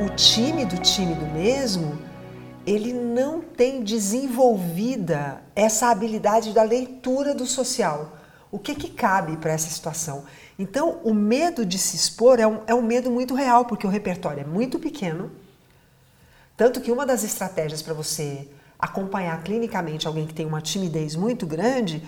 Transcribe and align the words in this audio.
o 0.00 0.08
tímido, 0.08 0.78
tímido 0.78 1.26
mesmo, 1.26 1.98
ele 2.66 2.92
não 2.92 3.42
tem 3.42 3.84
desenvolvida 3.84 5.42
essa 5.54 5.90
habilidade 5.90 6.54
da 6.54 6.62
leitura 6.62 7.34
do 7.34 7.44
social. 7.44 8.16
O 8.50 8.58
que, 8.58 8.74
que 8.74 8.88
cabe 8.88 9.36
para 9.36 9.52
essa 9.52 9.68
situação? 9.68 10.24
Então, 10.58 11.00
o 11.04 11.12
medo 11.12 11.66
de 11.66 11.78
se 11.78 11.96
expor 11.96 12.40
é 12.40 12.46
um, 12.46 12.60
é 12.66 12.74
um 12.74 12.82
medo 12.82 13.10
muito 13.10 13.34
real, 13.34 13.66
porque 13.66 13.86
o 13.86 13.90
repertório 13.90 14.40
é 14.40 14.44
muito 14.44 14.78
pequeno. 14.78 15.30
Tanto 16.56 16.80
que 16.80 16.90
uma 16.90 17.04
das 17.04 17.22
estratégias 17.22 17.82
para 17.82 17.94
você 17.94 18.48
acompanhar 18.78 19.42
clinicamente 19.42 20.06
alguém 20.06 20.26
que 20.26 20.34
tem 20.34 20.46
uma 20.46 20.62
timidez 20.62 21.14
muito 21.14 21.46
grande 21.46 22.02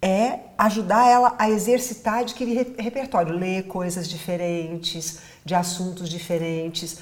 é 0.00 0.40
ajudar 0.56 1.08
ela 1.08 1.34
a 1.38 1.50
exercitar 1.50 2.20
aquele 2.20 2.54
repertório, 2.78 3.36
ler 3.36 3.64
coisas 3.64 4.08
diferentes, 4.08 5.20
de 5.44 5.54
assuntos 5.54 6.08
diferentes 6.08 7.00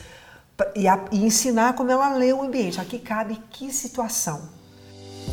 e, 0.75 0.88
a, 0.88 1.05
e 1.12 1.24
ensinar 1.24 1.74
como 1.74 1.91
ela 1.91 2.15
lê 2.15 2.33
o 2.33 2.43
ambiente. 2.43 2.80
Aqui 2.80 2.98
cabe 2.98 3.38
que 3.51 3.71
situação. 3.71 4.48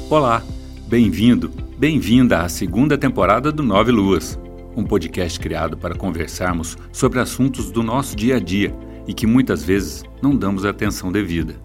Olá, 0.09 0.43
bem-vindo, 0.87 1.49
bem-vinda 1.77 2.41
à 2.41 2.49
segunda 2.49 2.97
temporada 2.97 3.51
do 3.51 3.63
Nove 3.63 3.91
Luas, 3.91 4.37
um 4.75 4.83
podcast 4.83 5.39
criado 5.39 5.77
para 5.77 5.95
conversarmos 5.95 6.77
sobre 6.91 7.19
assuntos 7.19 7.71
do 7.71 7.81
nosso 7.81 8.15
dia 8.15 8.37
a 8.37 8.39
dia 8.39 8.75
e 9.07 9.13
que 9.13 9.27
muitas 9.27 9.63
vezes 9.63 10.03
não 10.21 10.35
damos 10.35 10.65
atenção 10.65 11.11
devida. 11.11 11.55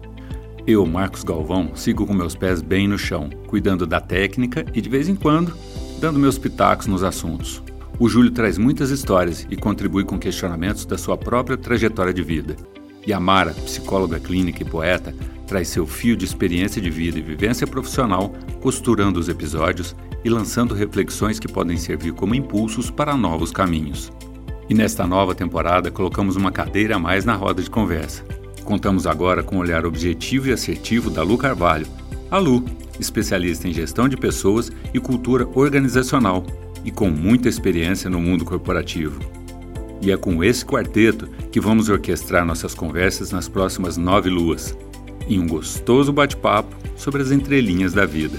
Eu, 0.67 0.85
Marcos 0.85 1.23
Galvão, 1.23 1.75
sigo 1.75 2.05
com 2.05 2.13
meus 2.13 2.35
pés 2.35 2.61
bem 2.61 2.87
no 2.87 2.97
chão, 2.97 3.29
cuidando 3.47 3.87
da 3.87 3.99
técnica 3.99 4.65
e 4.73 4.79
de 4.79 4.89
vez 4.89 5.09
em 5.09 5.15
quando 5.15 5.57
dando 5.99 6.17
meus 6.17 6.37
pitacos 6.37 6.87
nos 6.87 7.03
assuntos. 7.03 7.61
O 7.99 8.07
Júlio 8.07 8.31
traz 8.31 8.57
muitas 8.57 8.89
histórias 8.89 9.45
e 9.49 9.57
contribui 9.57 10.05
com 10.05 10.17
questionamentos 10.17 10.85
da 10.85 10.97
sua 10.97 11.17
própria 11.17 11.57
trajetória 11.57 12.13
de 12.13 12.23
vida. 12.23 12.55
E 13.05 13.11
a 13.11 13.19
Mara, 13.19 13.51
psicóloga 13.51 14.19
clínica 14.19 14.63
e 14.63 14.65
poeta, 14.65 15.13
traz 15.45 15.67
seu 15.67 15.85
fio 15.85 16.15
de 16.15 16.23
experiência 16.23 16.81
de 16.81 16.89
vida 16.89 17.19
e 17.19 17.21
vivência 17.21 17.67
profissional, 17.67 18.33
costurando 18.61 19.19
os 19.19 19.27
episódios 19.27 19.95
e 20.23 20.29
lançando 20.29 20.73
reflexões 20.73 21.39
que 21.39 21.47
podem 21.47 21.75
servir 21.75 22.13
como 22.13 22.35
impulsos 22.35 22.89
para 22.89 23.17
novos 23.17 23.51
caminhos. 23.51 24.11
E 24.69 24.73
nesta 24.73 25.05
nova 25.05 25.35
temporada 25.35 25.91
colocamos 25.91 26.35
uma 26.35 26.51
cadeira 26.51 26.95
a 26.95 26.99
mais 26.99 27.25
na 27.25 27.35
roda 27.35 27.61
de 27.61 27.69
conversa. 27.69 28.23
Contamos 28.63 29.07
agora 29.07 29.43
com 29.43 29.57
o 29.57 29.59
olhar 29.59 29.85
objetivo 29.85 30.47
e 30.47 30.53
assertivo 30.53 31.09
da 31.09 31.23
Lu 31.23 31.37
Carvalho. 31.37 31.87
A 32.31 32.37
Lu, 32.37 32.63
especialista 32.99 33.67
em 33.67 33.73
gestão 33.73 34.07
de 34.07 34.15
pessoas 34.15 34.71
e 34.93 34.99
cultura 34.99 35.47
organizacional 35.55 36.45
e 36.85 36.91
com 36.91 37.09
muita 37.09 37.49
experiência 37.49 38.07
no 38.07 38.19
mundo 38.19 38.45
corporativo. 38.45 39.19
E 39.99 40.11
é 40.11 40.17
com 40.17 40.43
esse 40.43 40.63
quarteto 40.63 41.27
que 41.51 41.59
vamos 41.59 41.89
orquestrar 41.89 42.45
nossas 42.45 42.75
conversas 42.75 43.31
nas 43.31 43.49
próximas 43.49 43.97
nove 43.97 44.29
luas, 44.29 44.77
em 45.27 45.39
um 45.39 45.47
gostoso 45.47 46.13
bate-papo 46.13 46.75
sobre 46.95 47.23
as 47.23 47.31
entrelinhas 47.31 47.93
da 47.93 48.05
vida. 48.05 48.37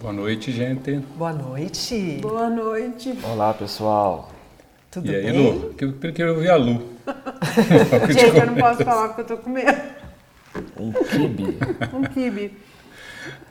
Boa 0.00 0.12
noite, 0.12 0.52
gente. 0.52 1.02
Boa 1.16 1.32
noite. 1.32 2.18
Boa 2.22 2.48
noite. 2.48 3.18
Olá, 3.24 3.52
pessoal. 3.52 4.32
Tudo 4.92 5.10
e 5.10 5.16
aí, 5.16 5.24
bem? 5.24 5.42
Lu? 5.42 5.74
Eu 5.76 6.12
quero 6.12 6.34
ouvir 6.34 6.50
a 6.50 6.56
Lu. 6.56 6.82
Gente, 8.08 8.36
eu 8.36 8.46
não 8.46 8.54
posso 8.54 8.84
falar 8.84 9.08
porque 9.08 9.20
eu 9.20 9.36
tô 9.36 9.42
com 9.42 9.50
medo. 9.50 9.97
Um 10.76 10.92
kibe. 10.92 11.58
Um 11.92 12.02
kibe. 12.04 12.56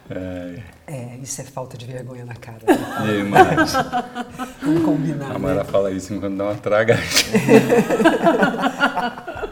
É, 0.09 0.59
É, 0.87 1.17
isso 1.21 1.41
é 1.41 1.43
falta 1.43 1.77
de 1.77 1.85
vergonha 1.85 2.23
na 2.23 2.33
cara. 2.35 2.59
e 2.65 3.05
Né? 3.05 3.23
Mara? 3.23 3.65
Vamos 4.61 4.83
combinar. 4.83 5.31
A 5.31 5.33
né? 5.33 5.39
Mara 5.39 5.65
fala 5.65 5.91
isso 5.91 6.13
enquanto 6.13 6.37
dá 6.37 6.45
uma 6.45 6.55
tragadinha. 6.55 7.03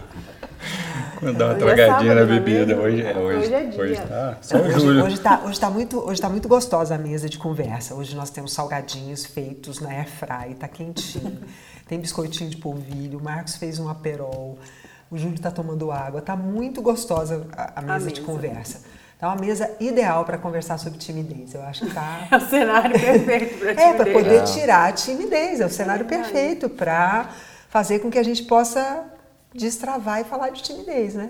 quando 1.19 1.37
dá 1.37 1.45
uma 1.47 1.53
Hoje 1.55 1.63
é 1.63 1.75
tragadinha 1.75 2.15
na 2.15 2.21
sábado, 2.21 2.37
é 2.37 2.39
bebida. 2.39 2.65
mesmo? 2.67 2.81
Hoje 2.83 3.01
é 3.01 3.17
hoje. 3.17 3.37
Hoje 3.39 3.53
é 3.53 3.63
dia. 3.65 3.81
Hoje 3.81 3.95
tá 3.95 4.37
só 4.41 4.57
Hoje, 4.57 4.87
hoje, 4.87 5.19
tá, 5.19 5.41
hoje, 5.45 5.59
tá 5.59 5.69
muito, 5.69 5.99
hoje 5.99 6.21
tá 6.21 6.29
muito 6.29 6.47
gostosa 6.47 6.95
a 6.95 6.97
mesa 6.97 7.29
de 7.29 7.37
conversa. 7.37 7.95
Hoje 7.95 8.15
nós 8.15 8.29
temos 8.29 8.53
salgadinhos 8.53 9.25
feitos 9.25 9.79
na 9.79 9.89
airfry, 9.89 10.55
tá 10.57 10.67
quentinho. 10.67 11.37
Tem 11.87 11.99
biscoitinho 11.99 12.49
de 12.49 12.57
polvilho, 12.57 13.19
o 13.19 13.23
Marcos 13.23 13.55
fez 13.57 13.79
um 13.79 13.89
aperol, 13.89 14.57
o 15.09 15.17
Júlio 15.17 15.39
tá 15.39 15.51
tomando 15.51 15.91
água. 15.91 16.21
Tá 16.21 16.35
muito 16.35 16.81
gostosa 16.81 17.47
a, 17.55 17.79
a 17.79 17.81
mesa 17.81 18.11
de 18.11 18.21
mesa. 18.21 18.31
conversa. 18.33 18.81
Tá 19.19 19.29
uma 19.29 19.35
mesa 19.35 19.71
ideal 19.79 20.25
para 20.25 20.37
conversar 20.37 20.77
sobre 20.77 20.99
timidez. 20.99 21.53
Eu 21.53 21.63
acho 21.63 21.85
que 21.85 21.93
tá 21.93 22.27
É 22.31 22.37
o 22.37 22.41
cenário 22.41 22.99
perfeito 22.99 23.59
te 23.59 23.81
É, 23.81 23.93
para 23.93 24.11
poder 24.11 24.43
tirar 24.43 24.89
a 24.89 24.91
timidez, 24.91 25.61
é 25.61 25.65
o 25.65 25.69
cenário 25.69 26.05
perfeito 26.05 26.69
para 26.69 27.29
fazer 27.69 27.99
com 27.99 28.09
que 28.09 28.19
a 28.19 28.23
gente 28.23 28.43
possa 28.43 29.05
destravar 29.53 30.21
e 30.21 30.23
falar 30.25 30.49
de 30.49 30.61
timidez, 30.61 31.13
né? 31.13 31.29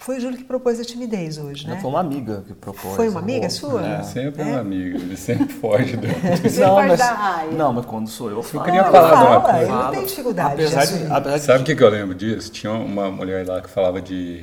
Foi 0.00 0.16
o 0.16 0.20
Júlio 0.20 0.38
que 0.38 0.44
propôs 0.44 0.80
a 0.80 0.84
timidez 0.84 1.36
hoje, 1.36 1.68
né? 1.68 1.78
Foi 1.78 1.90
uma 1.90 2.00
amiga 2.00 2.42
que 2.46 2.54
propôs. 2.54 2.96
Foi 2.96 3.06
uma 3.10 3.20
né? 3.20 3.34
amiga 3.34 3.50
sua? 3.50 3.86
É, 3.86 4.02
sempre 4.02 4.42
uma 4.42 4.58
amiga, 4.58 4.96
ele 4.96 5.14
sempre 5.14 5.52
foge 5.52 5.94
do. 5.94 6.06
Pode 6.08 6.96
dar 6.96 7.12
raia. 7.12 7.50
Não, 7.50 7.70
mas 7.70 7.84
quando 7.84 8.08
sou 8.08 8.30
eu, 8.30 8.42
falo. 8.42 8.64
queria 8.64 8.82
Não, 8.82 8.90
falar 8.90 9.08
de 9.08 9.14
uma 9.14 9.40
fala, 9.42 9.42
coisa. 9.42 9.58
eu 9.60 9.68
não 9.68 9.78
Fala. 9.78 9.90
tenho 9.90 10.06
dificuldade 10.06 10.56
de 10.56 10.62
Apesar 10.74 10.84
de, 10.86 11.12
apesar 11.12 11.36
de 11.36 11.44
Sabe 11.44 11.62
o 11.62 11.66
que, 11.66 11.76
que 11.76 11.84
eu 11.84 11.88
lembro 11.90 12.14
disso? 12.14 12.50
Tinha 12.50 12.72
uma 12.72 13.10
mulher 13.10 13.46
lá 13.46 13.60
que 13.60 13.68
falava 13.68 14.00
de. 14.00 14.42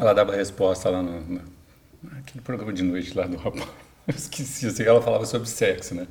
Ela 0.00 0.14
dava 0.14 0.34
resposta 0.34 0.88
lá 0.88 1.02
no, 1.02 1.20
no. 1.20 1.40
Aquele 2.20 2.42
programa 2.42 2.72
de 2.72 2.82
noite 2.82 3.14
lá 3.14 3.26
do 3.26 3.36
rapaz. 3.36 3.68
Eu 4.08 4.14
esqueci, 4.16 4.64
eu 4.64 4.72
sei 4.72 4.84
que 4.84 4.90
ela 4.90 5.00
falava 5.02 5.24
sobre 5.24 5.46
sexo, 5.46 5.94
né? 5.94 6.06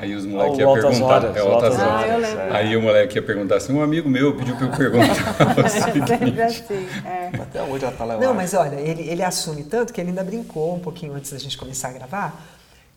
Aí 0.00 0.14
os 0.14 0.24
moleques 0.24 0.56
o 0.58 0.60
iam 0.60 0.74
perguntar. 0.74 1.04
Horas, 1.04 1.36
é, 1.36 1.42
o 1.42 1.48
altas 1.52 1.78
Altas 1.78 1.88
horas. 1.88 2.02
Ah, 2.02 2.08
eu 2.08 2.18
lembro. 2.20 2.54
Aí 2.54 2.76
o 2.76 2.82
moleque 2.82 3.16
ia 3.16 3.22
perguntar 3.22 3.56
assim: 3.56 3.72
um 3.72 3.82
amigo 3.82 4.08
meu 4.08 4.36
pediu 4.36 4.56
pra 4.56 4.66
eu 4.66 4.72
perguntar 4.72 5.14
É 6.38 6.44
assim. 6.44 6.86
É. 7.04 7.30
Até 7.42 7.62
hoje 7.62 7.84
ela 7.84 7.94
tá 7.94 8.04
lá. 8.04 8.16
Não, 8.16 8.34
mas 8.34 8.54
olha, 8.54 8.76
ele, 8.76 9.02
ele 9.08 9.22
assume 9.22 9.64
tanto 9.64 9.92
que 9.92 10.00
ele 10.00 10.10
ainda 10.10 10.24
brincou 10.24 10.74
um 10.74 10.80
pouquinho 10.80 11.14
antes 11.14 11.32
da 11.32 11.38
gente 11.38 11.56
começar 11.58 11.88
a 11.88 11.92
gravar, 11.92 12.40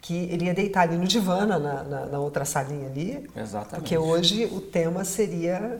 que 0.02 0.16
ele 0.32 0.46
ia 0.46 0.54
deitar 0.54 0.82
ali 0.82 0.98
no 0.98 1.06
divã, 1.06 1.46
na, 1.46 1.60
na, 1.60 1.84
na 2.06 2.20
outra 2.20 2.46
salinha 2.46 2.88
ali, 2.88 3.30
Exatamente. 3.36 3.76
porque 3.76 3.98
hoje 3.98 4.46
o 4.52 4.60
tema 4.62 5.04
seria 5.04 5.80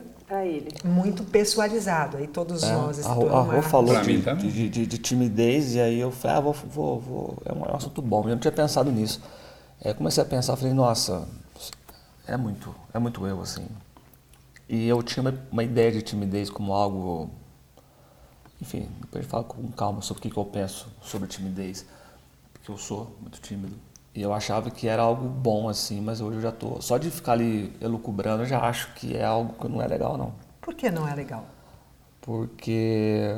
muito 0.84 1.24
pessoalizado. 1.24 2.16
Aí 2.16 2.26
todos 2.26 2.62
É, 2.62 2.72
nós, 2.72 3.04
a 3.04 3.12
Rô, 3.12 3.24
o 3.26 3.36
a 3.36 3.40
Rô 3.42 3.62
falou 3.62 3.94
de, 4.00 4.16
de, 4.18 4.68
de- 4.68 4.86
de 4.86 4.98
timidez 4.98 5.74
e 5.74 5.80
aí 5.80 6.00
eu 6.00 6.10
falei, 6.10 6.36
ah, 6.38 6.40
vou, 6.40 6.52
vou, 6.52 7.00
vou. 7.00 7.36
É 7.44 7.52
um, 7.52 7.64
é 7.66 7.72
um 7.72 7.76
assunto 7.76 8.00
bom. 8.00 8.22
Eu 8.24 8.30
não 8.30 8.38
tinha 8.38 8.52
pensado 8.52 8.90
nisso. 8.90 9.20
Aí 9.84 9.90
eu 9.90 9.94
comecei 9.94 10.22
a 10.22 10.26
pensar, 10.26 10.56
falei, 10.56 10.72
nossa, 10.72 11.26
é 12.26 12.36
muito, 12.36 12.74
é 12.94 12.98
muito 12.98 13.26
eu, 13.26 13.40
assim. 13.40 13.66
E 14.68 14.86
eu 14.86 15.02
tinha 15.02 15.22
uma, 15.22 15.34
uma 15.50 15.64
ideia 15.64 15.90
de 15.90 16.02
timidez 16.02 16.48
como 16.48 16.72
algo. 16.72 17.30
Enfim, 18.60 18.88
depois 19.00 19.24
gente 19.24 19.30
fala 19.30 19.42
com 19.42 19.66
calma 19.72 20.00
sobre 20.00 20.20
o 20.20 20.22
que, 20.22 20.30
que 20.30 20.36
eu 20.36 20.44
penso 20.44 20.86
sobre 21.02 21.28
timidez. 21.28 21.84
Porque 22.52 22.70
eu 22.70 22.78
sou 22.78 23.16
muito 23.20 23.40
tímido. 23.40 23.74
E 24.14 24.22
eu 24.22 24.32
achava 24.32 24.70
que 24.70 24.86
era 24.86 25.02
algo 25.02 25.28
bom, 25.28 25.68
assim, 25.68 26.00
mas 26.00 26.20
hoje 26.20 26.36
eu 26.36 26.42
já 26.42 26.52
tô. 26.52 26.80
Só 26.80 26.96
de 26.96 27.10
ficar 27.10 27.32
ali 27.32 27.74
elucubrando, 27.80 28.44
eu 28.44 28.46
já 28.46 28.60
acho 28.60 28.92
que 28.94 29.16
é 29.16 29.24
algo 29.24 29.54
que 29.54 29.68
não 29.68 29.82
é 29.82 29.86
legal, 29.88 30.16
não. 30.16 30.32
Por 30.60 30.74
que 30.74 30.90
não 30.90 31.08
é 31.08 31.14
legal? 31.14 31.44
Porque 32.20 33.36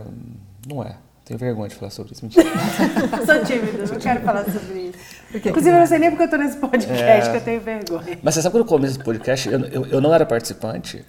não 0.69 0.83
é. 0.83 0.99
Tenho 1.25 1.39
vergonha 1.39 1.69
de 1.69 1.75
falar 1.75 1.91
sobre 1.91 2.12
isso. 2.12 2.23
Mentira. 2.23 2.51
Sou 3.25 3.45
tímida, 3.45 3.87
não 3.87 3.99
quero 3.99 4.21
falar 4.21 4.45
sobre 4.45 4.79
isso. 4.81 4.99
Por 5.33 5.41
que 5.41 5.49
Inclusive, 5.49 5.71
eu 5.71 5.73
não 5.75 5.81
não 5.81 5.87
sei 5.87 5.99
nem 5.99 6.11
porque 6.11 6.25
eu 6.25 6.31
tô 6.31 6.37
nesse 6.37 6.57
podcast 6.59 7.29
É. 7.29 7.31
que 7.31 7.37
eu 7.37 7.41
tenho 7.41 7.61
vergonha. 7.62 8.19
Mas 8.23 8.35
você 8.35 8.43
sabe 8.43 8.53
quando 8.53 8.65
eu 8.65 8.69
comecei 8.69 8.97
esse 8.97 9.05
podcast, 9.05 9.49
eu, 9.49 9.61
eu, 9.61 9.87
eu 9.87 10.01
não 10.01 10.13
era 10.15 10.27
participante. 10.27 11.05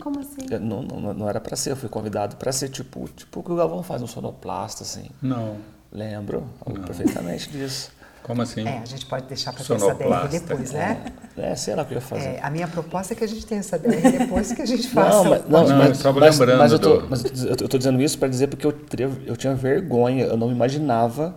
Como 0.00 0.20
assim? 0.20 0.46
Eu 0.48 0.60
não, 0.60 0.82
não, 0.82 1.12
não 1.12 1.28
era 1.28 1.40
pra 1.40 1.56
ser, 1.56 1.72
eu 1.72 1.76
fui 1.76 1.88
convidado 1.88 2.36
pra 2.36 2.52
ser 2.52 2.68
tipo, 2.68 3.08
tipo 3.08 3.40
o 3.40 3.42
que 3.42 3.50
o 3.50 3.56
Galvão 3.56 3.82
faz, 3.82 4.00
um 4.00 4.06
sonoplasta, 4.06 4.84
assim. 4.84 5.10
Não. 5.20 5.56
Lembro 5.90 6.46
eu 6.64 6.74
perfeitamente 6.82 7.50
disso. 7.50 7.90
Como 8.28 8.42
assim? 8.42 8.64
É, 8.68 8.78
a 8.78 8.84
gente 8.84 9.06
pode 9.06 9.26
deixar 9.26 9.52
para 9.52 9.64
ter 9.64 9.74
essa 9.74 9.94
DR 9.94 10.28
depois, 10.28 10.70
né? 10.70 11.02
É, 11.36 11.54
sei 11.56 11.74
lá 11.74 11.82
o 11.82 11.86
que 11.86 11.94
eu 11.94 11.96
ia 11.96 12.00
fazer. 12.02 12.24
É, 12.28 12.40
a 12.42 12.50
minha 12.50 12.68
proposta 12.68 13.14
é 13.14 13.16
que 13.16 13.24
a 13.24 13.26
gente 13.26 13.44
tenha 13.46 13.58
essa 13.60 13.76
DR 13.78 14.00
depois 14.18 14.52
que 14.52 14.62
a 14.62 14.66
gente 14.66 14.86
faça. 14.88 15.24
Não, 15.24 15.30
mas, 15.30 15.42
não, 15.48 15.50
Não, 15.50 15.70
eu 15.70 15.76
mas, 15.78 16.02
mas- 16.04 16.38
lembrando 16.38 16.58
mas 16.58 16.72
eu, 16.72 16.78
tô, 16.78 16.98
do- 16.98 17.08
mas 17.08 17.24
eu 17.44 17.68
tô- 17.68 17.78
dizendo 17.78 18.00
isso 18.02 18.18
para 18.18 18.28
dizer 18.28 18.46
porque 18.48 18.66
eu, 18.66 18.72
teria- 18.72 19.10
eu 19.26 19.36
tinha 19.36 19.54
vergonha, 19.54 20.26
eu 20.26 20.36
não 20.36 20.48
me 20.48 20.54
imaginava 20.54 21.34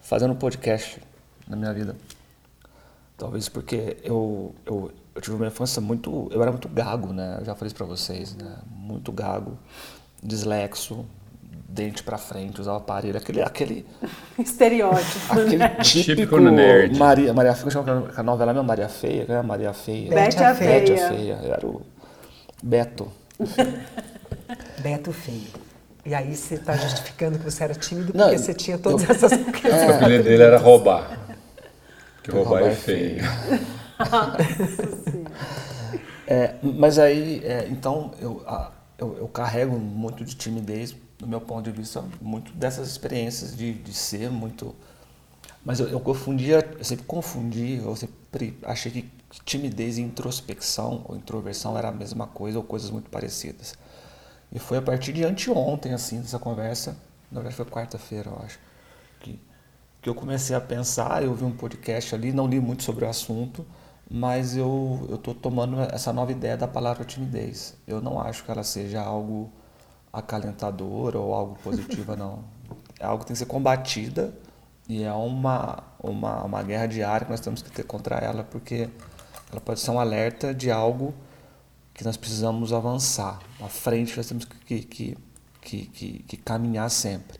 fazendo 0.00 0.32
um 0.32 0.36
podcast 0.36 0.98
na 1.46 1.54
minha 1.56 1.72
vida. 1.74 1.94
Talvez 3.18 3.48
porque 3.48 3.98
eu, 4.02 4.54
eu, 4.64 4.90
eu 5.14 5.20
tive 5.20 5.36
uma 5.36 5.46
infância 5.46 5.80
muito. 5.82 6.28
Eu 6.32 6.40
era 6.40 6.50
muito 6.50 6.68
gago, 6.68 7.12
né? 7.12 7.36
Eu 7.40 7.44
já 7.44 7.54
falei 7.54 7.66
isso 7.66 7.76
pra 7.76 7.84
vocês, 7.86 8.34
né? 8.34 8.56
Muito 8.74 9.12
gago, 9.12 9.58
dislexo, 10.22 11.04
dente 11.72 12.02
pra 12.02 12.18
frente, 12.18 12.60
usava 12.60 12.78
aparelho, 12.78 13.16
aquele. 13.16 13.42
aquele 13.42 13.86
Estereótipo. 14.38 15.32
Aquele 15.32 15.56
né? 15.58 15.68
típico, 15.82 16.14
Típico 16.16 16.38
nerd. 16.38 16.98
Maria, 16.98 17.32
Maria 17.32 17.54
Feia, 17.54 17.70
chama 17.70 18.10
a 18.16 18.22
novela 18.22 18.52
mesmo 18.52 18.66
Maria 18.66 18.88
Feia, 18.88 19.24
era 19.28 19.42
Maria 19.42 19.72
Feia. 19.72 20.10
Bete 20.10 20.42
a 20.42 20.52
Bete 20.54 20.92
a 20.92 21.08
Feia. 21.08 21.38
Era 21.44 21.66
o 21.66 21.82
Beto. 22.62 23.08
Beto 24.82 25.12
feio. 25.12 25.48
E 26.04 26.14
aí 26.14 26.34
você 26.34 26.54
está 26.54 26.74
justificando 26.76 27.38
que 27.38 27.44
você 27.44 27.62
era 27.64 27.74
tímido 27.74 28.12
Não, 28.14 28.24
porque 28.24 28.38
você 28.38 28.54
tinha 28.54 28.78
todas 28.78 29.02
eu- 29.04 29.10
essas 29.14 29.32
O 29.32 29.94
apelido 29.94 30.24
dele 30.24 30.42
era 30.42 30.58
roubar. 30.58 31.18
Porque 32.16 32.30
roubar 32.32 32.62
é 32.62 32.70
feio. 32.74 33.22
É, 36.26 36.54
mas 36.62 36.98
aí, 36.98 37.42
é, 37.44 37.66
então, 37.70 38.12
eu, 38.20 38.42
a- 38.46 38.70
eu, 38.98 39.16
eu, 39.18 39.28
carrego 39.28 39.76
muito 39.78 40.24
de 40.24 40.34
timidez, 40.36 40.94
do 41.20 41.26
meu 41.26 41.40
ponto 41.40 41.70
de 41.70 41.70
vista, 41.70 42.02
muito 42.20 42.50
dessas 42.52 42.88
experiências 42.88 43.54
de, 43.54 43.74
de 43.74 43.92
ser 43.92 44.30
muito. 44.30 44.74
Mas 45.64 45.78
eu, 45.78 45.88
eu 45.88 46.00
confundia, 46.00 46.66
eu 46.78 46.84
sempre 46.84 47.04
confundi, 47.04 47.76
eu 47.76 47.94
sempre 47.94 48.56
achei 48.62 48.90
que 48.90 49.10
timidez 49.44 49.98
e 49.98 50.02
introspecção 50.02 51.04
ou 51.06 51.16
introversão 51.16 51.76
era 51.76 51.88
a 51.88 51.92
mesma 51.92 52.26
coisa 52.26 52.58
ou 52.58 52.64
coisas 52.64 52.90
muito 52.90 53.10
parecidas. 53.10 53.74
E 54.50 54.58
foi 54.58 54.78
a 54.78 54.82
partir 54.82 55.12
de 55.12 55.22
anteontem, 55.22 55.92
assim, 55.92 56.20
dessa 56.20 56.38
conversa, 56.38 56.96
na 57.30 57.40
verdade 57.40 57.54
foi 57.54 57.66
quarta-feira, 57.66 58.30
eu 58.30 58.42
acho, 58.44 58.58
que, 59.20 59.38
que 60.00 60.08
eu 60.08 60.14
comecei 60.14 60.56
a 60.56 60.60
pensar, 60.60 61.22
eu 61.22 61.34
vi 61.34 61.44
um 61.44 61.52
podcast 61.52 62.14
ali, 62.14 62.32
não 62.32 62.48
li 62.48 62.58
muito 62.58 62.82
sobre 62.82 63.04
o 63.04 63.08
assunto, 63.08 63.64
mas 64.10 64.56
eu 64.56 65.20
tô 65.22 65.34
tomando 65.34 65.78
essa 65.80 66.12
nova 66.12 66.32
ideia 66.32 66.56
da 66.56 66.66
palavra 66.66 67.04
timidez. 67.04 67.76
Eu 67.86 68.00
não 68.00 68.20
acho 68.20 68.42
que 68.42 68.50
ela 68.50 68.64
seja 68.64 69.00
algo 69.00 69.52
acalentador 70.12 71.16
ou 71.16 71.34
algo 71.34 71.58
positivo, 71.62 72.16
não. 72.16 72.44
É 72.98 73.04
algo 73.04 73.20
que 73.20 73.26
tem 73.26 73.34
que 73.34 73.38
ser 73.38 73.46
combatida 73.46 74.32
e 74.88 75.02
é 75.02 75.12
uma, 75.12 75.82
uma, 76.02 76.44
uma 76.44 76.62
guerra 76.62 76.86
diária 76.86 77.24
que 77.24 77.30
nós 77.30 77.40
temos 77.40 77.62
que 77.62 77.70
ter 77.70 77.84
contra 77.84 78.16
ela, 78.16 78.44
porque 78.44 78.88
ela 79.50 79.60
pode 79.60 79.80
ser 79.80 79.90
um 79.90 80.00
alerta 80.00 80.52
de 80.52 80.70
algo 80.70 81.14
que 81.94 82.04
nós 82.04 82.16
precisamos 82.16 82.72
avançar. 82.72 83.38
À 83.60 83.68
frente 83.68 84.16
nós 84.16 84.26
temos 84.26 84.44
que, 84.44 84.80
que, 84.82 85.16
que, 85.60 85.86
que, 85.86 86.18
que 86.24 86.36
caminhar 86.36 86.90
sempre. 86.90 87.38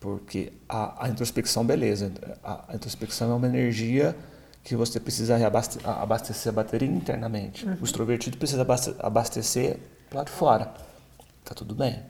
Porque 0.00 0.52
a, 0.68 1.06
a 1.06 1.08
introspecção, 1.08 1.64
beleza, 1.64 2.12
a, 2.42 2.72
a 2.72 2.74
introspecção 2.74 3.30
é 3.30 3.34
uma 3.34 3.46
energia 3.46 4.16
que 4.62 4.74
você 4.74 4.98
precisa 4.98 5.36
abastecer 5.84 6.50
a 6.50 6.56
bateria 6.56 6.88
internamente. 6.88 7.66
Uhum. 7.66 7.76
O 7.80 7.84
extrovertido 7.84 8.36
precisa 8.38 8.66
abastecer 8.98 9.78
lá 10.12 10.24
de 10.24 10.30
fora. 10.30 10.72
Tá 11.44 11.54
tudo 11.54 11.74
bem. 11.74 12.02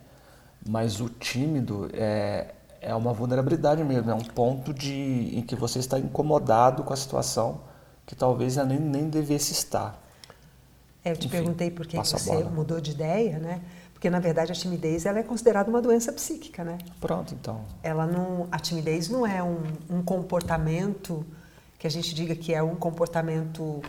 Mas 0.67 1.01
o 1.01 1.09
tímido 1.09 1.91
é, 1.93 2.55
é 2.81 2.95
uma 2.95 3.13
vulnerabilidade 3.13 3.83
mesmo, 3.83 4.11
é 4.11 4.15
um 4.15 4.25
ponto 4.25 4.73
de, 4.73 5.37
em 5.37 5.43
que 5.43 5.55
você 5.55 5.79
está 5.79 5.99
incomodado 5.99 6.83
com 6.83 6.93
a 6.93 6.97
situação 6.97 7.61
que 8.07 8.15
talvez 8.15 8.57
nem, 8.57 8.79
nem 8.79 9.09
devesse 9.09 9.53
estar. 9.53 10.01
É, 11.05 11.13
eu 11.13 11.17
te 11.17 11.27
Enfim, 11.27 11.37
perguntei 11.37 11.71
por 11.71 11.87
que 11.87 11.97
você 11.97 12.45
mudou 12.45 12.81
de 12.81 12.93
ideia, 12.93 13.39
né? 13.39 13.61
Porque 13.93 14.09
na 14.09 14.21
verdade 14.21 14.53
a 14.53 14.55
timidez 14.55 15.07
ela 15.07 15.19
é 15.19 15.23
considerada 15.23 15.69
uma 15.69 15.81
doença 15.81 16.13
psíquica, 16.13 16.65
né? 16.65 16.79
Pronto, 17.01 17.35
então. 17.35 17.63
Ela 17.83 18.07
não, 18.07 18.49
a 18.51 18.59
timidez 18.59 19.09
não 19.09 19.27
é 19.27 19.43
um, 19.43 19.63
um 19.91 20.03
comportamento 20.03 21.25
que 21.79 21.87
a 21.87 21.91
gente 21.91 22.15
diga 22.15 22.35
que 22.35 22.55
é 22.55 22.63
um 22.63 22.75
comportamento 22.75 23.83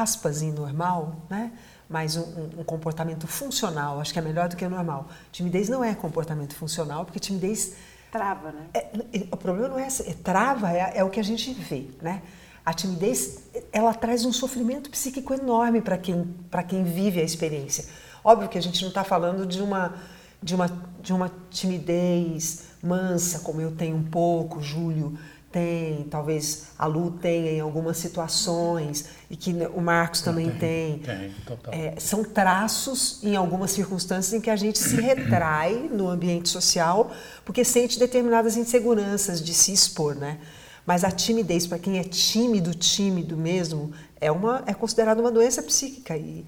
aspas 0.00 0.40
normal, 0.42 1.16
né? 1.28 1.52
Mas 1.88 2.16
um, 2.16 2.60
um, 2.60 2.64
comportamento 2.64 3.26
funcional, 3.26 4.00
acho 4.00 4.12
que 4.12 4.18
é 4.18 4.22
melhor 4.22 4.48
do 4.48 4.56
que 4.56 4.64
o 4.64 4.70
normal. 4.70 5.08
Timidez 5.30 5.68
não 5.68 5.84
é 5.84 5.94
comportamento 5.94 6.54
funcional, 6.54 7.04
porque 7.04 7.20
timidez 7.20 7.74
trava, 8.10 8.52
né? 8.52 8.66
É, 8.72 8.86
o 9.30 9.36
problema 9.36 9.68
não 9.68 9.78
é, 9.78 9.86
é 9.86 10.14
trava, 10.24 10.72
é, 10.72 10.92
é 10.96 11.04
o 11.04 11.10
que 11.10 11.20
a 11.20 11.22
gente 11.22 11.52
vê, 11.52 11.90
né? 12.00 12.22
A 12.64 12.72
timidez, 12.72 13.40
ela 13.72 13.92
traz 13.92 14.24
um 14.24 14.32
sofrimento 14.32 14.88
psíquico 14.88 15.34
enorme 15.34 15.82
para 15.82 15.98
quem, 15.98 16.34
quem 16.66 16.84
vive 16.84 17.20
a 17.20 17.24
experiência. 17.24 17.84
Óbvio 18.24 18.48
que 18.48 18.56
a 18.56 18.62
gente 18.62 18.80
não 18.82 18.88
está 18.88 19.04
falando 19.04 19.44
de 19.44 19.60
uma, 19.60 19.94
de, 20.42 20.54
uma, 20.54 20.70
de 21.02 21.12
uma 21.12 21.30
timidez 21.50 22.68
mansa, 22.82 23.40
como 23.40 23.60
eu 23.60 23.72
tenho 23.72 23.96
um 23.96 24.04
pouco, 24.04 24.62
Júlio, 24.62 25.18
tem, 25.52 26.04
talvez 26.04 26.68
a 26.78 26.86
Lu 26.86 27.10
tenha 27.10 27.52
em 27.52 27.60
algumas 27.60 27.98
situações 27.98 29.04
e 29.30 29.36
que 29.36 29.52
o 29.74 29.80
Marcos 29.80 30.22
também 30.22 30.50
tem. 30.50 30.98
Tem, 30.98 31.30
total. 31.46 31.74
É, 31.74 31.94
são 31.98 32.24
traços 32.24 33.22
em 33.22 33.36
algumas 33.36 33.70
circunstâncias 33.70 34.32
em 34.32 34.40
que 34.40 34.48
a 34.48 34.56
gente 34.56 34.78
se 34.78 34.96
retrai 35.00 35.90
no 35.92 36.08
ambiente 36.08 36.48
social 36.48 37.12
porque 37.44 37.64
sente 37.64 37.98
determinadas 37.98 38.56
inseguranças 38.56 39.42
de 39.42 39.52
se 39.52 39.72
expor, 39.72 40.14
né? 40.14 40.38
Mas 40.86 41.04
a 41.04 41.10
timidez 41.10 41.66
para 41.66 41.78
quem 41.78 41.98
é 41.98 42.02
tímido, 42.02 42.74
tímido 42.74 43.36
mesmo, 43.36 43.92
é 44.20 44.32
uma 44.32 44.64
é 44.66 44.74
considerada 44.74 45.20
uma 45.20 45.30
doença 45.30 45.62
psíquica 45.62 46.16
e 46.16 46.44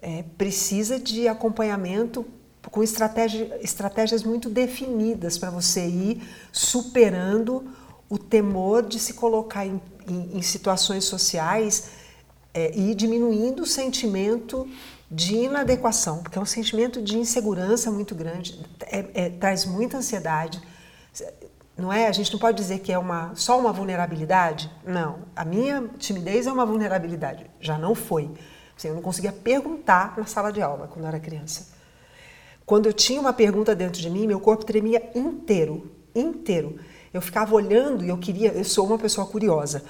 é, 0.00 0.24
precisa 0.36 0.98
de 0.98 1.28
acompanhamento 1.28 2.26
com 2.70 2.82
estratégia, 2.82 3.58
estratégias 3.60 4.22
muito 4.22 4.48
definidas 4.48 5.36
para 5.36 5.50
você 5.50 5.86
ir 5.86 6.22
superando 6.52 7.64
o 8.12 8.18
temor 8.18 8.82
de 8.82 8.98
se 8.98 9.14
colocar 9.14 9.64
em, 9.64 9.80
em, 10.06 10.36
em 10.36 10.42
situações 10.42 11.04
sociais 11.04 11.92
é, 12.52 12.70
e 12.76 12.94
diminuindo 12.94 13.62
o 13.62 13.66
sentimento 13.66 14.68
de 15.10 15.34
inadequação, 15.34 16.22
porque 16.22 16.36
é 16.38 16.40
um 16.42 16.44
sentimento 16.44 17.00
de 17.00 17.16
insegurança 17.16 17.90
muito 17.90 18.14
grande, 18.14 18.60
é, 18.82 19.06
é, 19.14 19.30
traz 19.30 19.64
muita 19.64 19.96
ansiedade. 19.96 20.60
Não 21.74 21.90
é? 21.90 22.06
A 22.06 22.12
gente 22.12 22.30
não 22.30 22.38
pode 22.38 22.58
dizer 22.58 22.80
que 22.80 22.92
é 22.92 22.98
uma, 22.98 23.32
só 23.34 23.58
uma 23.58 23.72
vulnerabilidade. 23.72 24.70
Não. 24.84 25.20
A 25.34 25.42
minha 25.42 25.88
timidez 25.98 26.46
é 26.46 26.52
uma 26.52 26.66
vulnerabilidade. 26.66 27.50
Já 27.60 27.78
não 27.78 27.94
foi. 27.94 28.30
Assim, 28.76 28.88
eu 28.88 28.94
não 28.94 29.00
conseguia 29.00 29.32
perguntar 29.32 30.12
na 30.18 30.26
sala 30.26 30.52
de 30.52 30.60
aula 30.60 30.86
quando 30.86 31.06
eu 31.06 31.08
era 31.08 31.18
criança. 31.18 31.68
Quando 32.66 32.84
eu 32.84 32.92
tinha 32.92 33.18
uma 33.18 33.32
pergunta 33.32 33.74
dentro 33.74 34.02
de 34.02 34.10
mim, 34.10 34.26
meu 34.26 34.38
corpo 34.38 34.66
tremia 34.66 35.02
inteiro, 35.14 35.90
inteiro. 36.14 36.78
Eu 37.12 37.20
ficava 37.20 37.54
olhando 37.54 38.04
e 38.04 38.08
eu 38.08 38.18
queria, 38.18 38.52
eu 38.52 38.64
sou 38.64 38.86
uma 38.86 38.98
pessoa 38.98 39.26
curiosa. 39.26 39.84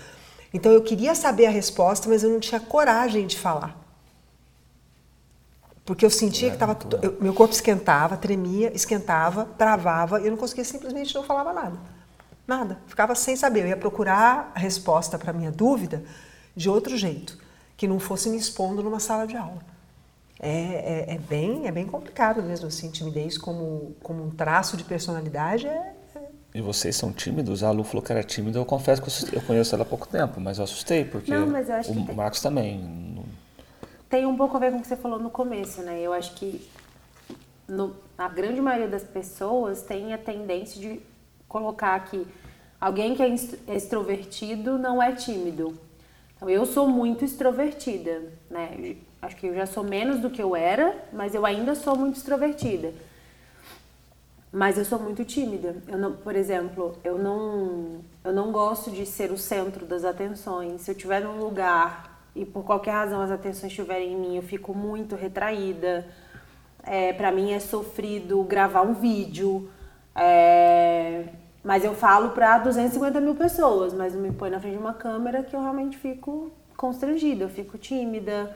Então 0.52 0.72
eu 0.72 0.82
queria 0.82 1.14
saber 1.14 1.46
a 1.46 1.50
resposta, 1.50 2.08
mas 2.08 2.22
eu 2.22 2.30
não 2.30 2.40
tinha 2.40 2.60
coragem 2.60 3.26
de 3.26 3.38
falar. 3.38 3.80
Porque 5.84 6.04
eu 6.04 6.10
sentia 6.10 6.50
que 6.50 6.56
tava, 6.56 6.78
eu, 7.02 7.16
meu 7.20 7.34
corpo 7.34 7.54
esquentava, 7.54 8.16
tremia, 8.16 8.72
esquentava, 8.74 9.46
travava, 9.58 10.20
e 10.20 10.26
eu 10.26 10.30
não 10.30 10.36
conseguia 10.36 10.64
simplesmente 10.64 11.14
não 11.14 11.24
falava 11.24 11.52
nada. 11.52 11.78
Nada. 12.46 12.78
Ficava 12.86 13.14
sem 13.14 13.34
saber. 13.34 13.62
Eu 13.62 13.68
ia 13.68 13.76
procurar 13.76 14.52
a 14.54 14.58
resposta 14.58 15.18
para 15.18 15.30
a 15.30 15.34
minha 15.34 15.50
dúvida 15.50 16.04
de 16.54 16.68
outro 16.68 16.96
jeito, 16.96 17.38
que 17.76 17.88
não 17.88 17.98
fosse 17.98 18.28
me 18.28 18.36
expondo 18.36 18.82
numa 18.82 19.00
sala 19.00 19.26
de 19.26 19.36
aula. 19.36 19.60
É, 20.38 21.06
é, 21.08 21.14
é 21.14 21.18
bem, 21.18 21.66
é 21.66 21.72
bem 21.72 21.86
complicado 21.86 22.42
mesmo, 22.42 22.66
assim, 22.66 22.90
timidez 22.90 23.38
como, 23.38 23.94
como 24.02 24.24
um 24.24 24.30
traço 24.30 24.76
de 24.76 24.82
personalidade 24.84 25.68
é, 25.68 25.94
e 26.54 26.60
vocês 26.60 26.96
são 26.96 27.12
tímidos? 27.12 27.62
A 27.62 27.70
Lu 27.70 27.82
falou 27.82 28.02
que 28.02 28.12
era 28.12 28.22
tímida. 28.22 28.58
Eu 28.58 28.64
confesso 28.64 29.00
que 29.00 29.36
eu, 29.36 29.40
conheço 29.42 29.74
ela 29.74 29.82
há 29.82 29.86
pouco 29.86 30.06
tempo, 30.06 30.40
mas 30.40 30.58
eu 30.58 30.64
assustei, 30.64 31.04
porque 31.04 31.30
não, 31.30 31.46
eu 31.46 31.80
o 31.88 32.06
que 32.06 32.14
Marcos 32.14 32.40
tem, 32.40 32.50
também. 32.50 33.24
Tem 34.08 34.26
um 34.26 34.36
pouco 34.36 34.56
a 34.56 34.60
ver 34.60 34.70
com 34.70 34.78
o 34.78 34.80
que 34.82 34.86
você 34.86 34.96
falou 34.96 35.18
no 35.18 35.30
começo, 35.30 35.80
né? 35.82 36.00
Eu 36.00 36.12
acho 36.12 36.34
que 36.34 36.68
no, 37.66 37.96
a 38.18 38.28
grande 38.28 38.60
maioria 38.60 38.88
das 38.88 39.02
pessoas 39.02 39.82
tem 39.82 40.12
a 40.12 40.18
tendência 40.18 40.78
de 40.78 41.00
colocar 41.48 41.98
que 42.04 42.26
alguém 42.78 43.14
que 43.14 43.22
é 43.22 43.74
extrovertido 43.74 44.78
não 44.78 45.02
é 45.02 45.12
tímido. 45.12 45.78
Então, 46.36 46.50
eu 46.50 46.66
sou 46.66 46.86
muito 46.86 47.24
extrovertida, 47.24 48.22
né? 48.50 48.96
Acho 49.22 49.36
que 49.36 49.46
eu 49.46 49.54
já 49.54 49.64
sou 49.64 49.84
menos 49.84 50.20
do 50.20 50.28
que 50.28 50.42
eu 50.42 50.54
era, 50.54 50.94
mas 51.12 51.34
eu 51.34 51.46
ainda 51.46 51.74
sou 51.74 51.96
muito 51.96 52.16
extrovertida. 52.16 52.92
Mas 54.52 54.76
eu 54.76 54.84
sou 54.84 54.98
muito 54.98 55.24
tímida. 55.24 55.76
Eu 55.88 55.96
não, 55.96 56.12
por 56.12 56.36
exemplo, 56.36 56.94
eu 57.02 57.16
não, 57.16 58.02
eu 58.22 58.32
não 58.34 58.52
gosto 58.52 58.90
de 58.90 59.06
ser 59.06 59.32
o 59.32 59.38
centro 59.38 59.86
das 59.86 60.04
atenções. 60.04 60.82
Se 60.82 60.90
eu 60.90 60.94
estiver 60.94 61.22
num 61.22 61.38
lugar 61.38 62.20
e 62.36 62.44
por 62.44 62.62
qualquer 62.62 62.92
razão 62.92 63.22
as 63.22 63.30
atenções 63.30 63.72
estiverem 63.72 64.12
em 64.12 64.16
mim, 64.16 64.36
eu 64.36 64.42
fico 64.42 64.74
muito 64.74 65.16
retraída. 65.16 66.06
É, 66.84 67.14
para 67.14 67.32
mim 67.32 67.52
é 67.52 67.60
sofrido 67.60 68.42
gravar 68.42 68.82
um 68.82 68.92
vídeo. 68.92 69.70
É, 70.14 71.24
mas 71.64 71.82
eu 71.82 71.94
falo 71.94 72.30
para 72.30 72.58
250 72.58 73.20
mil 73.20 73.34
pessoas, 73.34 73.94
mas 73.94 74.14
me 74.14 74.32
põe 74.32 74.50
na 74.50 74.60
frente 74.60 74.74
de 74.74 74.78
uma 74.78 74.92
câmera 74.92 75.42
que 75.42 75.56
eu 75.56 75.60
realmente 75.60 75.96
fico 75.96 76.50
constrangida, 76.76 77.44
eu 77.44 77.48
fico 77.48 77.78
tímida. 77.78 78.54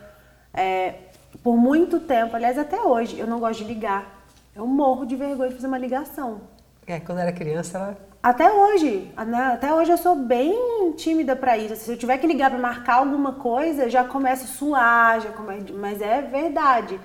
É, 0.53 0.95
por 1.43 1.57
muito 1.57 2.00
tempo, 2.00 2.37
aliás, 2.37 2.59
até 2.59 2.81
hoje, 2.83 3.19
eu 3.19 3.26
não 3.26 3.38
gosto 3.38 3.65
de 3.65 3.73
ligar. 3.73 4.16
Eu 4.57 4.67
morro 4.67 5.05
de 5.05 5.15
vergonha 5.15 5.51
de 5.51 5.55
fazer 5.55 5.67
uma 5.67 5.77
ligação. 5.77 6.41
É, 6.87 6.99
quando 6.99 7.19
era 7.19 7.31
criança, 7.31 7.77
ela... 7.77 7.99
Até 8.23 8.51
hoje, 8.51 9.13
né, 9.27 9.51
até 9.53 9.73
hoje 9.73 9.93
eu 9.93 9.99
sou 9.99 10.17
bem 10.17 10.93
tímida 10.97 11.37
para 11.37 11.59
isso. 11.59 11.77
Se 11.77 11.93
eu 11.93 11.97
tiver 11.99 12.17
que 12.17 12.27
ligar 12.27 12.49
para 12.49 12.59
marcar 12.59 12.95
alguma 12.95 13.35
coisa, 13.35 13.91
já 13.91 14.03
começo 14.03 14.45
a 14.45 14.47
suar, 14.47 15.21
já 15.21 15.31
come... 15.31 15.73
mas 15.73 16.01
é 16.01 16.23
verdade. 16.23 16.99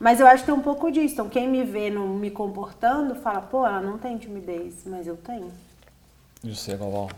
Mas 0.00 0.20
eu 0.20 0.26
acho 0.26 0.42
que 0.42 0.46
tem 0.46 0.54
um 0.54 0.62
pouco 0.62 0.90
disso. 0.90 1.12
Então, 1.12 1.28
quem 1.28 1.46
me 1.46 1.64
vê 1.64 1.90
não 1.90 2.08
me 2.08 2.30
comportando, 2.30 3.14
fala, 3.14 3.42
pô, 3.42 3.66
ela 3.66 3.82
não 3.82 3.98
tem 3.98 4.16
timidez, 4.16 4.84
mas 4.86 5.06
eu 5.06 5.18
tenho. 5.18 5.52
E 6.42 6.54
você, 6.54 6.76
Galvão? 6.76 7.10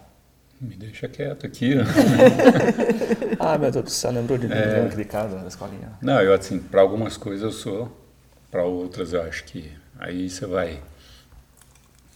Me 0.60 0.74
deixa 0.74 1.08
quieto 1.08 1.46
aqui. 1.46 1.74
ah, 3.38 3.56
meu 3.56 3.70
Deus 3.70 3.84
do 3.84 3.90
céu, 3.90 4.10
lembrou 4.10 4.36
de 4.36 4.48
mim, 4.48 4.54
é... 4.54 4.86
aquele 4.86 5.04
caso 5.04 5.36
na 5.36 5.46
escolinha? 5.46 5.92
Não, 6.02 6.20
eu 6.20 6.34
assim, 6.34 6.58
para 6.58 6.80
algumas 6.80 7.16
coisas 7.16 7.42
eu 7.42 7.52
sou 7.52 8.05
para 8.50 8.64
outras 8.64 9.12
eu 9.12 9.22
acho 9.22 9.44
que 9.44 9.70
aí 9.98 10.28
você 10.28 10.46
vai 10.46 10.82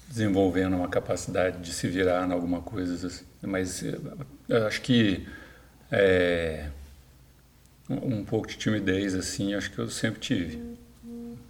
desenvolvendo 0.08 0.76
uma 0.76 0.88
capacidade 0.88 1.58
de 1.58 1.72
se 1.72 1.86
virar 1.86 2.26
em 2.28 2.32
alguma 2.32 2.60
coisa 2.60 3.06
assim. 3.06 3.24
mas 3.42 3.82
eu 4.48 4.66
acho 4.66 4.80
que 4.82 5.26
é, 5.90 6.68
um 7.88 8.24
pouco 8.24 8.48
de 8.48 8.56
timidez 8.56 9.14
assim 9.14 9.54
acho 9.54 9.70
que 9.70 9.78
eu 9.78 9.88
sempre 9.88 10.20
tive 10.20 10.70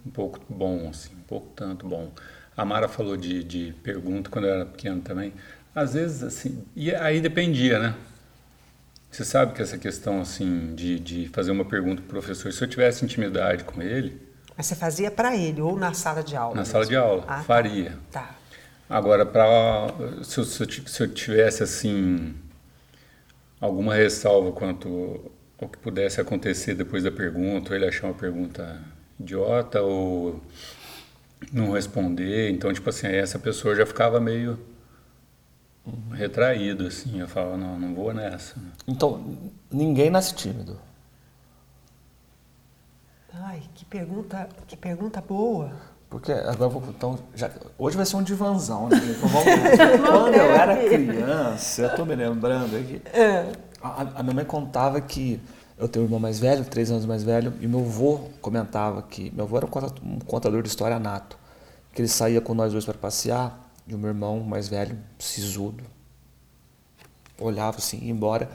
um 0.05 0.09
pouco 0.11 0.39
bom, 0.49 0.89
assim, 0.89 1.13
um 1.13 1.23
pouco 1.27 1.47
tanto 1.55 1.87
bom. 1.87 2.11
A 2.55 2.65
Mara 2.65 2.87
falou 2.87 3.15
de, 3.15 3.43
de 3.43 3.73
pergunta 3.83 4.29
quando 4.29 4.45
eu 4.45 4.53
era 4.53 4.65
pequeno 4.65 5.01
também. 5.01 5.33
Às 5.73 5.93
vezes, 5.93 6.23
assim, 6.23 6.63
e 6.75 6.93
aí 6.93 7.21
dependia, 7.21 7.79
né? 7.79 7.95
Você 9.09 9.23
sabe 9.23 9.53
que 9.53 9.61
essa 9.61 9.77
questão, 9.77 10.21
assim, 10.21 10.73
de, 10.75 10.99
de 10.99 11.27
fazer 11.29 11.51
uma 11.51 11.65
pergunta 11.65 12.01
para 12.01 12.05
o 12.05 12.21
professor, 12.21 12.51
se 12.51 12.63
eu 12.63 12.67
tivesse 12.67 13.03
intimidade 13.05 13.63
com 13.63 13.81
ele... 13.81 14.30
Mas 14.55 14.65
você 14.65 14.75
fazia 14.75 15.09
para 15.09 15.35
ele 15.35 15.61
ou 15.61 15.77
na 15.77 15.93
sala 15.93 16.23
de 16.23 16.35
aula? 16.35 16.55
Na 16.55 16.61
mesmo? 16.61 16.71
sala 16.71 16.85
de 16.85 16.95
aula, 16.95 17.23
ah, 17.27 17.37
tá. 17.37 17.43
faria. 17.43 17.97
Tá. 18.11 18.35
Agora, 18.89 19.25
pra, 19.25 19.87
se, 20.23 20.37
eu, 20.39 20.43
se 20.43 21.03
eu 21.03 21.07
tivesse, 21.07 21.63
assim, 21.63 22.35
alguma 23.59 23.95
ressalva 23.95 24.51
quanto 24.51 25.31
ao 25.61 25.69
que 25.69 25.77
pudesse 25.77 26.19
acontecer 26.19 26.75
depois 26.75 27.03
da 27.03 27.11
pergunta, 27.11 27.69
ou 27.69 27.75
ele 27.75 27.87
achar 27.87 28.07
uma 28.07 28.13
pergunta 28.13 28.81
idiota, 29.19 29.81
ou 29.81 30.41
não 31.53 31.71
responder. 31.71 32.51
Então, 32.51 32.73
tipo 32.73 32.89
assim, 32.89 33.07
essa 33.07 33.39
pessoa 33.39 33.75
já 33.75 33.85
ficava 33.85 34.19
meio 34.19 34.59
retraído, 36.11 36.87
assim. 36.87 37.19
Eu 37.19 37.27
falava, 37.27 37.57
não, 37.57 37.79
não 37.79 37.95
vou 37.95 38.13
nessa. 38.13 38.55
Então, 38.87 39.37
ninguém 39.71 40.09
nasce 40.09 40.35
tímido. 40.35 40.77
Ai, 43.51 43.61
que 43.75 43.83
pergunta, 43.83 44.47
que 44.65 44.77
pergunta 44.77 45.19
boa. 45.19 45.73
Porque 46.09 46.31
agora 46.31 46.69
vou. 46.69 46.81
Então, 46.87 47.19
já, 47.35 47.51
hoje 47.77 47.97
vai 47.97 48.05
ser 48.05 48.15
um 48.15 48.23
divanzão, 48.23 48.87
né? 48.87 48.95
Então, 48.95 49.27
vamos, 49.27 49.45
quando 50.09 50.33
eu 50.35 50.51
era 50.53 50.77
criança, 50.77 51.81
eu 51.81 51.89
estou 51.89 52.05
me 52.05 52.15
lembrando 52.15 52.77
aqui. 52.77 53.01
É. 53.13 53.51
A, 53.83 54.19
a 54.19 54.23
minha 54.23 54.35
mãe 54.35 54.45
contava 54.45 55.01
que 55.01 55.37
eu 55.77 55.89
tenho 55.89 56.03
um 56.03 56.07
irmão 56.07 56.17
mais 56.17 56.39
velho, 56.39 56.63
três 56.63 56.89
anos 56.91 57.05
mais 57.05 57.23
velho, 57.23 57.53
e 57.59 57.67
meu 57.67 57.81
avô 57.81 58.19
comentava 58.41 59.01
que 59.01 59.29
meu 59.35 59.43
avô 59.43 59.57
era 59.57 59.65
um 60.01 60.19
contador 60.19 60.61
de 60.61 60.69
história 60.69 60.97
nato, 60.97 61.37
que 61.93 61.99
ele 61.99 62.07
saía 62.07 62.39
com 62.39 62.53
nós 62.53 62.71
dois 62.71 62.85
para 62.85 62.97
passear, 62.97 63.69
e 63.85 63.93
o 63.93 63.97
meu 63.97 64.11
irmão 64.11 64.39
mais 64.39 64.69
velho, 64.69 64.97
sisudo, 65.19 65.83
olhava 67.37 67.79
assim, 67.79 67.97
ia 67.97 68.11
embora, 68.11 68.49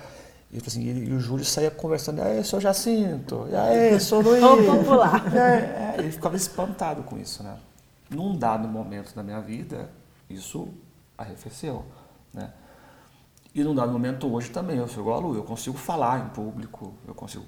e, 0.50 0.58
assim, 0.64 0.82
e, 0.82 1.12
o 1.12 1.18
Júlio 1.18 1.44
saía 1.44 1.70
conversando, 1.70 2.18
e 2.18 2.22
aí, 2.22 2.44
sou 2.44 2.60
Jacinto, 2.60 3.46
e 3.50 3.56
aí, 3.56 3.98
sou 4.00 4.20
Luiz. 4.22 4.40
Vamos 4.40 4.86
lá. 4.88 5.22
É, 5.34 5.94
é, 5.96 5.98
ele 5.98 6.10
ficava 6.12 6.36
espantado 6.36 7.02
com 7.02 7.18
isso, 7.18 7.42
né? 7.42 7.56
Num 8.08 8.36
dado 8.36 8.68
momento 8.68 9.14
da 9.14 9.22
minha 9.22 9.40
vida, 9.40 9.90
isso 10.30 10.68
arrefeceu, 11.18 11.84
né? 12.32 12.52
E 13.54 13.64
num 13.64 13.74
dado 13.74 13.90
momento 13.90 14.32
hoje 14.32 14.50
também, 14.50 14.76
eu 14.76 14.86
sou 14.86 15.02
igual 15.02 15.16
a 15.16 15.20
Lu, 15.20 15.34
eu 15.34 15.42
consigo 15.42 15.76
falar 15.76 16.26
em 16.26 16.28
público, 16.28 16.94
eu 17.08 17.14
consigo. 17.14 17.44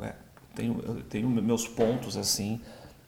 É, 0.00 0.14
tenho, 0.54 0.80
eu 0.86 1.02
tenho 1.02 1.28
meus 1.28 1.66
pontos 1.66 2.16
assim, 2.16 2.60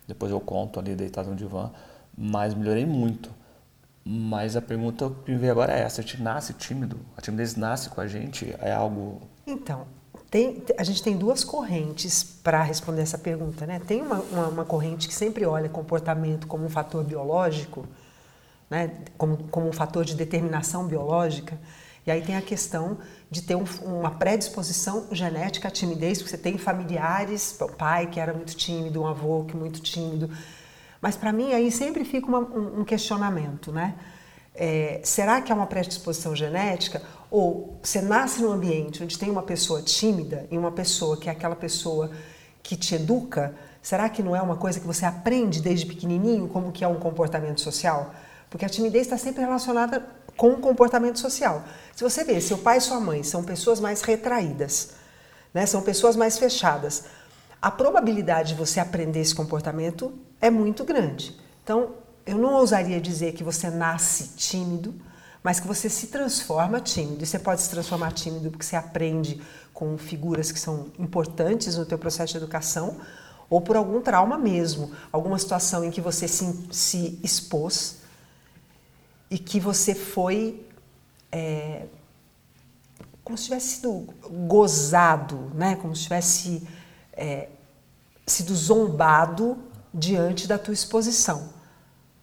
depois 0.07 0.31
eu 0.31 0.41
conto 0.41 0.79
ali 0.79 0.95
deitado 0.95 1.31
no 1.31 1.37
divã, 1.37 1.71
mas 2.19 2.53
melhorei 2.53 2.85
muito. 2.85 3.31
Mas 4.05 4.57
a 4.57 4.63
pergunta 4.63 5.11
que 5.25 5.31
me 5.31 5.39
veio 5.39 5.53
agora 5.53 5.73
é 5.73 5.83
essa: 5.83 6.01
a 6.01 6.05
gente 6.05 6.23
nasce 6.23 6.55
tímido? 6.55 6.99
A 7.17 7.21
timidez 7.21 7.57
nasce 7.57 7.91
com 7.91 8.01
a 8.01 8.07
gente? 8.07 8.55
É 8.61 8.73
algo. 8.73 9.21
Então, 9.47 9.87
tem, 10.31 10.63
a 10.79 10.85
gente 10.85 11.03
tem 11.03 11.17
duas 11.17 11.45
correntes 11.45 12.23
para 12.23 12.63
responder 12.63 13.03
essa 13.03 13.19
pergunta. 13.19 13.67
Né? 13.67 13.81
Tem 13.87 14.01
uma, 14.01 14.21
uma, 14.21 14.49
uma, 14.49 14.65
corrente 14.65 15.09
que 15.09 15.15
sempre 15.15 15.45
olha 15.45 15.69
comportamento 15.69 16.47
como 16.47 16.65
um 16.65 16.69
fator 16.69 17.05
biológico, 17.05 17.85
né? 18.71 18.91
como, 19.19 19.37
como 19.49 19.69
um 19.69 19.73
fator 19.73 20.05
de 20.05 20.15
determinação 20.15 20.87
biológica. 20.87 21.59
E 22.07 22.11
aí 22.11 22.23
tem 22.23 22.37
a 22.37 22.43
questão 22.43 22.99
de 23.31 23.43
ter 23.43 23.55
um, 23.55 23.65
uma 23.83 24.13
predisposição 24.13 25.09
genética 25.13 25.69
à 25.69 25.71
timidez, 25.71 26.19
porque 26.19 26.31
você 26.31 26.39
tem 26.39 26.57
familiares, 26.57 27.57
o 27.61 27.69
pai 27.69 28.07
que 28.07 28.19
era 28.19 28.33
muito 28.33 28.55
tímido, 28.55 29.03
um 29.03 29.07
avô 29.07 29.45
que 29.45 29.57
muito 29.57 29.81
tímido. 29.81 30.31
Mas 31.01 31.17
para 31.17 31.33
mim 31.33 31.53
aí 31.53 31.71
sempre 31.71 32.05
fica 32.05 32.27
uma, 32.27 32.41
um, 32.41 32.81
um, 32.81 32.85
questionamento, 32.85 33.73
né? 33.73 33.95
É, 34.55 35.01
será 35.03 35.41
que 35.41 35.51
é 35.51 35.55
uma 35.55 35.67
predisposição 35.67 36.37
genética? 36.37 37.03
Ou 37.31 37.79
você 37.83 38.03
nasce 38.03 38.43
num 38.43 38.53
ambiente 38.53 39.03
onde 39.03 39.19
tem 39.19 39.31
uma 39.31 39.43
pessoa 39.43 39.81
tímida 39.81 40.47
e 40.51 40.59
uma 40.59 40.73
pessoa 40.73 41.17
que 41.17 41.29
é 41.29 41.33
aquela 41.33 41.57
pessoa 41.57 42.11
que 42.63 42.77
te 42.77 42.95
educa, 42.95 43.55
será 43.81 44.09
que 44.09 44.23
não 44.23 44.37
é 44.37 44.43
uma 44.43 44.57
coisa 44.57 44.79
que 44.79 44.87
você 44.87 45.07
aprende 45.07 45.63
desde 45.63 45.87
pequenininho 45.87 46.49
como 46.49 46.73
que 46.73 46.85
é 46.85 46.89
um 46.89 46.99
comportamento 46.99 47.61
social? 47.61 48.13
Porque 48.51 48.65
a 48.65 48.69
timidez 48.69 49.07
está 49.07 49.17
sempre 49.17 49.41
relacionada 49.43 50.05
com 50.37 50.53
o 50.53 50.57
comportamento 50.59 51.19
social. 51.19 51.65
Se 51.95 52.03
você 52.03 52.25
vê, 52.25 52.41
seu 52.41 52.59
pai 52.59 52.79
e 52.79 52.81
sua 52.81 53.01
mãe 53.01 53.23
são 53.23 53.45
pessoas 53.45 53.79
mais 53.79 54.03
retraídas, 54.03 54.91
né? 55.55 55.65
são 55.67 55.81
pessoas 55.83 56.17
mais 56.17 56.39
fechadas, 56.39 57.05
a 57.61 57.71
probabilidade 57.71 58.51
de 58.51 58.55
você 58.55 58.81
aprender 58.81 59.21
esse 59.21 59.35
comportamento 59.35 60.13
é 60.41 60.51
muito 60.51 60.85
grande. 60.85 61.39
Então, 61.63 61.95
eu 62.25 62.39
não 62.39 62.55
ousaria 62.55 63.01
dizer 63.01 63.33
que 63.33 63.45
você 63.45 63.69
nasce 63.71 64.29
tímido, 64.37 64.95
mas 65.43 65.61
que 65.61 65.67
você 65.67 65.89
se 65.89 66.07
transforma 66.07 66.81
tímido. 66.81 67.23
E 67.23 67.27
você 67.27 67.39
pode 67.39 67.61
se 67.61 67.71
transformar 67.71 68.13
tímido 68.13 68.51
porque 68.51 68.65
você 68.65 68.77
aprende 68.77 69.41
com 69.75 69.97
figuras 69.99 70.51
que 70.53 70.59
são 70.59 70.89
importantes 70.99 71.77
no 71.77 71.85
teu 71.85 71.99
processo 71.99 72.33
de 72.33 72.39
educação, 72.39 72.97
ou 73.49 73.61
por 73.61 73.77
algum 73.77 74.01
trauma 74.01 74.39
mesmo, 74.39 74.93
alguma 75.11 75.39
situação 75.39 75.85
em 75.85 75.91
que 75.91 76.01
você 76.01 76.29
se, 76.29 76.69
se 76.71 77.19
expôs 77.23 77.99
e 79.31 79.39
que 79.39 79.59
você 79.59 79.95
foi 79.95 80.65
é, 81.33 81.87
como 83.25 83.37
se 83.37 83.45
tivesse 83.45 83.77
sido 83.77 84.07
gozado, 84.47 85.51
né? 85.55 85.77
como 85.77 85.95
se 85.95 86.03
tivesse 86.03 86.67
é, 87.13 87.49
sido 88.27 88.55
zombado 88.55 89.59
diante 89.93 90.47
da 90.47 90.59
tua 90.59 90.75
exposição. 90.75 91.51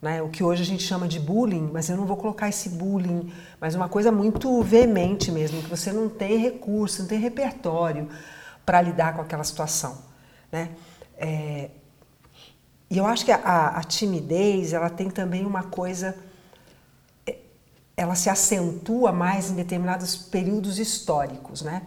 Né? 0.00 0.22
O 0.22 0.28
que 0.28 0.42
hoje 0.42 0.62
a 0.62 0.66
gente 0.66 0.82
chama 0.82 1.08
de 1.08 1.18
bullying, 1.18 1.70
mas 1.72 1.88
eu 1.88 1.96
não 1.96 2.06
vou 2.06 2.16
colocar 2.16 2.48
esse 2.48 2.68
bullying, 2.68 3.32
mas 3.60 3.74
uma 3.74 3.88
coisa 3.88 4.12
muito 4.12 4.62
veemente 4.62 5.30
mesmo, 5.30 5.62
que 5.62 5.68
você 5.68 5.92
não 5.92 6.08
tem 6.08 6.38
recurso, 6.38 7.02
não 7.02 7.08
tem 7.08 7.18
repertório 7.18 8.08
para 8.64 8.80
lidar 8.80 9.14
com 9.14 9.22
aquela 9.22 9.44
situação. 9.44 9.98
Né? 10.50 10.70
É, 11.16 11.70
e 12.90 12.96
eu 12.96 13.06
acho 13.06 13.24
que 13.24 13.32
a, 13.32 13.68
a 13.68 13.82
timidez 13.82 14.72
ela 14.72 14.88
tem 14.88 15.10
também 15.10 15.44
uma 15.44 15.64
coisa 15.64 16.16
ela 17.98 18.14
se 18.14 18.30
acentua 18.30 19.10
mais 19.10 19.50
em 19.50 19.56
determinados 19.56 20.14
períodos 20.14 20.78
históricos, 20.78 21.62
né? 21.62 21.82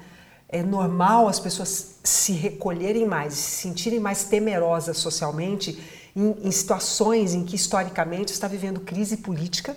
É 0.51 0.61
normal 0.61 1.27
as 1.27 1.39
pessoas 1.39 1.95
se 2.03 2.33
recolherem 2.33 3.05
mais, 3.05 3.33
se 3.33 3.61
sentirem 3.61 3.99
mais 3.99 4.25
temerosas 4.25 4.97
socialmente 4.97 5.81
em, 6.15 6.35
em 6.43 6.51
situações 6.51 7.33
em 7.33 7.43
que 7.43 7.55
historicamente 7.55 8.33
está 8.33 8.47
vivendo 8.47 8.81
crise 8.81 9.17
política 9.17 9.75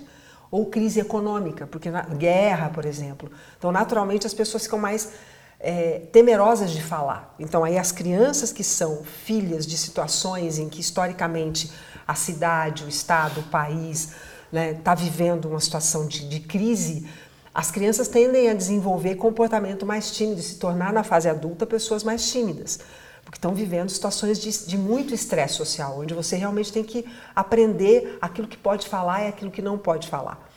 ou 0.50 0.66
crise 0.66 1.00
econômica, 1.00 1.66
porque 1.66 1.90
na 1.90 2.02
guerra, 2.02 2.70
por 2.70 2.84
exemplo. 2.84 3.30
Então, 3.58 3.72
naturalmente, 3.72 4.26
as 4.26 4.34
pessoas 4.34 4.64
ficam 4.64 4.78
mais 4.78 5.10
é, 5.58 6.00
temerosas 6.12 6.70
de 6.70 6.82
falar. 6.82 7.34
Então, 7.38 7.64
aí 7.64 7.78
as 7.78 7.90
crianças 7.90 8.52
que 8.52 8.62
são 8.62 9.02
filhas 9.02 9.66
de 9.66 9.76
situações 9.76 10.58
em 10.58 10.68
que 10.68 10.80
historicamente 10.80 11.72
a 12.06 12.14
cidade, 12.14 12.84
o 12.84 12.88
estado, 12.88 13.40
o 13.40 13.44
país 13.44 14.02
está 14.02 14.18
né, 14.52 14.74
tá 14.74 14.94
vivendo 14.94 15.46
uma 15.46 15.58
situação 15.58 16.06
de, 16.06 16.28
de 16.28 16.40
crise, 16.40 17.08
as 17.54 17.70
crianças 17.70 18.08
tendem 18.08 18.50
a 18.50 18.54
desenvolver 18.54 19.14
comportamento 19.14 19.86
mais 19.86 20.10
tímido, 20.10 20.42
se 20.42 20.56
tornar 20.56 20.92
na 20.92 21.04
fase 21.04 21.28
adulta 21.28 21.64
pessoas 21.64 22.02
mais 22.02 22.28
tímidas, 22.32 22.80
porque 23.22 23.38
estão 23.38 23.54
vivendo 23.54 23.90
situações 23.90 24.40
de, 24.40 24.66
de 24.66 24.76
muito 24.76 25.14
estresse 25.14 25.54
social, 25.54 26.00
onde 26.00 26.12
você 26.12 26.34
realmente 26.34 26.72
tem 26.72 26.82
que 26.82 27.06
aprender 27.34 28.18
aquilo 28.20 28.48
que 28.48 28.56
pode 28.56 28.88
falar 28.88 29.24
e 29.24 29.28
aquilo 29.28 29.52
que 29.52 29.62
não 29.62 29.78
pode 29.78 30.08
falar. 30.08 30.50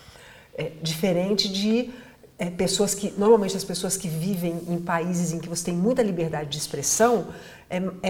É, 0.55 0.71
diferente 0.81 1.47
de 1.47 1.91
é, 2.39 2.49
pessoas 2.49 2.95
que, 2.95 3.13
normalmente 3.15 3.55
as 3.55 3.63
pessoas 3.63 3.95
que 3.95 4.07
vivem 4.07 4.59
em 4.67 4.79
países 4.79 5.31
em 5.31 5.39
que 5.39 5.47
você 5.47 5.65
tem 5.65 5.75
muita 5.75 6.01
liberdade 6.01 6.49
de 6.49 6.57
expressão, 6.57 7.27
é, 7.69 7.77
é, 7.77 8.09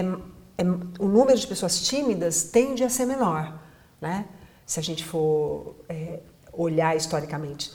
é 0.56 0.64
o 0.98 1.08
número 1.08 1.38
de 1.38 1.46
pessoas 1.46 1.86
tímidas 1.86 2.44
tende 2.44 2.82
a 2.82 2.88
ser 2.88 3.04
menor, 3.04 3.60
né? 4.00 4.24
se 4.64 4.80
a 4.80 4.82
gente 4.82 5.04
for 5.04 5.76
é, 5.88 6.20
olhar 6.52 6.96
historicamente. 6.96 7.70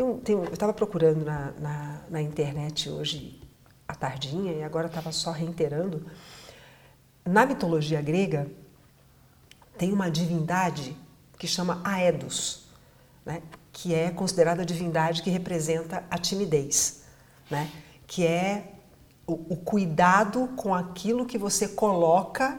Tem 0.00 0.06
um, 0.06 0.18
tem 0.18 0.34
um, 0.34 0.44
eu 0.44 0.54
estava 0.54 0.72
procurando 0.72 1.26
na, 1.26 1.52
na, 1.60 2.00
na, 2.08 2.22
internet 2.22 2.88
hoje 2.88 3.38
à 3.86 3.94
tardinha 3.94 4.50
e 4.50 4.62
agora 4.62 4.86
estava 4.86 5.12
só 5.12 5.30
reiterando. 5.30 6.06
Na 7.22 7.44
mitologia 7.44 8.00
grega 8.00 8.50
tem 9.76 9.92
uma 9.92 10.10
divindade 10.10 10.96
que 11.36 11.46
chama 11.46 11.82
Aedos, 11.84 12.66
né? 13.26 13.42
que 13.70 13.94
é 13.94 14.10
considerada 14.10 14.62
a 14.62 14.64
divindade 14.64 15.20
que 15.20 15.28
representa 15.28 16.02
a 16.10 16.16
timidez, 16.16 17.02
né? 17.50 17.70
que 18.06 18.26
é 18.26 18.72
o, 19.26 19.52
o 19.52 19.56
cuidado 19.58 20.48
com 20.56 20.74
aquilo 20.74 21.26
que 21.26 21.36
você 21.36 21.68
coloca 21.68 22.58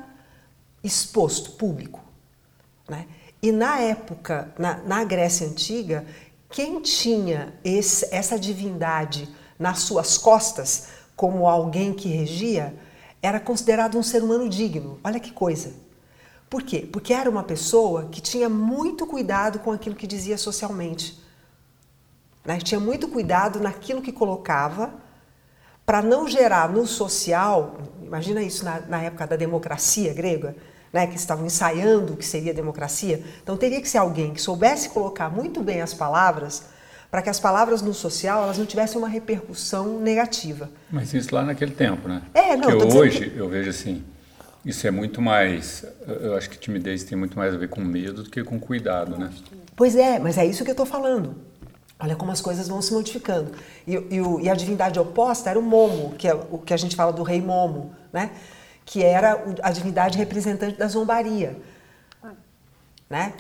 exposto, 0.84 1.54
público. 1.54 2.04
Né? 2.88 3.08
E 3.42 3.52
na 3.52 3.80
época, 3.80 4.54
na, 4.60 4.78
na 4.84 5.04
Grécia 5.04 5.48
Antiga, 5.48 6.06
quem 6.52 6.82
tinha 6.82 7.54
esse, 7.64 8.14
essa 8.14 8.38
divindade 8.38 9.30
nas 9.58 9.80
suas 9.80 10.18
costas, 10.18 10.88
como 11.16 11.48
alguém 11.48 11.94
que 11.94 12.10
regia, 12.10 12.76
era 13.22 13.40
considerado 13.40 13.98
um 13.98 14.04
ser 14.04 14.24
humano 14.24 14.50
digno. 14.50 15.00
Olha 15.04 15.20
que 15.20 15.32
coisa. 15.32 15.74
Por 16.50 16.64
quê? 16.64 16.88
Porque 16.92 17.14
era 17.14 17.30
uma 17.30 17.44
pessoa 17.44 18.10
que 18.12 18.20
tinha 18.20 18.50
muito 18.50 19.08
cuidado 19.08 19.60
com 19.60 19.72
aquilo 19.72 19.96
que 19.96 20.06
dizia 20.06 20.38
socialmente. 20.38 21.18
Né? 22.44 22.58
Tinha 22.60 22.80
muito 22.80 23.08
cuidado 23.08 23.60
naquilo 23.60 24.02
que 24.02 24.12
colocava 24.12 24.94
para 25.86 26.02
não 26.02 26.28
gerar 26.28 26.70
no 26.70 26.86
social, 26.86 27.78
imagina 28.02 28.42
isso 28.42 28.64
na, 28.66 28.80
na 28.82 29.02
época 29.02 29.28
da 29.28 29.36
democracia 29.36 30.14
grega, 30.14 30.56
né, 30.92 31.08
que 31.08 31.16
estavam 31.16 31.46
ensaiando 31.46 32.14
o 32.14 32.18
que 32.18 32.26
seria 32.26 32.54
democracia. 32.54 33.24
Então 33.42 33.56
teria 33.56 33.82
que 33.82 33.88
ser 33.88 33.98
alguém 33.98 34.34
que 34.34 34.42
soubesse 34.42 34.90
colocar 34.90 35.30
muito 35.30 35.62
bem 35.62 35.82
as 35.82 35.94
palavras 35.94 36.64
para 37.10 37.22
que 37.22 37.30
as 37.30 37.40
palavras 37.40 37.82
no 37.82 37.94
social 37.94 38.44
elas 38.44 38.58
não 38.58 38.66
tivessem 38.66 38.98
uma 38.98 39.10
repercussão 39.10 40.00
negativa. 40.00 40.70
Mas 40.90 41.14
isso 41.14 41.34
lá 41.36 41.44
naquele 41.44 41.72
tempo, 41.72 42.08
né? 42.08 42.22
É, 42.34 42.56
não. 42.56 42.78
Porque 42.78 42.98
hoje 42.98 43.30
que... 43.30 43.38
eu 43.38 43.50
vejo 43.50 43.70
assim, 43.70 44.04
isso 44.66 44.88
é 44.88 44.92
muito 44.92 45.22
mais, 45.22 45.86
eu 46.08 46.36
acho 46.36 46.50
que 46.50 46.58
timidez 46.58 47.04
tem 47.04 47.18
muito 47.18 47.38
mais 47.38 47.54
a 47.54 47.58
ver 47.58 47.68
com 47.68 47.82
medo 47.82 48.24
do 48.24 48.30
que 48.30 48.44
com 48.44 48.60
cuidado, 48.60 49.18
né? 49.18 49.30
Pois 49.76 49.96
é, 49.96 50.20
mas 50.20 50.38
é 50.38 50.46
isso 50.46 50.64
que 50.64 50.70
eu 50.70 50.74
estou 50.74 50.86
falando. 50.86 51.36
Olha 52.00 52.16
como 52.16 52.32
as 52.32 52.42
coisas 52.42 52.68
vão 52.68 52.82
se 52.82 52.94
modificando. 52.94 53.52
E, 53.86 53.96
e, 53.96 54.44
e, 54.44 54.50
a 54.50 54.56
divindade 54.56 55.00
oposta 55.00 55.50
era 55.50 55.60
o 55.60 55.62
Momo, 55.62 56.16
que 56.18 56.28
é 56.28 56.34
o 56.34 56.58
que 56.58 56.74
a 56.74 56.78
gente 56.78 56.96
fala 56.96 57.14
do 57.14 57.22
rei 57.22 57.40
Momo, 57.42 57.94
né? 58.12 58.32
Que 58.92 59.02
era 59.02 59.42
a 59.64 59.72
divindade 59.72 60.18
representante 60.18 60.78
da 60.78 60.86
zombaria. 60.86 61.58
Né? 63.10 63.34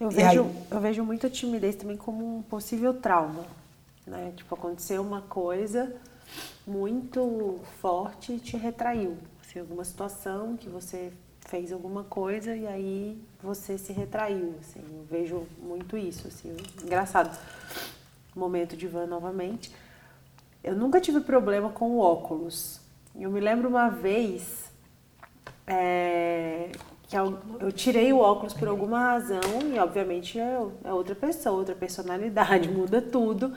Eu 0.00 0.08
vejo, 0.10 0.42
aí... 0.42 0.66
eu 0.70 0.80
vejo 0.80 1.04
muito 1.04 1.26
a 1.26 1.30
timidez 1.30 1.76
também 1.76 1.98
como 1.98 2.38
um 2.38 2.42
possível 2.42 2.94
trauma. 2.94 3.44
Né? 4.06 4.32
Tipo, 4.34 4.54
aconteceu 4.54 5.02
uma 5.02 5.20
coisa 5.20 5.94
muito 6.66 7.60
forte 7.78 8.32
e 8.32 8.38
te 8.38 8.56
retraiu. 8.56 9.18
Assim, 9.42 9.60
alguma 9.60 9.84
situação 9.84 10.56
que 10.56 10.70
você 10.70 11.12
fez 11.40 11.70
alguma 11.70 12.02
coisa 12.02 12.56
e 12.56 12.66
aí 12.66 13.22
você 13.42 13.76
se 13.76 13.92
retraiu. 13.92 14.54
Assim, 14.62 14.80
eu 14.80 15.04
vejo 15.10 15.46
muito 15.58 15.94
isso. 15.94 16.26
Assim, 16.26 16.56
engraçado. 16.82 17.38
Momento 18.34 18.78
de 18.78 18.86
van 18.86 19.06
novamente. 19.06 19.70
Eu 20.62 20.74
nunca 20.74 21.02
tive 21.02 21.20
problema 21.20 21.68
com 21.68 21.90
o 21.90 21.98
óculos. 21.98 22.82
Eu 23.18 23.30
me 23.30 23.40
lembro 23.40 23.68
uma 23.68 23.88
vez 23.88 24.70
é, 25.66 26.70
que 27.06 27.16
eu, 27.16 27.38
eu, 27.60 27.70
tirei 27.70 28.12
o 28.12 28.18
óculos 28.18 28.52
por 28.52 28.66
alguma 28.66 28.98
razão 28.98 29.40
e 29.72 29.78
obviamente 29.78 30.38
é, 30.38 30.58
é 30.84 30.92
outra 30.92 31.14
pessoa, 31.14 31.58
outra 31.58 31.74
personalidade, 31.74 32.68
muda 32.70 33.00
tudo. 33.00 33.56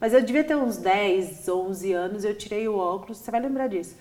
Mas 0.00 0.14
eu 0.14 0.22
devia 0.22 0.44
ter 0.44 0.56
uns 0.56 0.76
10, 0.76 1.48
11 1.48 1.92
anos, 1.92 2.24
eu 2.24 2.36
tirei 2.36 2.66
o 2.68 2.76
óculos, 2.76 3.18
você 3.18 3.30
vai 3.30 3.40
lembrar 3.40 3.68
disso. 3.68 3.96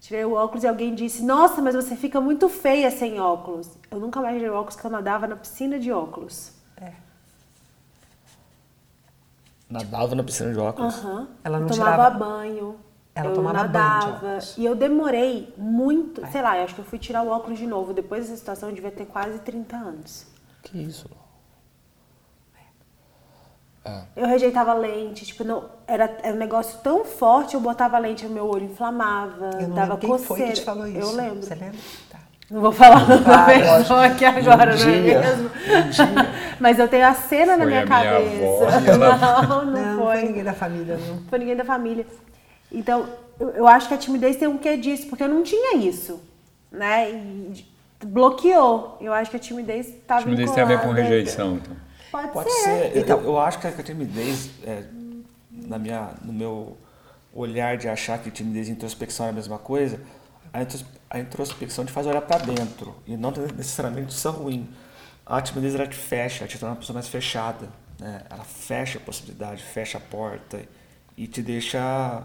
Tirei 0.00 0.24
o 0.24 0.34
óculos 0.34 0.64
e 0.64 0.68
alguém 0.68 0.94
disse: 0.94 1.24
Nossa, 1.24 1.62
mas 1.62 1.74
você 1.74 1.96
fica 1.96 2.20
muito 2.20 2.48
feia 2.48 2.90
sem 2.90 3.18
óculos. 3.18 3.70
Eu 3.90 3.98
nunca 3.98 4.20
mais 4.20 4.34
tirei 4.34 4.50
óculos 4.50 4.74
porque 4.74 4.86
eu 4.86 4.90
nadava 4.90 5.26
na 5.26 5.36
piscina 5.36 5.78
de 5.78 5.90
óculos. 5.90 6.52
É. 6.76 6.92
Nadava 9.70 10.14
na 10.14 10.22
piscina 10.22 10.52
de 10.52 10.58
óculos? 10.58 10.94
Aham. 10.96 11.28
Ela 11.42 11.58
não 11.58 11.68
tomava 11.68 11.92
tirava... 11.92 12.18
banho. 12.18 12.76
Ela 13.14 13.30
eu 13.30 13.34
tomava 13.34 13.58
nadava, 13.58 14.18
banho 14.18 14.40
E 14.58 14.64
eu 14.64 14.74
demorei 14.74 15.54
muito, 15.56 16.24
é. 16.24 16.30
sei 16.30 16.42
lá, 16.42 16.58
eu 16.58 16.64
acho 16.64 16.74
que 16.74 16.80
eu 16.80 16.84
fui 16.84 16.98
tirar 16.98 17.22
o 17.22 17.28
óculos 17.28 17.58
de 17.58 17.66
novo. 17.66 17.92
Depois 17.92 18.24
dessa 18.24 18.36
situação 18.36 18.68
eu 18.70 18.74
devia 18.74 18.90
ter 18.90 19.06
quase 19.06 19.38
30 19.38 19.76
anos. 19.76 20.26
Que 20.62 20.78
isso? 20.82 21.08
É. 23.84 24.00
Eu 24.16 24.26
rejeitava 24.26 24.72
lente, 24.72 25.26
tipo, 25.26 25.44
não, 25.44 25.64
era, 25.86 26.16
era 26.22 26.34
um 26.34 26.38
negócio 26.38 26.78
tão 26.82 27.04
forte, 27.04 27.54
eu 27.54 27.60
botava 27.60 27.98
lente, 27.98 28.26
meu 28.26 28.46
olho 28.46 28.64
inflamava, 28.64 29.50
eu 29.60 29.68
não 29.68 29.74
dava 29.74 29.96
coceira. 29.98 30.24
Foi 30.24 30.46
que 30.46 30.52
te 30.54 30.62
falou 30.62 30.86
isso. 30.86 30.98
Eu 30.98 31.12
lembro. 31.12 31.42
Você 31.42 31.54
lembra? 31.54 31.78
Tá. 32.10 32.18
Não 32.50 32.62
vou 32.62 32.72
falar 32.72 33.02
ah, 33.02 33.46
pessoa 33.78 34.06
aqui 34.06 34.24
agora, 34.24 34.74
um 34.74 34.78
não 34.78 34.88
é 34.88 35.00
mesmo? 35.00 35.48
Um 35.48 35.50
Mas 36.60 36.78
eu 36.78 36.88
tenho 36.88 37.06
a 37.06 37.14
cena 37.14 37.52
foi 37.52 37.56
na 37.56 37.66
minha, 37.66 37.84
minha 37.84 37.86
cabeça. 37.86 38.76
Avó, 38.76 39.02
ela... 39.02 39.42
Não, 39.46 39.64
não, 39.66 39.72
não 39.72 40.02
foi. 40.02 40.16
foi 40.16 40.28
ninguém 40.28 40.44
da 40.44 40.54
família, 40.54 40.96
não. 40.96 41.22
Foi 41.28 41.38
ninguém 41.38 41.56
da 41.56 41.64
família. 41.64 42.06
Então, 42.70 43.08
eu, 43.38 43.50
eu 43.50 43.68
acho 43.68 43.88
que 43.88 43.94
a 43.94 43.98
timidez 43.98 44.36
tem 44.36 44.48
um 44.48 44.58
quê 44.58 44.76
disso, 44.76 45.06
porque 45.06 45.22
eu 45.22 45.28
não 45.28 45.42
tinha 45.42 45.76
isso, 45.76 46.20
né? 46.70 47.10
E 47.10 47.64
bloqueou. 48.04 48.98
Eu 49.00 49.12
acho 49.12 49.30
que 49.30 49.36
a 49.36 49.40
timidez 49.40 49.88
estava 49.88 50.20
A 50.20 50.24
timidez 50.24 50.50
tem 50.50 50.62
a 50.62 50.66
ver 50.66 50.80
com 50.80 50.90
rejeição, 50.90 51.56
então. 51.56 51.76
Pode, 52.10 52.32
Pode 52.32 52.50
ser. 52.50 52.62
ser. 52.62 52.98
Então, 52.98 53.18
eu, 53.20 53.26
eu, 53.26 53.40
acho 53.40 53.58
que 53.58 53.66
a 53.66 53.72
timidez, 53.72 54.50
é, 54.64 54.84
na 55.50 55.78
minha, 55.78 56.10
no 56.22 56.32
meu 56.32 56.76
olhar 57.34 57.76
de 57.76 57.88
achar 57.88 58.18
que 58.18 58.30
timidez 58.30 58.68
e 58.68 58.70
introspecção 58.70 59.26
é 59.26 59.30
a 59.30 59.32
mesma 59.32 59.58
coisa, 59.58 60.00
a 61.10 61.18
introspecção 61.18 61.84
te 61.84 61.90
faz 61.90 62.06
olhar 62.06 62.20
para 62.22 62.44
dentro 62.44 62.94
e 63.06 63.16
não 63.16 63.32
necessariamente 63.56 64.12
isso 64.12 64.28
é 64.28 64.30
ruim. 64.30 64.68
A 65.26 65.40
timidez 65.40 65.74
ela 65.74 65.86
te 65.86 65.96
fecha, 65.96 66.44
ela 66.44 66.48
te 66.48 66.58
torna 66.58 66.74
uma 66.74 66.80
pessoa 66.80 66.94
mais 66.94 67.08
fechada. 67.08 67.68
Né? 67.98 68.22
Ela 68.30 68.44
fecha 68.44 68.98
a 68.98 69.00
possibilidade, 69.00 69.62
fecha 69.62 69.98
a 69.98 70.00
porta 70.00 70.60
e 71.16 71.26
te 71.26 71.42
deixa 71.42 72.22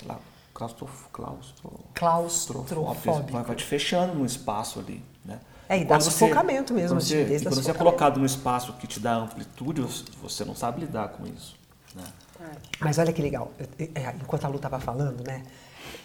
sei 0.00 0.08
lá, 0.08 0.18
claustrof, 0.54 1.08
claustro, 1.12 1.84
claustrofóbico. 1.94 3.32
Vai, 3.32 3.42
vai 3.42 3.56
te 3.56 3.64
fechando 3.64 4.14
no 4.14 4.24
espaço 4.24 4.80
ali, 4.80 5.02
né? 5.24 5.38
É, 5.68 5.78
e 5.78 5.84
dá 5.84 6.00
sufocamento 6.00 6.74
mesmo. 6.74 6.96
Quando 6.96 7.06
você, 7.06 7.40
quando 7.42 7.54
você 7.54 7.70
é 7.70 7.74
colocado 7.74 8.18
num 8.18 8.26
espaço 8.26 8.72
que 8.72 8.86
te 8.86 8.98
dá 8.98 9.14
amplitude, 9.14 9.82
você 10.20 10.44
não 10.44 10.54
sabe 10.54 10.80
lidar 10.80 11.10
com 11.10 11.26
isso. 11.26 11.54
Né? 11.94 12.04
É. 12.40 12.56
Mas 12.80 12.98
olha 12.98 13.12
que 13.12 13.22
legal, 13.22 13.52
é, 13.78 14.14
enquanto 14.20 14.44
a 14.44 14.48
Lu 14.48 14.56
estava 14.56 14.80
falando, 14.80 15.22
né? 15.24 15.44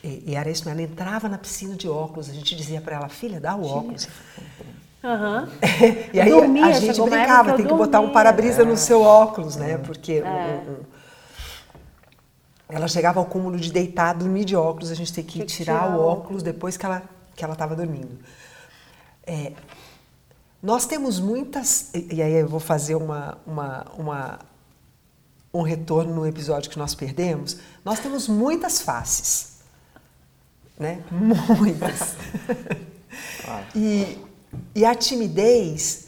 E, 0.03 0.23
e, 0.27 0.35
era 0.35 0.49
isso, 0.49 0.69
ela 0.69 0.81
entrava 0.81 1.27
na 1.27 1.37
piscina 1.37 1.75
de 1.75 1.89
óculos, 1.89 2.29
a 2.29 2.33
gente 2.33 2.55
dizia 2.55 2.79
para 2.79 2.97
ela, 2.97 3.09
filha, 3.09 3.39
dá 3.39 3.55
o 3.55 3.65
óculos. 3.65 4.07
Uhum. 5.03 5.47
e 6.13 6.19
aí 6.19 6.29
dormia, 6.29 6.65
a 6.65 6.71
gente 6.73 7.01
brincava, 7.01 7.53
tem 7.53 7.65
que 7.65 7.73
botar 7.73 8.01
um 8.01 8.09
para-brisa 8.09 8.61
é. 8.61 8.65
no 8.65 8.77
seu 8.77 9.01
óculos, 9.01 9.55
né? 9.55 9.79
Porque 9.79 10.23
é. 10.23 10.29
um, 10.29 10.71
um, 10.71 10.77
ela 12.67 12.87
chegava 12.87 13.19
ao 13.19 13.25
cúmulo 13.25 13.57
de 13.57 13.71
deitar, 13.71 14.13
dormir 14.13 14.45
de 14.45 14.55
óculos, 14.55 14.91
a 14.91 14.95
gente 14.95 15.13
tem 15.13 15.23
que, 15.23 15.39
que 15.39 15.45
tirar, 15.45 15.83
tirar, 15.83 15.97
o 15.97 16.01
óculos 16.01 16.41
depois 16.41 16.77
que 16.77 16.85
ela 16.85 17.03
que 17.35 17.43
ela 17.43 17.53
estava 17.53 17.75
dormindo. 17.75 18.17
É, 19.27 19.51
nós 20.63 20.85
temos 20.85 21.19
muitas 21.19 21.93
e, 21.93 22.15
e, 22.15 22.21
aí 22.21 22.33
eu 22.33 22.47
vou 22.47 22.59
fazer 22.59 22.95
uma, 22.95 23.37
uma, 23.45 23.85
uma 23.97 24.39
um 25.53 25.61
retorno 25.61 26.13
no 26.13 26.25
episódio 26.25 26.69
que 26.69 26.79
nós 26.79 26.95
perdemos. 26.95 27.57
Nós 27.83 27.99
temos 27.99 28.27
muitas 28.27 28.81
faces, 28.81 29.59
né? 30.79 31.03
Muitas. 31.11 32.15
e, 33.75 34.17
e 34.73 34.85
a 34.85 34.95
timidez, 34.95 36.07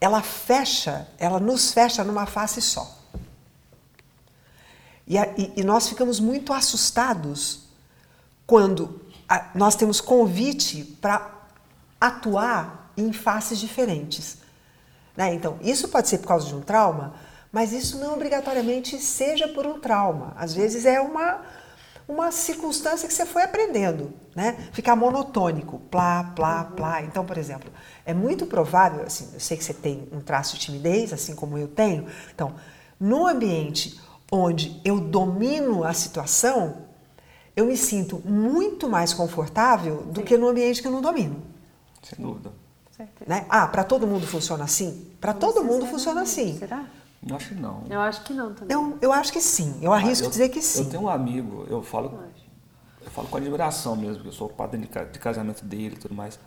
ela 0.00 0.22
fecha, 0.22 1.08
ela 1.18 1.40
nos 1.40 1.72
fecha 1.72 2.04
numa 2.04 2.26
face 2.26 2.60
só. 2.60 2.99
E, 5.10 5.18
a, 5.18 5.28
e, 5.36 5.52
e 5.56 5.64
nós 5.64 5.88
ficamos 5.88 6.20
muito 6.20 6.52
assustados 6.52 7.64
quando 8.46 9.00
a, 9.28 9.50
nós 9.56 9.74
temos 9.74 10.00
convite 10.00 10.84
para 11.00 11.32
atuar 12.00 12.92
em 12.96 13.12
faces 13.12 13.58
diferentes. 13.58 14.38
Né? 15.16 15.34
Então, 15.34 15.58
isso 15.62 15.88
pode 15.88 16.08
ser 16.08 16.18
por 16.18 16.28
causa 16.28 16.46
de 16.46 16.54
um 16.54 16.60
trauma, 16.60 17.14
mas 17.50 17.72
isso 17.72 17.98
não 17.98 18.14
obrigatoriamente 18.14 19.00
seja 19.00 19.48
por 19.48 19.66
um 19.66 19.80
trauma. 19.80 20.32
Às 20.36 20.54
vezes 20.54 20.86
é 20.86 21.00
uma, 21.00 21.40
uma 22.06 22.30
circunstância 22.30 23.08
que 23.08 23.12
você 23.12 23.26
foi 23.26 23.42
aprendendo, 23.42 24.12
né? 24.36 24.68
Ficar 24.72 24.94
monotônico, 24.94 25.80
plá, 25.90 26.22
plá, 26.36 26.62
plá. 26.62 27.02
Então, 27.02 27.26
por 27.26 27.36
exemplo, 27.36 27.68
é 28.06 28.14
muito 28.14 28.46
provável, 28.46 29.02
assim, 29.02 29.28
eu 29.34 29.40
sei 29.40 29.56
que 29.56 29.64
você 29.64 29.74
tem 29.74 30.08
um 30.12 30.20
traço 30.20 30.54
de 30.54 30.60
timidez, 30.60 31.12
assim 31.12 31.34
como 31.34 31.58
eu 31.58 31.66
tenho. 31.66 32.06
Então, 32.32 32.54
no 33.00 33.26
ambiente 33.26 33.98
onde 34.30 34.80
eu 34.84 35.00
domino 35.00 35.82
a 35.84 35.92
situação, 35.92 36.78
eu 37.56 37.66
me 37.66 37.76
sinto 37.76 38.22
muito 38.24 38.88
mais 38.88 39.12
confortável 39.12 40.02
do 40.04 40.20
Sim. 40.20 40.26
que 40.26 40.36
no 40.36 40.48
ambiente 40.48 40.80
que 40.80 40.88
eu 40.88 40.92
não 40.92 41.02
domino. 41.02 41.42
Sem 42.02 42.24
dúvida. 42.24 42.52
Né? 43.26 43.46
Ah, 43.48 43.66
para 43.66 43.82
todo 43.82 44.06
mundo 44.06 44.26
funciona 44.26 44.64
assim? 44.64 45.10
Para 45.20 45.32
todo 45.32 45.64
mundo 45.64 45.86
funciona 45.86 46.22
assim. 46.22 46.58
Será? 46.58 46.84
Eu 47.26 47.36
acho 47.36 47.48
que 47.48 47.54
não. 47.54 47.84
Eu 47.88 48.00
acho 48.00 48.22
que 48.22 48.32
não 48.32 48.54
também. 48.54 48.74
Eu, 48.74 48.98
eu 49.00 49.12
acho 49.12 49.32
que 49.32 49.40
sim. 49.40 49.78
Eu 49.82 49.92
arrisco 49.92 50.24
ah, 50.24 50.28
eu, 50.28 50.30
dizer 50.30 50.48
que 50.48 50.62
sim. 50.62 50.84
Eu 50.84 50.90
tenho 50.90 51.02
um 51.04 51.08
amigo, 51.08 51.66
eu 51.68 51.82
falo, 51.82 52.18
eu 53.02 53.10
falo 53.10 53.28
com 53.28 53.36
admiração 53.36 53.96
mesmo, 53.96 54.16
porque 54.16 54.28
eu 54.28 54.32
sou 54.32 54.48
padrinho 54.48 54.86
de 54.86 55.18
casamento 55.18 55.64
dele 55.64 55.96
e 55.96 55.98
tudo 55.98 56.14
mais. 56.14 56.38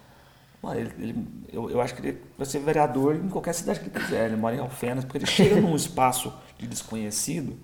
Mano, 0.61 0.79
ele, 0.79 0.93
ele, 0.97 1.27
eu, 1.51 1.69
eu 1.69 1.81
acho 1.81 1.93
que 1.93 2.01
ele 2.01 2.21
vai 2.37 2.45
ser 2.45 2.59
vereador 2.59 3.15
em 3.15 3.29
qualquer 3.29 3.53
cidade 3.53 3.79
que 3.79 3.87
ele 3.87 3.99
quiser. 3.99 4.27
Ele 4.27 4.35
mora 4.35 4.55
em 4.55 4.59
Alfenas, 4.59 5.03
porque 5.03 5.19
ele 5.19 5.25
chega 5.25 5.59
num 5.59 5.75
espaço 5.75 6.33
de 6.57 6.65
desconhecido 6.67 7.57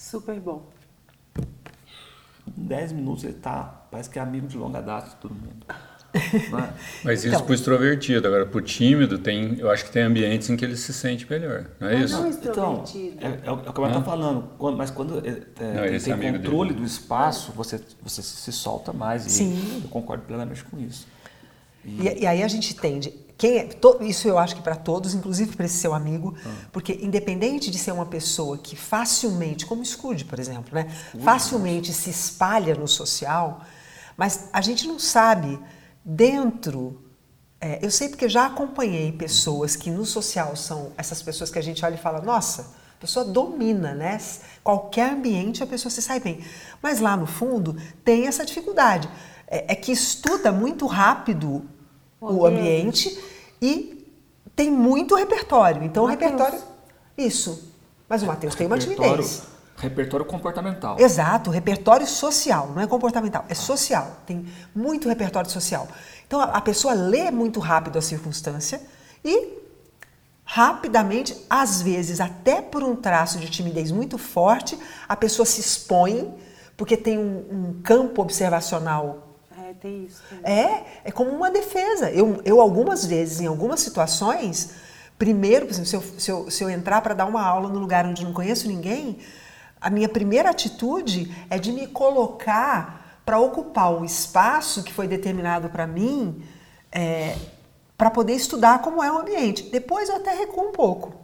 Super 0.00 0.40
bom. 0.40 0.62
Em 2.56 2.64
10 2.64 2.92
minutos 2.92 3.22
ele 3.22 3.34
tá, 3.34 3.84
parece 3.90 4.08
que 4.08 4.18
é 4.18 4.22
amigo 4.22 4.48
de 4.48 4.56
longa 4.56 4.80
data 4.80 5.10
de 5.10 5.16
todo 5.16 5.34
mundo. 5.34 5.66
É? 6.12 6.72
Mas 7.04 7.20
isso 7.20 7.28
então, 7.28 7.42
para 7.42 7.52
o 7.52 7.54
extrovertido. 7.54 8.26
Agora, 8.26 8.44
para 8.44 8.58
o 8.58 8.60
tímido, 8.60 9.16
tem, 9.16 9.56
eu 9.60 9.70
acho 9.70 9.84
que 9.84 9.92
tem 9.92 10.02
ambientes 10.02 10.50
em 10.50 10.56
que 10.56 10.64
ele 10.64 10.76
se 10.76 10.92
sente 10.92 11.24
melhor. 11.30 11.66
Não 11.78 11.86
é 11.86 12.00
isso? 12.00 12.20
Não, 12.20 12.28
então, 12.28 12.84
é, 13.20 13.46
é, 13.46 13.50
o 13.52 13.58
que 13.58 13.80
eu 13.80 13.86
estou 13.86 14.02
falando. 14.02 14.50
Quando, 14.58 14.76
mas 14.76 14.90
quando 14.90 15.24
é, 15.24 15.28
é 15.60 15.72
não, 15.72 15.84
ele 15.84 16.00
tem 16.00 16.32
controle 16.32 16.70
dele. 16.70 16.80
do 16.80 16.84
espaço, 16.84 17.52
você, 17.52 17.80
você 18.02 18.22
se 18.22 18.50
solta 18.50 18.92
mais. 18.92 19.22
Sim. 19.22 19.82
eu 19.84 19.88
concordo 19.88 20.24
plenamente 20.24 20.64
com 20.64 20.80
isso. 20.80 21.06
E, 21.84 22.22
e 22.22 22.26
aí 22.26 22.42
a 22.42 22.48
gente 22.48 22.74
tende. 22.74 23.14
Quem 23.40 23.56
é, 23.56 23.64
to, 23.64 23.96
isso 24.02 24.28
eu 24.28 24.36
acho 24.36 24.54
que 24.54 24.60
para 24.60 24.76
todos, 24.76 25.14
inclusive 25.14 25.56
para 25.56 25.64
esse 25.64 25.78
seu 25.78 25.94
amigo, 25.94 26.36
porque 26.70 26.98
independente 27.00 27.70
de 27.70 27.78
ser 27.78 27.90
uma 27.90 28.04
pessoa 28.04 28.58
que 28.58 28.76
facilmente, 28.76 29.64
como 29.64 29.82
Scrooge, 29.82 30.26
por 30.26 30.38
exemplo, 30.38 30.74
né, 30.74 30.94
facilmente 31.24 31.90
se 31.90 32.10
espalha 32.10 32.74
no 32.74 32.86
social, 32.86 33.62
mas 34.14 34.50
a 34.52 34.60
gente 34.60 34.86
não 34.86 34.98
sabe 34.98 35.58
dentro. 36.04 37.02
É, 37.58 37.78
eu 37.80 37.90
sei 37.90 38.10
porque 38.10 38.28
já 38.28 38.44
acompanhei 38.44 39.10
pessoas 39.10 39.74
que 39.74 39.90
no 39.90 40.04
social 40.04 40.54
são 40.54 40.92
essas 40.98 41.22
pessoas 41.22 41.50
que 41.50 41.58
a 41.58 41.62
gente 41.62 41.82
olha 41.82 41.94
e 41.94 41.98
fala, 41.98 42.20
nossa, 42.20 42.74
a 42.98 43.00
pessoa 43.00 43.24
domina, 43.24 43.94
né? 43.94 44.20
Qualquer 44.62 45.12
ambiente 45.12 45.62
a 45.62 45.66
pessoa 45.66 45.90
se 45.90 46.02
sai 46.02 46.20
bem. 46.20 46.44
Mas 46.82 47.00
lá 47.00 47.16
no 47.16 47.26
fundo 47.26 47.74
tem 48.04 48.26
essa 48.26 48.44
dificuldade. 48.44 49.08
É, 49.46 49.72
é 49.72 49.74
que 49.74 49.92
estuda 49.92 50.52
muito 50.52 50.84
rápido 50.84 51.66
o 52.20 52.46
ambiente 52.46 53.18
e 53.60 54.06
tem 54.54 54.70
muito 54.70 55.14
repertório. 55.14 55.82
Então, 55.82 56.04
o 56.04 56.06
repertório. 56.06 56.58
Isso. 57.16 57.72
Mas 58.08 58.22
o 58.22 58.26
Matheus 58.26 58.54
tem 58.54 58.66
uma 58.66 58.78
timidez. 58.78 59.42
Repertório 59.76 60.26
comportamental. 60.26 60.98
Exato, 60.98 61.48
repertório 61.48 62.06
social, 62.06 62.70
não 62.74 62.82
é 62.82 62.86
comportamental, 62.86 63.46
é 63.48 63.54
social. 63.54 64.18
Tem 64.26 64.44
muito 64.74 65.08
repertório 65.08 65.48
social. 65.48 65.88
Então 66.26 66.38
a, 66.38 66.44
a 66.44 66.60
pessoa 66.60 66.92
lê 66.92 67.30
muito 67.30 67.60
rápido 67.60 67.98
a 67.98 68.02
circunstância 68.02 68.80
e 69.24 69.58
rapidamente, 70.44 71.34
às 71.48 71.80
vezes 71.80 72.20
até 72.20 72.60
por 72.60 72.82
um 72.82 72.94
traço 72.94 73.38
de 73.38 73.48
timidez 73.48 73.90
muito 73.90 74.18
forte, 74.18 74.78
a 75.08 75.16
pessoa 75.16 75.46
se 75.46 75.60
expõe 75.60 76.34
porque 76.76 76.96
tem 76.96 77.16
um, 77.18 77.46
um 77.50 77.82
campo 77.82 78.20
observacional 78.20 79.29
é, 79.84 79.88
isso. 79.88 80.22
É, 80.42 80.84
é 81.04 81.10
como 81.12 81.30
uma 81.30 81.50
defesa. 81.50 82.10
Eu, 82.10 82.40
eu 82.44 82.60
algumas 82.60 83.04
vezes, 83.04 83.40
em 83.40 83.46
algumas 83.46 83.80
situações, 83.80 84.70
primeiro, 85.18 85.66
por 85.66 85.72
exemplo, 85.72 85.88
se 85.88 85.96
eu, 85.96 86.02
se 86.18 86.30
eu, 86.30 86.50
se 86.50 86.64
eu 86.64 86.70
entrar 86.70 87.00
para 87.02 87.14
dar 87.14 87.26
uma 87.26 87.42
aula 87.42 87.68
no 87.68 87.78
lugar 87.78 88.06
onde 88.06 88.24
não 88.24 88.32
conheço 88.32 88.66
ninguém, 88.66 89.18
a 89.80 89.88
minha 89.90 90.08
primeira 90.08 90.50
atitude 90.50 91.34
é 91.48 91.58
de 91.58 91.72
me 91.72 91.86
colocar 91.86 93.20
para 93.24 93.38
ocupar 93.38 93.92
o 93.92 94.04
espaço 94.04 94.82
que 94.82 94.92
foi 94.92 95.06
determinado 95.06 95.68
para 95.68 95.86
mim 95.86 96.42
é, 96.90 97.36
para 97.96 98.10
poder 98.10 98.34
estudar 98.34 98.80
como 98.80 99.02
é 99.02 99.12
o 99.12 99.18
ambiente. 99.18 99.70
Depois 99.70 100.08
eu 100.08 100.16
até 100.16 100.34
recuo 100.34 100.68
um 100.68 100.72
pouco 100.72 101.14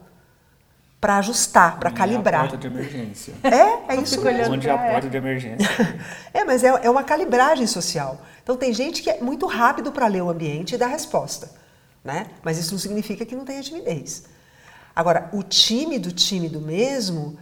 para 1.00 1.18
ajustar, 1.18 1.78
para 1.78 1.90
calibrar. 1.90 2.44
É 2.44 2.46
a 2.46 2.48
porta 2.50 2.56
de 2.56 2.66
emergência. 2.66 3.34
É, 3.42 3.94
é 3.94 3.96
isso 3.96 4.20
mesmo. 4.22 4.54
Onde 4.54 4.68
é 4.68 4.72
a 4.72 4.78
porta 4.78 5.08
de 5.08 5.16
emergência. 5.16 5.68
é, 6.34 6.44
mas 6.44 6.64
é, 6.64 6.68
é 6.68 6.90
uma 6.90 7.02
calibragem 7.02 7.66
social. 7.66 8.20
Então 8.46 8.56
tem 8.56 8.72
gente 8.72 9.02
que 9.02 9.10
é 9.10 9.20
muito 9.20 9.44
rápido 9.44 9.90
para 9.90 10.06
ler 10.06 10.22
o 10.22 10.30
ambiente 10.30 10.76
e 10.76 10.78
dar 10.78 10.86
resposta, 10.86 11.50
né? 12.04 12.28
Mas 12.44 12.56
isso 12.56 12.70
não 12.70 12.78
significa 12.78 13.26
que 13.26 13.34
não 13.34 13.44
tenha 13.44 13.60
timidez. 13.60 14.26
Agora, 14.94 15.28
o 15.32 15.42
tímido, 15.42 16.12
tímido 16.12 16.60
mesmo, 16.60 17.36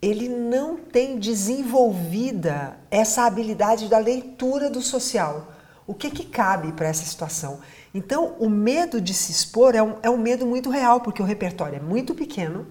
ele 0.00 0.26
não 0.26 0.78
tem 0.78 1.18
desenvolvida 1.18 2.78
essa 2.90 3.26
habilidade 3.26 3.88
da 3.88 3.98
leitura 3.98 4.70
do 4.70 4.80
social. 4.80 5.52
O 5.86 5.92
que, 5.92 6.10
que 6.10 6.24
cabe 6.24 6.72
para 6.72 6.88
essa 6.88 7.04
situação? 7.04 7.60
Então, 7.92 8.34
o 8.38 8.48
medo 8.48 9.02
de 9.02 9.12
se 9.12 9.30
expor 9.30 9.74
é 9.74 9.82
um, 9.82 9.96
é 10.02 10.08
um 10.08 10.16
medo 10.16 10.46
muito 10.46 10.70
real, 10.70 11.02
porque 11.02 11.20
o 11.20 11.26
repertório 11.26 11.76
é 11.76 11.80
muito 11.80 12.14
pequeno. 12.14 12.66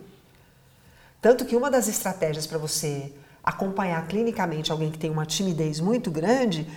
Tanto 1.22 1.46
que 1.46 1.56
uma 1.56 1.70
das 1.70 1.88
estratégias 1.88 2.48
para 2.48 2.58
você 2.58 3.13
acompanhar 3.44 4.08
clinicamente 4.08 4.72
alguém 4.72 4.90
que 4.90 4.98
tem 4.98 5.12
uma 5.12 5.28
timidez 5.28 5.80
muito 5.80 6.10
grande 6.10 6.68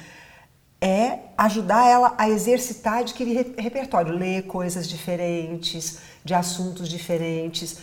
é 0.80 1.18
ajudar 1.36 1.86
ela 1.86 2.14
a 2.16 2.28
exercitar, 2.28 2.98
adquirir 2.98 3.54
repertório, 3.58 4.12
ler 4.12 4.46
coisas 4.46 4.88
diferentes, 4.88 5.98
de 6.24 6.32
assuntos 6.34 6.88
diferentes 6.88 7.78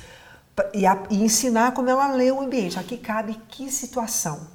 e, 0.74 0.86
a, 0.86 1.04
e 1.10 1.24
ensinar 1.24 1.74
como 1.74 1.90
ela 1.90 2.12
lê 2.14 2.32
o 2.32 2.42
ambiente. 2.42 2.80
Aqui 2.80 2.98
cabe 2.98 3.40
que 3.50 3.72
situação. 3.72 4.48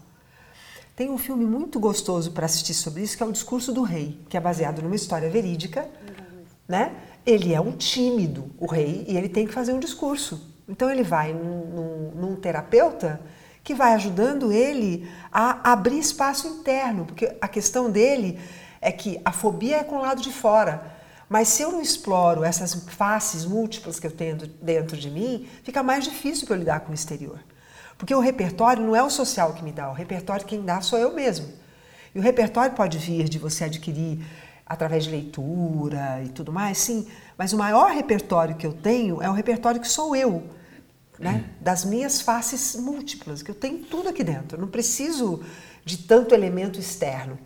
Tem 0.97 1.09
um 1.09 1.19
filme 1.19 1.45
muito 1.45 1.81
gostoso 1.81 2.33
para 2.33 2.47
assistir 2.47 2.75
sobre 2.75 3.03
isso, 3.03 3.17
que 3.17 3.23
é 3.23 3.27
O 3.27 3.33
Discurso 3.33 3.73
do 3.73 3.83
Rei, 3.83 4.21
que 4.29 4.37
é 4.37 4.41
baseado 4.41 4.83
numa 4.83 4.97
história 4.97 5.31
verídica, 5.31 5.89
né? 6.69 6.95
Ele 7.25 7.55
é 7.55 7.61
um 7.61 7.73
tímido, 7.73 8.51
o 8.59 8.67
rei, 8.67 9.05
e 9.09 9.17
ele 9.17 9.29
tem 9.29 9.47
que 9.47 9.53
fazer 9.53 9.73
um 9.73 9.79
discurso. 9.79 10.53
Então 10.69 10.91
ele 10.91 11.05
vai 11.05 11.33
num, 11.33 11.67
num, 11.67 12.11
num 12.15 12.37
terapeuta 12.37 13.21
que 13.63 13.75
vai 13.75 13.95
ajudando 13.95 14.53
ele 14.53 15.09
a 15.33 15.73
abrir 15.73 15.99
espaço 15.99 16.49
interno, 16.49 17.05
porque 17.05 17.37
a 17.41 17.49
questão 17.49 17.91
dele 17.91 18.39
é 18.81 18.91
que 18.91 19.21
a 19.25 19.31
fobia 19.31 19.79
é 19.79 19.85
com 19.85 19.97
o 19.97 20.03
lado 20.03 20.21
de 20.21 20.33
fora. 20.33 20.93
Mas 21.29 21.49
se 21.49 21.63
eu 21.63 21.73
não 21.73 21.81
exploro 21.81 22.45
essas 22.45 22.75
faces 22.75 23.45
múltiplas 23.45 23.99
que 23.99 24.07
eu 24.07 24.11
tenho 24.11 24.37
dentro 24.37 24.97
de 24.97 25.09
mim, 25.09 25.49
fica 25.63 25.83
mais 25.83 26.05
difícil 26.05 26.47
para 26.47 26.57
eu 26.57 26.61
lidar 26.61 26.81
com 26.81 26.91
o 26.91 26.95
exterior. 26.95 27.39
Porque 27.97 28.15
o 28.15 28.21
repertório 28.21 28.85
não 28.85 28.97
é 28.97 29.03
o 29.03 29.09
social 29.09 29.55
que 29.55 29.63
me 29.63 29.73
dá, 29.73 29.89
o 29.89 29.95
repertório 29.95 30.45
quem 30.45 30.63
dá 30.63 30.81
sou 30.81 30.99
eu 30.99 31.15
mesmo. 31.15 31.49
E 32.15 32.19
o 32.19 32.23
repertório 32.23 32.75
pode 32.75 32.99
vir 32.99 33.29
de 33.29 33.39
você 33.39 33.65
adquirir 33.65 34.23
através 34.67 35.05
de 35.05 35.11
leitura 35.11 36.21
e 36.25 36.29
tudo 36.29 36.53
mais, 36.53 36.79
sim, 36.79 37.07
mas 37.37 37.53
o 37.53 37.59
maior 37.59 37.93
repertório 37.93 38.55
que 38.55 38.67
eu 38.67 38.73
tenho 38.73 39.23
é 39.23 39.29
o 39.29 39.33
repertório 39.33 39.81
que 39.81 39.89
sou 39.89 40.17
eu, 40.17 40.43
né? 41.23 41.45
das 41.61 41.85
minhas 41.85 42.21
faces 42.21 42.75
múltiplas, 42.75 43.43
que 43.43 43.51
eu 43.51 43.55
tenho 43.55 43.79
tudo 43.85 44.09
aqui 44.09 44.25
dentro, 44.25 44.57
eu 44.57 44.61
não 44.61 44.69
preciso 44.69 45.43
de 45.85 45.99
tanto 45.99 46.35
elemento 46.35 46.81
externo. 46.81 47.39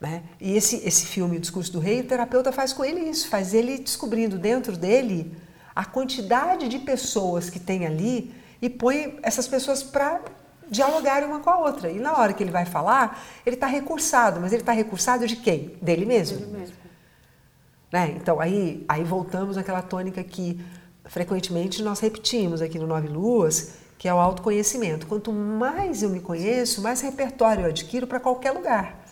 Né? 0.00 0.22
E 0.40 0.56
esse, 0.56 0.76
esse 0.86 1.06
filme, 1.06 1.36
O 1.36 1.40
Discurso 1.40 1.72
do 1.72 1.80
Rei, 1.80 2.00
o 2.00 2.04
terapeuta 2.04 2.52
faz 2.52 2.72
com 2.72 2.84
ele 2.84 3.00
isso, 3.00 3.28
faz 3.28 3.52
ele 3.54 3.78
descobrindo 3.78 4.38
dentro 4.38 4.76
dele 4.76 5.36
a 5.74 5.84
quantidade 5.84 6.68
de 6.68 6.78
pessoas 6.78 7.50
que 7.50 7.58
tem 7.58 7.84
ali 7.84 8.32
e 8.62 8.70
põe 8.70 9.18
essas 9.22 9.48
pessoas 9.48 9.82
para 9.82 10.20
dialogarem 10.70 11.28
uma 11.28 11.40
com 11.40 11.50
a 11.50 11.58
outra. 11.58 11.90
E 11.90 11.98
na 11.98 12.16
hora 12.16 12.32
que 12.32 12.42
ele 12.42 12.52
vai 12.52 12.64
falar, 12.64 13.20
ele 13.44 13.56
está 13.56 13.66
recursado, 13.66 14.40
mas 14.40 14.52
ele 14.52 14.62
está 14.62 14.72
recursado 14.72 15.26
de 15.26 15.36
quem? 15.36 15.76
Dele 15.82 16.06
mesmo. 16.06 16.38
Dele 16.38 16.58
mesmo. 16.58 16.76
Né? 17.92 18.14
Então 18.16 18.40
aí, 18.40 18.84
aí 18.88 19.02
voltamos 19.02 19.58
àquela 19.58 19.82
tônica 19.82 20.22
que 20.22 20.60
frequentemente 21.04 21.82
nós 21.82 22.00
repetimos 22.00 22.60
aqui 22.60 22.78
no 22.78 22.86
Nove 22.86 23.08
Luas, 23.08 23.74
que 23.98 24.08
é 24.08 24.14
o 24.14 24.18
autoconhecimento. 24.18 25.06
Quanto 25.06 25.32
mais 25.32 26.02
eu 26.02 26.10
me 26.10 26.20
conheço, 26.20 26.82
mais 26.82 27.00
repertório 27.00 27.62
eu 27.62 27.68
adquiro 27.68 28.06
para 28.06 28.20
qualquer 28.20 28.52
lugar 28.52 29.04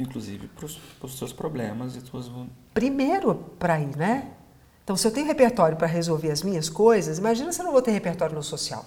inclusive 0.00 0.48
para 0.48 0.64
os 0.64 1.18
seus 1.18 1.32
problemas 1.32 1.94
e 1.94 2.00
suas 2.00 2.30
primeiro 2.72 3.34
para 3.58 3.80
ir, 3.80 3.96
né? 3.96 4.30
Então, 4.82 4.96
se 4.96 5.06
eu 5.06 5.12
tenho 5.12 5.26
repertório 5.26 5.76
para 5.76 5.86
resolver 5.86 6.30
as 6.30 6.42
minhas 6.42 6.68
coisas, 6.68 7.18
imagina 7.18 7.52
se 7.52 7.60
eu 7.60 7.64
não 7.64 7.72
vou 7.72 7.82
ter 7.82 7.92
repertório 7.92 8.34
no 8.34 8.42
social. 8.42 8.84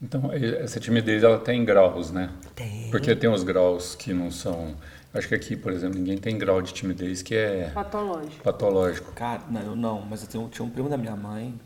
Então, 0.00 0.30
essa 0.32 0.78
timidez 0.78 1.22
ela 1.22 1.38
tem 1.38 1.64
graus, 1.64 2.10
né? 2.10 2.30
Tem. 2.54 2.90
Porque 2.90 3.14
tem 3.16 3.28
os 3.28 3.42
graus 3.42 3.94
que 3.94 4.12
não 4.12 4.30
são. 4.30 4.76
Acho 5.12 5.26
que 5.28 5.34
aqui, 5.34 5.56
por 5.56 5.72
exemplo, 5.72 5.98
ninguém 5.98 6.16
tem 6.18 6.38
grau 6.38 6.62
de 6.62 6.72
timidez 6.72 7.22
que 7.22 7.34
é 7.34 7.70
patológico. 7.70 8.42
Patológico. 8.42 9.12
Cara, 9.12 9.42
não, 9.50 9.60
eu 9.62 9.76
não, 9.76 10.02
mas 10.02 10.22
eu 10.22 10.28
tenho, 10.28 10.48
tinha 10.48 10.64
um 10.64 10.70
primo 10.70 10.88
da 10.88 10.96
minha 10.96 11.16
mãe, 11.16 11.58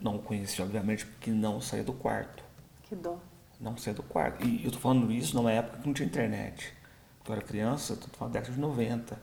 não 0.00 0.16
conheci, 0.18 0.62
obviamente, 0.62 1.04
porque 1.04 1.30
não 1.30 1.60
saía 1.60 1.84
do 1.84 1.92
quarto. 1.92 2.42
Que 2.84 2.94
dó. 2.94 3.18
Não 3.60 3.76
saía 3.76 3.94
do 3.94 4.02
quarto. 4.02 4.46
E 4.46 4.64
eu 4.64 4.70
tô 4.70 4.78
falando 4.78 5.12
isso 5.12 5.34
numa 5.36 5.52
época 5.52 5.78
que 5.78 5.86
não 5.86 5.92
tinha 5.92 6.06
internet 6.06 6.72
eu 7.28 7.34
era 7.34 7.42
criança, 7.42 7.94
estou 7.94 8.08
falando 8.12 8.34
década 8.34 8.52
de 8.52 8.60
90, 8.60 9.18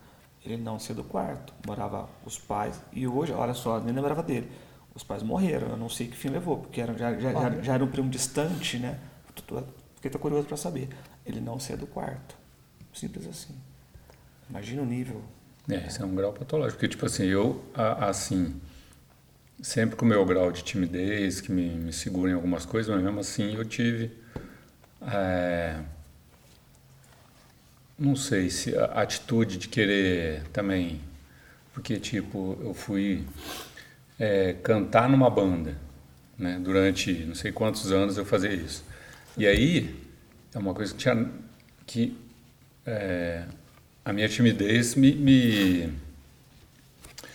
ele 0.46 0.58
não 0.58 0.80
saiu 0.80 0.98
do 0.98 1.04
quarto, 1.04 1.54
morava 1.66 2.08
os 2.26 2.40
pais, 2.40 2.80
e 2.94 3.08
hoje, 3.08 3.34
olha 3.34 3.54
só, 3.54 3.80
nem 3.80 3.94
lembrava 3.94 4.24
dele. 4.24 4.50
Os 4.96 5.04
pais 5.04 5.24
morreram, 5.24 5.70
eu 5.70 5.78
não 5.78 5.90
sei 5.90 6.08
que 6.08 6.18
fim 6.18 6.30
levou, 6.30 6.58
porque 6.58 6.82
era, 6.82 6.98
já, 6.98 7.14
já, 7.18 7.32
já, 7.32 7.62
já 7.62 7.74
era 7.74 7.84
um 7.84 7.88
primo 7.88 8.10
distante, 8.10 8.78
né? 8.78 9.00
Fiquei 9.96 10.12
tão 10.12 10.20
curioso 10.20 10.48
para 10.48 10.58
saber. 10.58 10.90
Ele 11.26 11.40
não 11.40 11.60
saiu 11.60 11.78
do 11.78 11.88
quarto. 11.88 12.36
Simples 12.94 13.28
assim. 13.28 13.56
Imagina 14.50 14.82
o 14.82 14.86
nível. 14.86 15.22
É, 15.70 15.88
isso 15.88 16.02
é 16.02 16.06
um 16.06 16.16
grau 16.16 16.34
patológico. 16.34 16.78
Porque, 16.78 16.88
tipo 16.88 17.06
assim, 17.06 17.26
eu, 17.26 17.64
assim, 17.74 18.60
sempre 19.62 19.96
com 19.96 20.06
o 20.06 20.08
meu 20.08 20.26
grau 20.26 20.52
de 20.52 20.64
timidez, 20.64 21.42
que 21.42 21.52
me, 21.52 21.70
me 21.70 21.94
segura 21.94 22.32
em 22.32 22.34
algumas 22.34 22.66
coisas, 22.66 22.94
mas 22.94 23.04
mesmo 23.04 23.20
assim 23.20 23.56
eu 23.56 23.66
tive. 23.66 24.12
É, 25.02 25.80
não 27.98 28.16
sei 28.16 28.50
se 28.50 28.76
a 28.78 29.02
atitude 29.02 29.58
de 29.58 29.68
querer 29.68 30.44
também, 30.54 31.02
porque 31.74 32.00
tipo 32.00 32.58
eu 32.62 32.74
fui 32.74 33.26
é, 34.20 34.54
cantar 34.62 35.10
numa 35.10 35.30
banda, 35.30 35.78
né? 36.38 36.60
Durante 36.62 37.14
não 37.26 37.36
sei 37.36 37.52
quantos 37.52 37.92
anos 37.92 38.18
eu 38.18 38.26
fazia 38.26 38.54
isso. 38.54 38.84
E 39.38 39.48
aí 39.48 39.96
é 40.54 40.60
uma 40.60 40.74
coisa 40.74 40.94
que 40.94 41.00
tinha 41.00 41.30
que 41.86 42.18
é, 42.86 43.46
a 44.04 44.12
minha 44.12 44.28
timidez 44.28 44.96
me, 44.96 45.14
me 45.14 45.94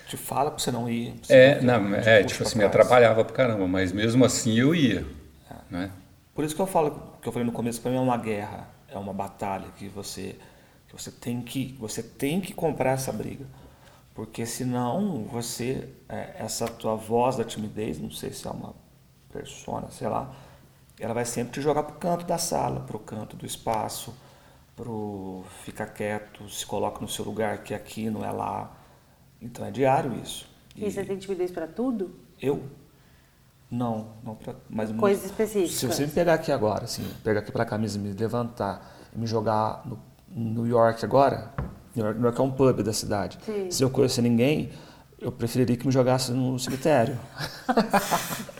te 0.08 0.16
fala 0.16 0.50
para 0.50 0.58
você 0.58 0.70
não 0.70 0.88
ir. 0.88 1.14
Você 1.22 1.32
é, 1.32 1.60
não, 1.60 1.94
é 1.94 2.22
tipo 2.22 2.42
assim, 2.42 2.58
me 2.58 2.64
atrapalhava 2.64 3.24
pra 3.24 3.34
caramba, 3.34 3.66
mas 3.66 3.92
mesmo 3.92 4.24
assim 4.24 4.58
eu 4.58 4.74
ia. 4.74 5.04
É. 5.50 5.54
Né? 5.70 5.90
Por 6.34 6.44
isso 6.44 6.54
que 6.54 6.60
eu 6.60 6.66
falo, 6.66 7.16
que 7.20 7.28
eu 7.28 7.32
falei 7.32 7.46
no 7.46 7.52
começo, 7.52 7.80
para 7.80 7.90
mim 7.90 7.96
é 7.96 8.00
uma 8.00 8.16
guerra, 8.16 8.68
é 8.88 8.98
uma 8.98 9.12
batalha 9.12 9.66
que 9.78 9.88
você 9.88 10.36
que 10.88 10.94
você 10.94 11.10
tem 11.10 11.40
que, 11.40 11.76
você 11.78 12.02
tem 12.02 12.40
que 12.40 12.52
comprar 12.52 12.92
essa 12.92 13.12
briga. 13.12 13.44
Porque 14.14 14.46
senão 14.46 15.24
você, 15.24 15.88
é, 16.08 16.36
essa 16.38 16.68
tua 16.68 16.94
voz 16.94 17.36
da 17.36 17.44
timidez, 17.44 17.98
não 17.98 18.10
sei 18.10 18.32
se 18.32 18.46
é 18.46 18.50
uma 18.50 18.74
persona, 19.32 19.90
sei 19.90 20.08
lá, 20.08 20.32
ela 21.00 21.12
vai 21.12 21.24
sempre 21.24 21.54
te 21.54 21.60
jogar 21.60 21.82
para 21.82 21.96
o 21.96 21.98
canto 21.98 22.24
da 22.24 22.38
sala, 22.38 22.80
para 22.80 22.96
o 22.96 23.00
canto 23.00 23.36
do 23.36 23.44
espaço, 23.44 24.14
para 24.76 24.86
ficar 25.64 25.86
quieto, 25.86 26.48
se 26.48 26.64
coloca 26.64 27.00
no 27.00 27.08
seu 27.08 27.24
lugar, 27.24 27.64
que 27.64 27.74
aqui 27.74 28.08
não 28.08 28.24
é 28.24 28.30
lá. 28.30 28.76
Então 29.42 29.66
é 29.66 29.70
diário 29.72 30.14
isso. 30.22 30.48
E, 30.76 30.86
e 30.86 30.90
você 30.90 31.04
tem 31.04 31.18
timidez 31.18 31.50
para 31.50 31.66
tudo? 31.66 32.14
Eu? 32.40 32.62
Não, 33.68 34.12
não 34.22 34.36
pra, 34.36 34.54
mas 34.70 34.92
coisas 34.92 35.24
específicas. 35.24 35.74
Se 35.74 35.86
você 35.86 36.06
me 36.06 36.12
pegar 36.12 36.34
aqui 36.34 36.52
agora, 36.52 36.84
assim, 36.84 37.04
pegar 37.24 37.40
aqui 37.40 37.50
para 37.50 37.64
a 37.64 37.66
camisa 37.66 37.98
e 37.98 38.00
me 38.00 38.12
levantar 38.12 38.96
e 39.12 39.18
me 39.18 39.26
jogar 39.26 39.82
no 39.84 39.98
New 40.28 40.66
York 40.66 41.04
agora, 41.04 41.52
New 41.94 42.04
York, 42.04 42.18
New 42.18 42.26
York 42.26 42.40
é 42.40 42.42
um 42.44 42.50
pub 42.50 42.82
da 42.82 42.92
cidade. 42.92 43.38
Sim. 43.44 43.70
Se 43.70 43.82
eu 43.82 43.90
conhecer 43.90 44.22
ninguém, 44.22 44.70
eu 45.20 45.30
preferiria 45.30 45.76
que 45.76 45.86
me 45.86 45.92
jogasse 45.92 46.32
no 46.32 46.58
cemitério. 46.58 47.18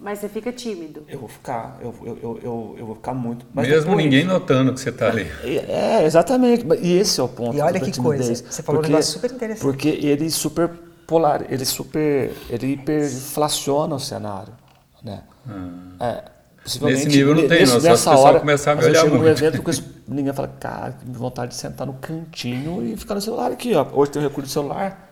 Mas 0.00 0.20
você 0.20 0.28
fica 0.28 0.52
tímido. 0.52 1.02
Eu 1.08 1.18
vou 1.18 1.28
ficar, 1.28 1.76
eu, 1.80 1.92
eu, 2.04 2.40
eu, 2.42 2.76
eu 2.78 2.86
vou 2.86 2.94
ficar 2.94 3.14
muito. 3.14 3.44
Mesmo 3.52 3.80
depois, 3.80 3.96
ninguém 3.96 4.24
notando 4.24 4.72
que 4.72 4.80
você 4.80 4.90
está 4.90 5.08
ali. 5.08 5.26
É, 5.42 6.04
exatamente. 6.04 6.64
E 6.80 6.98
esse 6.98 7.18
é 7.18 7.22
o 7.22 7.28
ponto. 7.28 7.56
E 7.56 7.60
olha 7.60 7.80
que 7.80 8.00
coisa, 8.00 8.32
você 8.32 8.62
falou 8.62 8.80
porque, 8.80 8.92
um 8.92 8.94
negócio 8.94 9.12
super 9.14 9.32
interessante. 9.32 9.62
Porque 9.62 9.88
ele 9.88 10.30
super 10.30 10.70
polar, 11.04 11.52
ele 11.52 11.64
super, 11.64 12.32
ele 12.48 12.74
hiperflaciona 12.74 13.96
o 13.96 13.98
cenário, 13.98 14.52
né? 15.02 15.24
Hum. 15.48 15.94
É, 15.98 16.22
Nesse 16.82 17.08
nível 17.08 17.34
não 17.34 17.48
tem, 17.48 17.60
nesse, 17.60 17.72
não. 17.72 17.80
Só 17.80 17.96
se 17.96 18.08
o 18.08 18.12
pessoal 18.12 18.40
começar 18.40 18.72
a 18.72 18.74
me 18.76 18.84
olhar 18.84 19.06
muito. 19.06 19.26
evento 19.26 19.62
com 19.62 19.70
ninguém 20.08 20.32
fala, 20.32 20.48
cara, 20.48 20.92
que 20.92 21.04
vontade 21.06 21.52
de 21.52 21.56
sentar 21.56 21.86
no 21.86 21.94
cantinho 21.94 22.84
e 22.84 22.96
ficar 22.96 23.14
no 23.14 23.20
celular 23.20 23.52
aqui, 23.52 23.74
ó. 23.74 23.86
Hoje 23.92 24.10
tem 24.10 24.22
o 24.22 24.24
recurso 24.26 24.48
do 24.48 24.52
celular. 24.52 25.06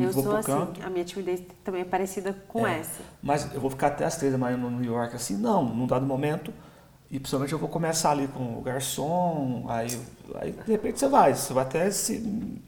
Eu 0.00 0.12
sou 0.12 0.34
assim, 0.34 0.50
canto. 0.50 0.82
a 0.82 0.88
minha 0.88 1.04
timidez 1.04 1.42
também 1.62 1.82
é 1.82 1.84
parecida 1.84 2.34
com 2.48 2.66
é, 2.66 2.80
essa. 2.80 3.02
Mas 3.22 3.52
eu 3.52 3.60
vou 3.60 3.68
ficar 3.68 3.88
até 3.88 4.06
as 4.06 4.16
três 4.16 4.32
da 4.32 4.38
manhã 4.38 4.56
no 4.56 4.70
New 4.70 4.90
York 4.90 5.14
assim, 5.14 5.36
não, 5.36 5.62
num 5.62 5.86
dado 5.86 6.06
momento. 6.06 6.52
E 7.10 7.18
principalmente 7.18 7.52
eu 7.52 7.58
vou 7.58 7.68
começar 7.68 8.10
ali 8.10 8.28
com 8.28 8.58
o 8.58 8.62
garçom, 8.62 9.66
aí, 9.68 9.98
aí 10.36 10.52
de 10.52 10.72
repente 10.72 10.98
você 10.98 11.08
vai, 11.08 11.34
você 11.34 11.52
vai 11.52 11.64
até 11.64 11.90
se. 11.90 12.60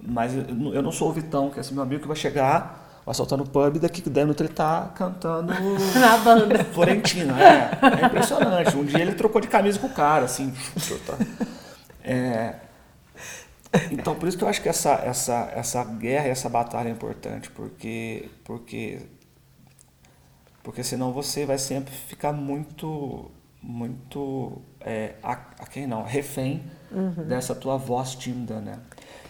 Mas 0.00 0.32
eu 0.34 0.82
não 0.82 0.92
sou 0.92 1.08
o 1.08 1.12
Vitão, 1.12 1.50
que 1.50 1.58
é 1.58 1.60
esse 1.60 1.74
meu 1.74 1.82
amigo 1.82 2.02
que 2.02 2.08
vai 2.08 2.16
chegar 2.16 2.85
vai 3.06 3.14
soltar 3.14 3.38
no 3.38 3.46
pub, 3.46 3.78
daqui 3.78 4.02
que 4.02 4.10
10 4.10 4.26
minutos 4.26 4.44
ele 4.44 4.52
tá 4.52 4.92
cantando. 4.94 5.54
Na 5.98 6.18
banda. 6.18 6.64
Florentina, 6.64 7.40
é. 7.40 7.78
É 8.02 8.06
impressionante. 8.06 8.76
Um 8.76 8.84
dia 8.84 9.00
ele 9.00 9.14
trocou 9.14 9.40
de 9.40 9.46
camisa 9.46 9.78
com 9.78 9.86
o 9.86 9.94
cara, 9.94 10.24
assim. 10.24 10.52
É, 12.02 12.56
então, 13.90 14.14
por 14.14 14.28
isso 14.28 14.36
que 14.36 14.44
eu 14.44 14.48
acho 14.48 14.62
que 14.62 14.68
essa, 14.68 14.94
essa, 14.94 15.50
essa 15.54 15.84
guerra, 15.84 16.28
essa 16.28 16.48
batalha 16.48 16.88
é 16.88 16.92
importante, 16.92 17.50
porque, 17.50 18.28
porque, 18.44 19.00
porque 20.62 20.82
senão 20.82 21.12
você 21.12 21.44
vai 21.44 21.58
sempre 21.58 21.92
ficar 21.92 22.32
muito, 22.32 23.30
muito, 23.62 24.60
é, 24.80 25.14
a, 25.22 25.32
a 25.32 25.66
quem 25.66 25.86
não, 25.86 26.02
refém 26.02 26.62
uhum. 26.90 27.26
dessa 27.26 27.54
tua 27.54 27.76
voz 27.76 28.14
tímida, 28.14 28.60
né? 28.60 28.78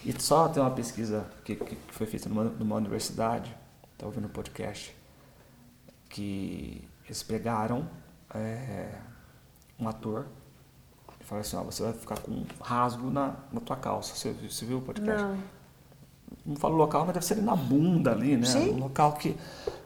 E 0.04 0.14
só 0.20 0.48
tem 0.48 0.62
uma 0.62 0.70
pesquisa 0.70 1.26
que, 1.44 1.56
que 1.56 1.76
foi 1.88 2.06
feita 2.06 2.28
numa, 2.28 2.44
numa 2.44 2.76
universidade, 2.76 3.54
está 3.96 4.06
ouvindo 4.06 4.26
o 4.26 4.30
podcast, 4.30 4.94
que 6.08 6.86
eles 7.06 7.22
pegaram 7.22 7.88
é, 8.34 8.90
um 9.80 9.88
ator 9.88 10.26
e 11.18 11.24
falaram 11.24 11.46
assim, 11.46 11.56
ó, 11.56 11.62
você 11.62 11.82
vai 11.82 11.92
ficar 11.94 12.18
com 12.18 12.30
um 12.30 12.46
rasgo 12.60 13.10
na, 13.10 13.34
na 13.50 13.60
tua 13.60 13.76
calça. 13.76 14.14
Você, 14.14 14.32
você 14.32 14.66
viu 14.66 14.78
o 14.78 14.82
podcast? 14.82 15.22
Não. 15.22 15.38
Não 16.44 16.56
falo 16.56 16.76
local, 16.76 17.04
mas 17.04 17.14
deve 17.14 17.24
ser 17.24 17.36
na 17.36 17.56
bunda 17.56 18.12
ali, 18.12 18.36
né? 18.36 18.46
Sim. 18.46 18.74
Um 18.74 18.80
local 18.80 19.12
que 19.14 19.36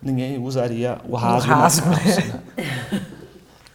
ninguém 0.03 0.38
usaria 0.38 1.01
o 1.09 1.14
rasgo, 1.14 1.51
o 1.51 1.55
rasgo 1.55 1.87
na 1.87 1.96
calça, 1.96 2.27
né? 2.27 3.07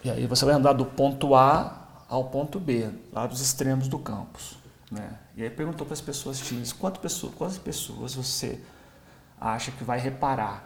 e 0.04 0.10
aí 0.10 0.26
você 0.26 0.44
vai 0.44 0.54
andar 0.54 0.72
do 0.72 0.84
ponto 0.84 1.34
A 1.34 2.04
ao 2.08 2.24
ponto 2.24 2.60
B, 2.60 2.90
lá 3.12 3.26
dos 3.26 3.40
extremos 3.40 3.88
do 3.88 3.98
campus. 3.98 4.56
Né? 4.90 5.18
E 5.36 5.42
aí 5.42 5.50
perguntou 5.50 5.86
para 5.86 5.94
as 5.94 6.00
pessoas 6.00 6.40
quantas 6.78 7.00
pessoas, 7.00 7.34
quantas 7.34 7.58
pessoas 7.58 8.14
você 8.14 8.60
acha 9.40 9.70
que 9.70 9.84
vai 9.84 9.98
reparar 9.98 10.64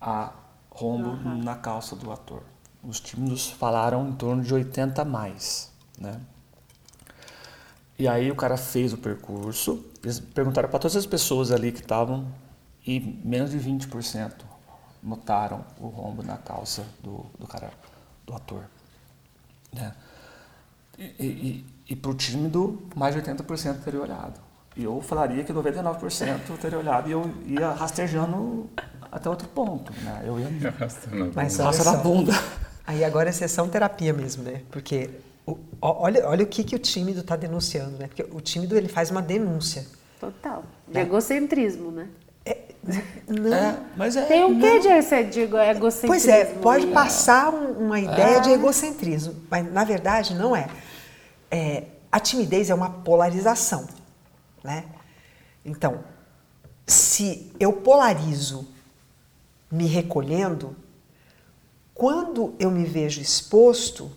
a 0.00 0.32
rombo 0.70 1.10
uhum. 1.10 1.42
na 1.42 1.56
calça 1.56 1.96
do 1.96 2.10
ator. 2.12 2.42
Os 2.82 3.00
tímidos 3.00 3.50
falaram 3.50 4.08
em 4.08 4.12
torno 4.12 4.42
de 4.42 4.54
80 4.54 5.04
mais, 5.04 5.72
né? 5.98 6.20
E 7.98 8.06
aí 8.06 8.30
o 8.30 8.36
cara 8.36 8.56
fez 8.56 8.92
o 8.92 8.98
percurso, 8.98 9.84
eles 10.02 10.20
perguntaram 10.20 10.68
para 10.68 10.78
todas 10.78 10.94
as 10.94 11.04
pessoas 11.04 11.50
ali 11.50 11.72
que 11.72 11.80
estavam 11.80 12.32
e 12.86 13.00
menos 13.24 13.50
de 13.50 13.58
20% 13.58 14.32
notaram 15.02 15.64
o 15.78 15.88
rombo 15.88 16.22
na 16.22 16.36
calça 16.36 16.86
do, 17.02 17.26
do 17.38 17.46
cara, 17.46 17.72
do 18.24 18.34
ator. 18.34 18.64
Né? 19.72 19.94
E, 20.96 21.04
e, 21.04 21.66
e 21.90 21.96
para 21.96 22.10
o 22.10 22.14
tímido, 22.14 22.88
mais 22.94 23.14
de 23.14 23.20
80% 23.20 23.82
teria 23.82 24.00
olhado. 24.00 24.40
E 24.78 24.84
eu 24.84 25.00
falaria 25.00 25.42
que 25.42 25.52
99% 25.52 26.38
teria 26.60 26.78
olhado 26.78 27.08
e 27.08 27.12
eu 27.12 27.28
ia 27.44 27.70
rastejando 27.70 28.70
até 29.10 29.28
outro 29.28 29.48
ponto. 29.48 29.92
Né? 30.04 30.22
Eu 30.24 30.38
ia 30.38 30.46
Mas 31.34 31.58
a 31.58 31.96
bunda. 31.96 32.32
Aí 32.86 33.04
agora 33.04 33.28
é 33.28 33.32
sessão 33.32 33.68
terapia 33.68 34.12
mesmo, 34.12 34.44
né? 34.44 34.62
Porque 34.70 35.10
o, 35.44 35.58
olha, 35.82 36.24
olha 36.28 36.44
o 36.44 36.46
que, 36.46 36.62
que 36.62 36.76
o 36.76 36.78
tímido 36.78 37.20
está 37.20 37.34
denunciando, 37.34 37.98
né? 37.98 38.06
Porque 38.06 38.24
o 38.30 38.40
tímido 38.40 38.76
ele 38.76 38.86
faz 38.86 39.10
uma 39.10 39.20
denúncia. 39.20 39.84
Total. 40.20 40.62
De 40.86 40.98
é. 40.98 41.02
egocentrismo, 41.02 41.90
né? 41.90 42.06
É, 42.46 42.58
não. 43.26 43.52
É, 43.52 43.76
mas 43.96 44.14
é, 44.14 44.22
Tem 44.26 44.44
um 44.44 44.60
quê 44.60 44.78
de, 44.78 45.24
de 45.24 45.40
egocentrismo? 45.40 46.06
Pois 46.06 46.28
é, 46.28 46.44
pode 46.44 46.86
passar 46.86 47.50
uma 47.52 47.98
ideia 47.98 48.36
é. 48.36 48.40
de 48.40 48.50
egocentrismo, 48.50 49.34
mas 49.50 49.70
na 49.72 49.82
verdade 49.82 50.34
não 50.34 50.54
é. 50.54 50.68
é. 51.50 51.82
A 52.12 52.20
timidez 52.20 52.70
é 52.70 52.74
uma 52.74 52.88
polarização. 52.90 53.97
Né? 54.68 54.84
Então, 55.64 56.04
se 56.86 57.50
eu 57.58 57.72
polarizo 57.72 58.68
me 59.70 59.86
recolhendo, 59.86 60.76
quando 61.94 62.54
eu 62.58 62.70
me 62.70 62.84
vejo 62.84 63.18
exposto, 63.18 64.12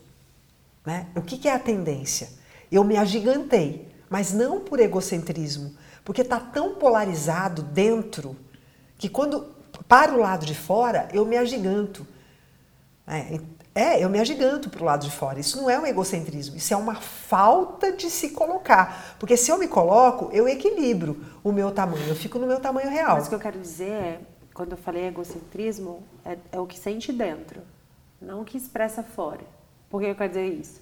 né, 0.86 1.08
o 1.16 1.22
que, 1.22 1.38
que 1.38 1.48
é 1.48 1.54
a 1.54 1.60
tendência? 1.60 2.30
Eu 2.70 2.84
me 2.84 2.98
agigantei, 2.98 3.90
mas 4.10 4.34
não 4.34 4.60
por 4.60 4.82
egocentrismo, 4.82 5.74
porque 6.04 6.20
está 6.20 6.38
tão 6.38 6.76
polarizado 6.76 7.64
dentro 7.64 8.36
que 8.98 9.08
quando 9.08 9.56
para 9.88 10.14
o 10.14 10.20
lado 10.20 10.46
de 10.46 10.54
fora 10.54 11.08
eu 11.14 11.26
me 11.26 11.38
agiganto. 11.38 12.06
É, 13.08 13.40
é, 13.74 14.04
eu 14.04 14.10
me 14.10 14.20
agiganto 14.20 14.70
para 14.70 14.82
o 14.82 14.86
lado 14.86 15.06
de 15.06 15.12
fora. 15.12 15.40
Isso 15.40 15.62
não 15.62 15.70
é 15.70 15.80
um 15.80 15.86
egocentrismo, 15.86 16.58
isso 16.58 16.74
é 16.74 16.78
uma 16.78 16.96
falta 16.96 17.92
de 17.92 18.10
se 18.10 18.30
colocar. 18.32 19.16
Porque 19.18 19.38
se 19.38 19.50
eu 19.50 19.58
me 19.58 19.68
coloco, 19.68 20.30
eu 20.34 20.48
equilibro 20.48 21.24
o 21.44 21.52
meu 21.52 21.72
tamanho, 21.72 22.08
eu 22.08 22.16
fico 22.16 22.38
no 22.38 22.46
meu 22.46 22.60
tamanho 22.60 22.90
real. 22.90 23.16
Mas 23.16 23.28
o 23.28 23.30
que 23.30 23.36
eu 23.36 23.40
quero 23.40 23.60
dizer 23.60 23.92
é, 23.92 24.20
quando 24.54 24.74
eu 24.74 24.78
falei 24.78 25.08
egocentrismo, 25.08 26.04
é, 26.26 26.38
é 26.52 26.60
o 26.60 26.68
que 26.68 26.78
sente 26.78 27.14
dentro, 27.14 27.62
não 28.22 28.42
o 28.42 28.46
que 28.46 28.58
expressa 28.58 29.02
fora. 29.02 29.42
Por 29.90 30.02
que 30.02 30.08
eu 30.08 30.16
quero 30.16 30.30
dizer 30.30 30.48
isso? 30.48 30.82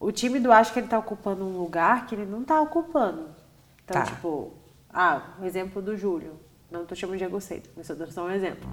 O 0.00 0.10
tímido 0.10 0.50
acha 0.50 0.72
que 0.72 0.78
ele 0.78 0.86
está 0.86 0.98
ocupando 0.98 1.44
um 1.44 1.58
lugar 1.58 2.06
que 2.06 2.14
ele 2.14 2.24
não 2.24 2.42
está 2.42 2.60
ocupando. 2.60 3.28
Então, 3.84 4.02
tá. 4.02 4.04
tipo, 4.04 4.52
ah, 4.92 5.34
o 5.40 5.44
exemplo 5.44 5.80
do 5.80 5.96
Júlio. 5.96 6.38
Não 6.70 6.82
estou 6.82 6.96
chamando 6.96 7.18
de 7.18 7.24
egocêntrico, 7.24 7.74
mas 7.76 7.84
estou 7.84 7.96
dando 7.96 8.12
só 8.12 8.24
um 8.24 8.30
exemplo. 8.30 8.68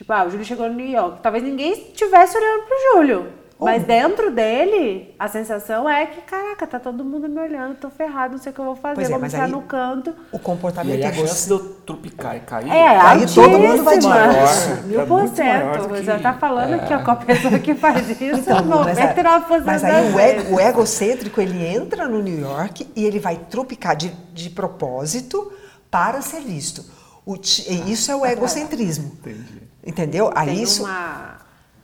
Tipo, 0.00 0.14
ah, 0.14 0.24
o 0.24 0.30
Júlio 0.30 0.46
chegou 0.46 0.66
no 0.66 0.76
New 0.76 0.88
York. 0.88 1.18
Talvez 1.22 1.44
ninguém 1.44 1.72
estivesse 1.72 2.34
olhando 2.34 2.62
pro 2.62 2.76
Júlio. 2.94 3.26
Mas 3.60 3.82
dentro 3.82 4.30
dele, 4.30 5.14
a 5.18 5.28
sensação 5.28 5.86
é 5.86 6.06
que, 6.06 6.22
caraca, 6.22 6.66
tá 6.66 6.80
todo 6.80 7.04
mundo 7.04 7.28
me 7.28 7.38
olhando, 7.38 7.74
tô 7.74 7.90
ferrado, 7.90 8.32
não 8.32 8.42
sei 8.42 8.50
o 8.50 8.54
que 8.54 8.60
eu 8.62 8.64
vou 8.64 8.76
fazer, 8.76 9.02
é, 9.02 9.08
vou 9.10 9.28
ficar 9.28 9.46
no 9.46 9.60
canto. 9.60 10.14
O 10.32 10.38
comportamento 10.38 10.98
e 10.98 11.04
aí, 11.04 11.10
a 11.10 11.12
chance 11.12 11.46
de 11.46 11.52
eu 11.52 11.58
tropicar 11.84 12.34
e 12.34 12.40
cair. 12.40 12.70
É, 12.70 12.96
aí 12.96 13.26
todo 13.26 13.58
mundo 13.58 13.84
vai 13.84 13.98
dizer 13.98 14.84
Mil 14.86 15.06
por 15.06 15.28
cento. 15.28 15.88
Você 15.90 16.18
tá 16.18 16.32
falando 16.32 16.76
é. 16.76 16.78
que 16.78 16.94
a 16.94 17.16
pessoa 17.16 17.58
que 17.58 17.74
faz 17.74 18.08
isso, 18.08 18.40
então, 18.40 18.66
99% 18.66 19.62
Mas 19.66 19.84
aí 19.84 20.14
o, 20.14 20.18
ego, 20.18 20.54
o 20.54 20.58
egocêntrico, 20.58 21.42
ele 21.42 21.62
entra 21.62 22.08
no 22.08 22.22
New 22.22 22.40
York 22.40 22.90
e 22.96 23.04
ele 23.04 23.18
vai 23.18 23.36
tropicar 23.36 23.94
de, 23.94 24.08
de 24.32 24.48
propósito 24.48 25.52
para 25.90 26.22
ser 26.22 26.40
visto. 26.40 26.82
O, 27.26 27.34
isso 27.36 28.10
é 28.10 28.16
o 28.16 28.24
egocentrismo. 28.24 29.12
Entendi. 29.20 29.69
Entendeu? 29.84 30.30
Aí 30.34 30.48
Tem 30.54 30.62
isso 30.62 30.84
uma, 30.84 31.38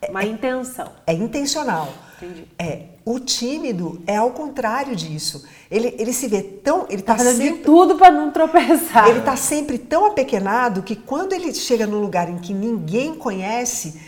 uma 0.09 0.23
é, 0.23 0.27
intenção. 0.27 0.93
É 1.07 1.13
intencional. 1.15 1.93
Entendi. 2.17 2.47
É, 2.59 2.87
o 3.05 3.19
tímido 3.21 4.03
é 4.07 4.17
ao 4.17 4.31
contrário 4.31 4.97
disso. 4.97 5.45
Ele, 5.71 5.95
ele 5.99 6.13
se 6.13 6.29
vê 6.29 6.43
tão. 6.43 6.87
Ele 6.89 7.03
tá, 7.03 7.15
tá 7.15 7.25
fazendo 7.25 7.37
sempre, 7.37 7.63
tudo 7.63 7.97
para 7.97 8.11
não 8.11 8.31
tropeçar. 8.31 9.09
Ele 9.09 9.19
está 9.21 9.37
sempre 9.37 9.79
tão 9.79 10.07
apequenado 10.07 10.83
que 10.83 10.97
quando 10.97 11.33
ele 11.33 11.53
chega 11.55 11.87
num 11.87 12.01
lugar 12.01 12.29
em 12.29 12.39
que 12.39 12.53
ninguém 12.55 13.15
conhece, 13.15 14.01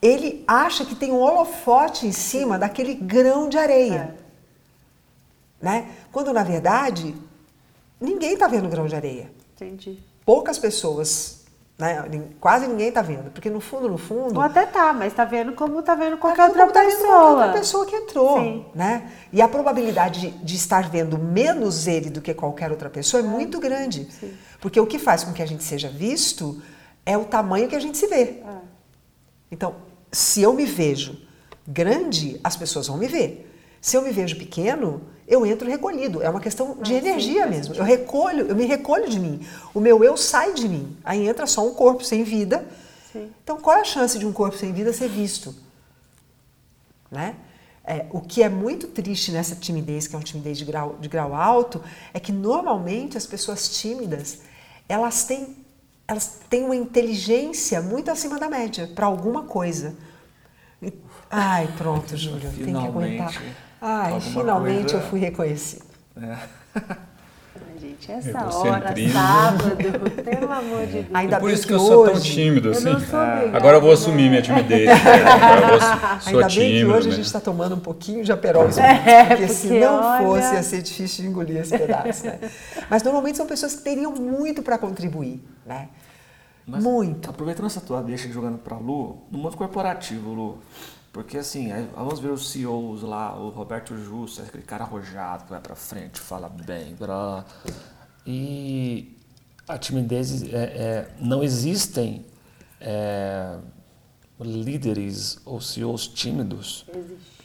ele 0.00 0.44
acha 0.46 0.84
que 0.84 0.94
tem 0.94 1.10
um 1.12 1.20
holofote 1.20 2.06
em 2.06 2.12
cima 2.12 2.58
daquele 2.58 2.94
grão 2.94 3.48
de 3.48 3.58
areia. 3.58 4.16
né? 5.60 5.88
Quando 6.12 6.32
na 6.32 6.42
verdade 6.42 7.14
ninguém 8.00 8.34
está 8.34 8.46
vendo 8.46 8.68
grão 8.68 8.86
de 8.86 8.94
areia. 8.94 9.30
Entendi. 9.54 9.98
Poucas 10.24 10.58
pessoas, 10.58 11.35
né? 11.78 12.08
Quase 12.40 12.66
ninguém 12.66 12.88
está 12.88 13.02
vendo, 13.02 13.30
porque 13.30 13.50
no 13.50 13.60
fundo, 13.60 13.88
no 13.88 13.98
fundo. 13.98 14.36
Ou 14.36 14.40
até 14.40 14.64
tá, 14.64 14.92
mas 14.94 15.12
tá 15.12 15.24
vendo 15.24 15.52
como 15.52 15.82
tá 15.82 15.94
vendo 15.94 16.12
tá 16.12 16.16
qualquer 16.16 16.48
vendo 16.48 16.60
outra 16.60 16.62
como 16.62 16.72
tá 16.72 16.80
vendo 16.80 16.90
pessoa. 16.90 17.08
qualquer 17.08 17.44
outra 17.44 17.52
pessoa 17.60 17.86
que 17.86 17.96
entrou, 17.96 18.40
Sim. 18.40 18.66
né? 18.74 19.12
E 19.30 19.42
a 19.42 19.48
probabilidade 19.48 20.20
de, 20.20 20.30
de 20.30 20.56
estar 20.56 20.88
vendo 20.88 21.18
menos 21.18 21.86
ele 21.86 22.08
do 22.08 22.22
que 22.22 22.32
qualquer 22.32 22.70
outra 22.70 22.88
pessoa 22.88 23.22
é 23.22 23.26
muito 23.26 23.60
grande, 23.60 24.08
Sim. 24.10 24.32
porque 24.58 24.80
o 24.80 24.86
que 24.86 24.98
faz 24.98 25.22
com 25.22 25.34
que 25.34 25.42
a 25.42 25.46
gente 25.46 25.62
seja 25.62 25.90
visto 25.90 26.62
é 27.04 27.16
o 27.16 27.26
tamanho 27.26 27.68
que 27.68 27.76
a 27.76 27.80
gente 27.80 27.98
se 27.98 28.06
vê. 28.06 28.22
É. 28.22 28.42
Então, 29.50 29.76
se 30.10 30.40
eu 30.40 30.54
me 30.54 30.64
vejo 30.64 31.20
grande, 31.66 32.40
as 32.42 32.56
pessoas 32.56 32.86
vão 32.86 32.96
me 32.96 33.06
ver. 33.06 33.52
Se 33.82 33.96
eu 33.96 34.02
me 34.02 34.10
vejo 34.10 34.36
pequeno, 34.36 35.02
eu 35.26 35.44
entro 35.44 35.68
recolhido. 35.68 36.22
É 36.22 36.30
uma 36.30 36.40
questão 36.40 36.74
de 36.74 36.94
Ah, 36.94 37.00
sim, 37.00 37.06
energia 37.06 37.42
faz 37.42 37.54
mesmo. 37.54 37.74
Eu 37.74 37.84
recolho, 37.84 38.46
eu 38.46 38.54
me 38.54 38.64
recolho 38.64 39.08
de 39.08 39.18
mim. 39.18 39.40
O 39.74 39.80
meu 39.80 40.02
eu 40.04 40.16
sai 40.16 40.52
de 40.52 40.68
mim. 40.68 40.96
Aí 41.04 41.26
entra 41.26 41.46
só 41.46 41.66
um 41.66 41.74
corpo 41.74 42.04
sem 42.04 42.22
vida. 42.22 42.66
Sim. 43.12 43.30
Então, 43.42 43.58
qual 43.58 43.76
é 43.76 43.80
a 43.80 43.84
chance 43.84 44.18
de 44.18 44.26
um 44.26 44.32
corpo 44.32 44.56
sem 44.56 44.72
vida 44.72 44.92
ser 44.92 45.08
visto? 45.08 45.54
Né? 47.10 47.34
É, 47.84 48.06
o 48.10 48.20
que 48.20 48.42
é 48.42 48.48
muito 48.48 48.88
triste 48.88 49.30
nessa 49.30 49.54
timidez, 49.54 50.06
que 50.06 50.14
é 50.14 50.18
uma 50.18 50.24
timidez 50.24 50.58
de 50.58 50.64
grau, 50.64 50.96
de 51.00 51.08
grau 51.08 51.34
alto, 51.34 51.82
é 52.12 52.18
que 52.18 52.32
normalmente 52.32 53.16
as 53.16 53.26
pessoas 53.26 53.78
tímidas 53.78 54.40
elas 54.88 55.24
têm, 55.24 55.56
elas 56.06 56.40
têm 56.48 56.64
uma 56.64 56.76
inteligência 56.76 57.80
muito 57.80 58.10
acima 58.10 58.38
da 58.38 58.48
média 58.48 58.90
para 58.94 59.06
alguma 59.06 59.44
coisa. 59.44 59.94
Ai, 61.30 61.68
pronto, 61.76 62.16
Júlio, 62.16 62.50
tem 62.52 62.74
que 62.74 62.86
aguentar. 62.86 63.32
Ai, 63.86 64.12
alguma 64.12 64.20
finalmente 64.20 64.80
coisa- 64.92 64.96
eu 64.96 65.02
fui 65.02 65.20
reconhecido. 65.20 65.84
É. 66.20 66.36
Ai, 66.74 67.78
gente, 67.80 68.10
essa 68.10 68.30
Egocentrismo. 68.30 68.70
hora, 68.70 68.94
sábado, 69.12 69.76
pelo 70.24 70.52
amor 70.52 70.86
de 70.86 70.92
Deus. 70.92 71.06
Ainda 71.14 71.36
É 71.36 71.40
por 71.40 71.50
isso 71.50 71.66
que 71.66 71.72
eu 71.72 71.78
sou 71.78 72.04
tão 72.06 72.20
tímido 72.20 72.70
assim. 72.70 72.88
obrigada, 72.90 73.56
Agora 73.56 73.76
eu 73.76 73.80
vou 73.80 73.92
assumir 73.92 74.24
né? 74.24 74.28
minha 74.30 74.42
timidez. 74.42 74.86
né? 74.86 74.94
Agora 74.94 75.60
eu 75.60 75.68
vou, 75.68 75.80
sou 76.20 76.30
Ainda 76.40 76.40
bem 76.40 76.48
que 76.48 76.78
tímido. 76.78 76.92
hoje 76.94 77.06
a 77.06 77.10
né? 77.10 77.16
gente 77.16 77.26
está 77.26 77.40
tomando 77.40 77.74
um 77.74 77.80
pouquinho 77.80 78.24
de 78.24 78.32
aperol 78.32 78.68
É, 78.78 79.24
porque, 79.26 79.48
se 79.48 79.68
porque 79.68 79.80
não 79.80 79.94
olha- 80.02 80.26
fosse 80.26 80.54
ia 80.54 80.62
ser 80.62 80.82
difícil 80.82 81.24
de 81.24 81.30
engolir 81.30 81.56
esse 81.58 81.76
pedaço, 81.78 82.26
né? 82.26 82.38
Mas 82.90 83.02
normalmente 83.02 83.36
são 83.36 83.46
pessoas 83.46 83.74
que 83.76 83.82
teriam 83.82 84.12
muito 84.12 84.62
para 84.62 84.76
contribuir, 84.78 85.42
né? 85.64 85.88
Mas, 86.66 86.82
muito. 86.82 87.30
Aproveitando 87.30 87.66
essa 87.66 87.80
tua 87.80 88.02
deixa 88.02 88.28
jogando 88.28 88.58
pra 88.58 88.76
Lu, 88.76 89.18
no 89.30 89.38
mundo 89.38 89.56
corporativo, 89.56 90.32
Lu. 90.32 90.58
Porque 91.16 91.38
assim, 91.38 91.70
vamos 91.94 92.20
ver 92.20 92.30
os 92.30 92.50
CEOs 92.50 93.00
lá, 93.00 93.34
o 93.40 93.48
Roberto 93.48 93.96
Justo, 93.96 94.42
aquele 94.42 94.62
cara 94.62 94.84
arrojado 94.84 95.44
que 95.44 95.50
vai 95.50 95.60
pra 95.62 95.74
frente, 95.74 96.20
fala 96.20 96.46
bem. 96.46 96.94
Brá. 96.94 97.42
E 98.26 99.16
a 99.66 99.78
timidez, 99.78 100.42
é, 100.42 100.56
é, 100.56 101.08
não 101.18 101.42
existem 101.42 102.22
é, 102.78 103.56
líderes 104.38 105.38
ou 105.46 105.58
CEOs 105.58 106.06
tímidos. 106.06 106.84
Existe. 106.94 107.36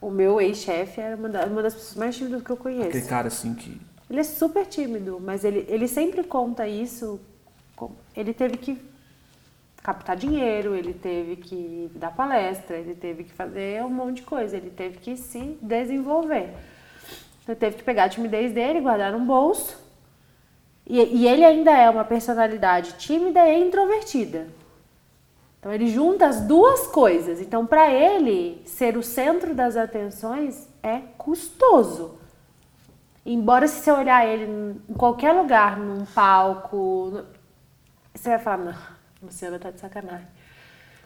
O 0.00 0.10
meu 0.10 0.40
ex-chefe 0.40 1.00
era 1.00 1.14
uma 1.14 1.28
da- 1.28 1.46
uma 1.46 1.62
das 1.62 1.74
pessoas 1.74 1.94
mais 1.94 2.16
tímidas 2.16 2.42
que 2.42 2.50
eu 2.50 2.56
conheço. 2.56 2.88
Aquele 2.88 3.06
cara 3.06 3.28
assim 3.28 3.54
que. 3.54 3.80
Ele 4.10 4.18
é 4.18 4.24
super 4.24 4.66
tímido, 4.66 5.20
mas 5.22 5.44
ele, 5.44 5.64
ele 5.68 5.86
sempre 5.86 6.24
conta 6.24 6.66
isso. 6.66 7.20
Ele 8.16 8.34
teve 8.34 8.56
que 8.56 8.76
captar 9.82 10.16
dinheiro, 10.16 10.74
ele 10.74 10.94
teve 10.94 11.36
que 11.36 11.90
dar 11.94 12.14
palestra, 12.14 12.76
ele 12.76 12.94
teve 12.94 13.24
que 13.24 13.32
fazer 13.32 13.82
um 13.82 13.90
monte 13.90 14.16
de 14.16 14.22
coisa, 14.22 14.56
ele 14.56 14.70
teve 14.70 14.98
que 14.98 15.16
se 15.16 15.58
desenvolver. 15.60 16.54
Ele 17.46 17.56
teve 17.56 17.76
que 17.76 17.82
pegar 17.82 18.04
a 18.04 18.08
timidez 18.08 18.52
dele, 18.52 18.80
guardar 18.80 19.12
num 19.12 19.26
bolso. 19.26 19.76
E, 20.86 21.00
e 21.00 21.26
ele 21.26 21.44
ainda 21.44 21.72
é 21.72 21.90
uma 21.90 22.04
personalidade 22.04 22.94
tímida 22.94 23.48
e 23.48 23.66
introvertida. 23.66 24.48
Então 25.58 25.72
ele 25.72 25.88
junta 25.88 26.26
as 26.26 26.40
duas 26.40 26.86
coisas. 26.86 27.40
Então 27.40 27.66
para 27.66 27.90
ele 27.90 28.62
ser 28.64 28.96
o 28.96 29.02
centro 29.02 29.54
das 29.54 29.76
atenções 29.76 30.68
é 30.82 30.98
custoso. 31.18 32.18
Embora 33.24 33.66
se 33.66 33.80
você 33.80 33.90
olhar 33.90 34.26
ele 34.26 34.80
em 34.88 34.94
qualquer 34.94 35.32
lugar, 35.32 35.76
num 35.76 36.04
palco, 36.06 37.24
você 38.12 38.30
vai 38.30 38.38
falar, 38.40 38.56
não, 38.58 38.74
Luciana 39.22 39.58
tá 39.58 39.70
de 39.70 39.80
sacanagem. 39.80 40.26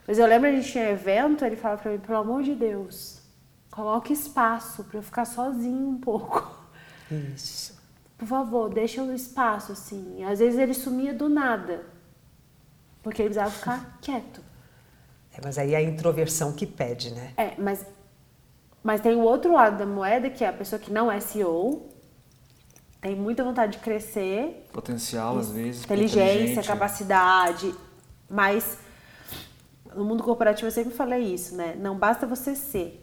Mas 0.07 0.19
eu 0.19 0.27
lembro 0.27 0.49
a 0.49 0.53
gente 0.53 0.71
tinha 0.71 0.85
um 0.85 0.89
evento, 0.89 1.45
ele 1.45 1.57
falava 1.57 1.83
pra 1.83 1.93
mim, 1.93 1.99
pelo 1.99 2.19
amor 2.19 2.43
de 2.43 2.55
Deus, 2.55 3.21
coloque 3.71 4.13
espaço 4.13 4.85
pra 4.85 4.99
eu 4.99 5.03
ficar 5.03 5.25
sozinho 5.25 5.89
um 5.89 5.99
pouco. 5.99 6.57
Isso. 7.35 7.77
Por 8.17 8.27
favor, 8.27 8.73
deixa 8.73 9.03
um 9.03 9.15
espaço 9.15 9.73
assim. 9.73 10.25
Às 10.25 10.39
vezes 10.39 10.59
ele 10.59 10.73
sumia 10.75 11.13
do 11.13 11.29
nada, 11.29 11.85
porque 13.03 13.21
ele 13.23 13.29
precisava 13.31 13.51
ficar 13.51 13.99
quieto. 14.01 14.41
É, 15.35 15.41
mas 15.45 15.59
aí 15.59 15.75
é 15.75 15.77
a 15.79 15.83
introversão 15.83 16.53
que 16.53 16.65
pede, 16.67 17.13
né? 17.13 17.33
É, 17.37 17.55
mas, 17.59 17.85
mas 18.83 19.01
tem 19.03 19.15
o 19.15 19.21
outro 19.21 19.53
lado 19.53 19.77
da 19.77 19.85
moeda, 19.87 20.31
que 20.31 20.43
é 20.43 20.49
a 20.49 20.53
pessoa 20.53 20.79
que 20.79 20.91
não 20.91 21.13
é 21.13 21.21
CEO, 21.21 21.91
tem 23.03 23.15
muita 23.15 23.45
vontade 23.45 23.73
de 23.73 23.79
crescer, 23.79 24.67
Potencial, 24.73 25.39
às 25.39 25.51
vezes. 25.51 25.85
inteligência, 25.85 26.33
inteligente. 26.45 26.67
capacidade, 26.67 27.75
mas 28.29 28.79
no 29.95 30.05
mundo 30.05 30.23
corporativo 30.23 30.67
eu 30.67 30.73
sempre 30.73 30.95
falei 30.95 31.23
isso, 31.23 31.57
né? 31.57 31.75
Não 31.79 31.99
basta 31.99 32.27
você 32.27 32.55
ser, 32.55 33.03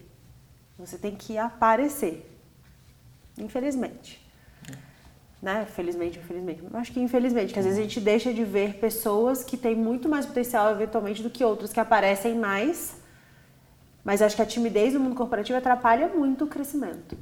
você 0.77 0.97
tem 0.97 1.15
que 1.15 1.37
aparecer. 1.37 2.29
Infelizmente. 3.37 4.21
Né? 5.41 5.65
Felizmente, 5.65 6.19
infelizmente. 6.19 6.63
Acho 6.73 6.91
que 6.93 7.01
infelizmente, 7.01 7.51
que 7.53 7.59
às 7.59 7.65
vezes 7.65 7.79
a 7.79 7.81
gente 7.81 7.99
deixa 7.99 8.33
de 8.33 8.45
ver 8.45 8.75
pessoas 8.75 9.43
que 9.43 9.57
têm 9.57 9.75
muito 9.75 10.07
mais 10.07 10.25
potencial 10.25 10.71
eventualmente 10.71 11.21
do 11.21 11.29
que 11.29 11.43
outras 11.43 11.73
que 11.73 11.79
aparecem 11.79 12.37
mais. 12.37 12.95
Mas 14.03 14.21
acho 14.21 14.35
que 14.35 14.41
a 14.41 14.45
timidez 14.45 14.93
no 14.93 14.99
mundo 14.99 15.15
corporativo 15.15 15.57
atrapalha 15.57 16.07
muito 16.07 16.45
o 16.45 16.47
crescimento. 16.47 17.17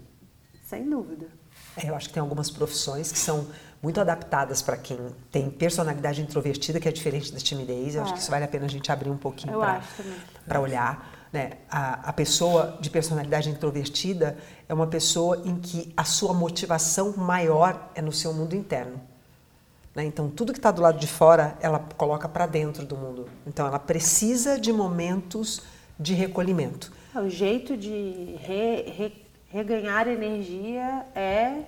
Sem 0.63 0.87
dúvida. 0.89 1.27
É, 1.75 1.89
eu 1.89 1.95
acho 1.95 2.09
que 2.09 2.13
tem 2.13 2.21
algumas 2.21 2.51
profissões 2.51 3.11
que 3.11 3.17
são 3.17 3.47
muito 3.81 3.99
adaptadas 3.99 4.61
para 4.61 4.77
quem 4.77 4.97
tem 5.31 5.49
personalidade 5.49 6.21
introvertida, 6.21 6.79
que 6.79 6.87
é 6.87 6.91
diferente 6.91 7.31
da 7.33 7.39
timidez. 7.39 7.95
Eu 7.95 8.03
acho 8.03 8.11
É. 8.11 8.13
que 8.15 8.21
isso 8.21 8.29
vale 8.31 8.45
a 8.45 8.47
pena 8.47 8.65
a 8.65 8.69
gente 8.69 8.91
abrir 8.91 9.09
um 9.09 9.17
pouquinho 9.17 9.57
para 10.47 10.59
olhar. 10.61 11.09
Né? 11.33 11.51
A, 11.69 12.09
a 12.09 12.13
pessoa 12.13 12.77
de 12.81 12.89
personalidade 12.89 13.49
introvertida 13.49 14.37
é 14.67 14.73
uma 14.73 14.85
pessoa 14.87 15.41
em 15.45 15.55
que 15.55 15.91
a 15.95 16.03
sua 16.03 16.33
motivação 16.33 17.13
maior 17.17 17.89
é 17.95 18.01
no 18.01 18.11
seu 18.11 18.33
mundo 18.33 18.53
interno. 18.55 18.99
né? 19.95 20.03
Então, 20.05 20.29
tudo 20.29 20.51
que 20.53 20.59
está 20.59 20.71
do 20.71 20.81
lado 20.81 20.99
de 20.99 21.07
fora, 21.07 21.57
ela 21.61 21.79
coloca 21.97 22.27
para 22.29 22.45
dentro 22.45 22.85
do 22.85 22.95
mundo. 22.97 23.27
Então, 23.47 23.65
ela 23.65 23.79
precisa 23.79 24.59
de 24.59 24.71
momentos 24.73 25.61
de 25.99 26.13
recolhimento. 26.13 26.91
É, 27.15 27.19
O 27.19 27.29
jeito 27.29 27.75
de 27.77 28.35
re- 28.41 28.83
re- 28.95 29.25
reganhar 29.49 30.07
energia 30.07 31.05
é 31.15 31.63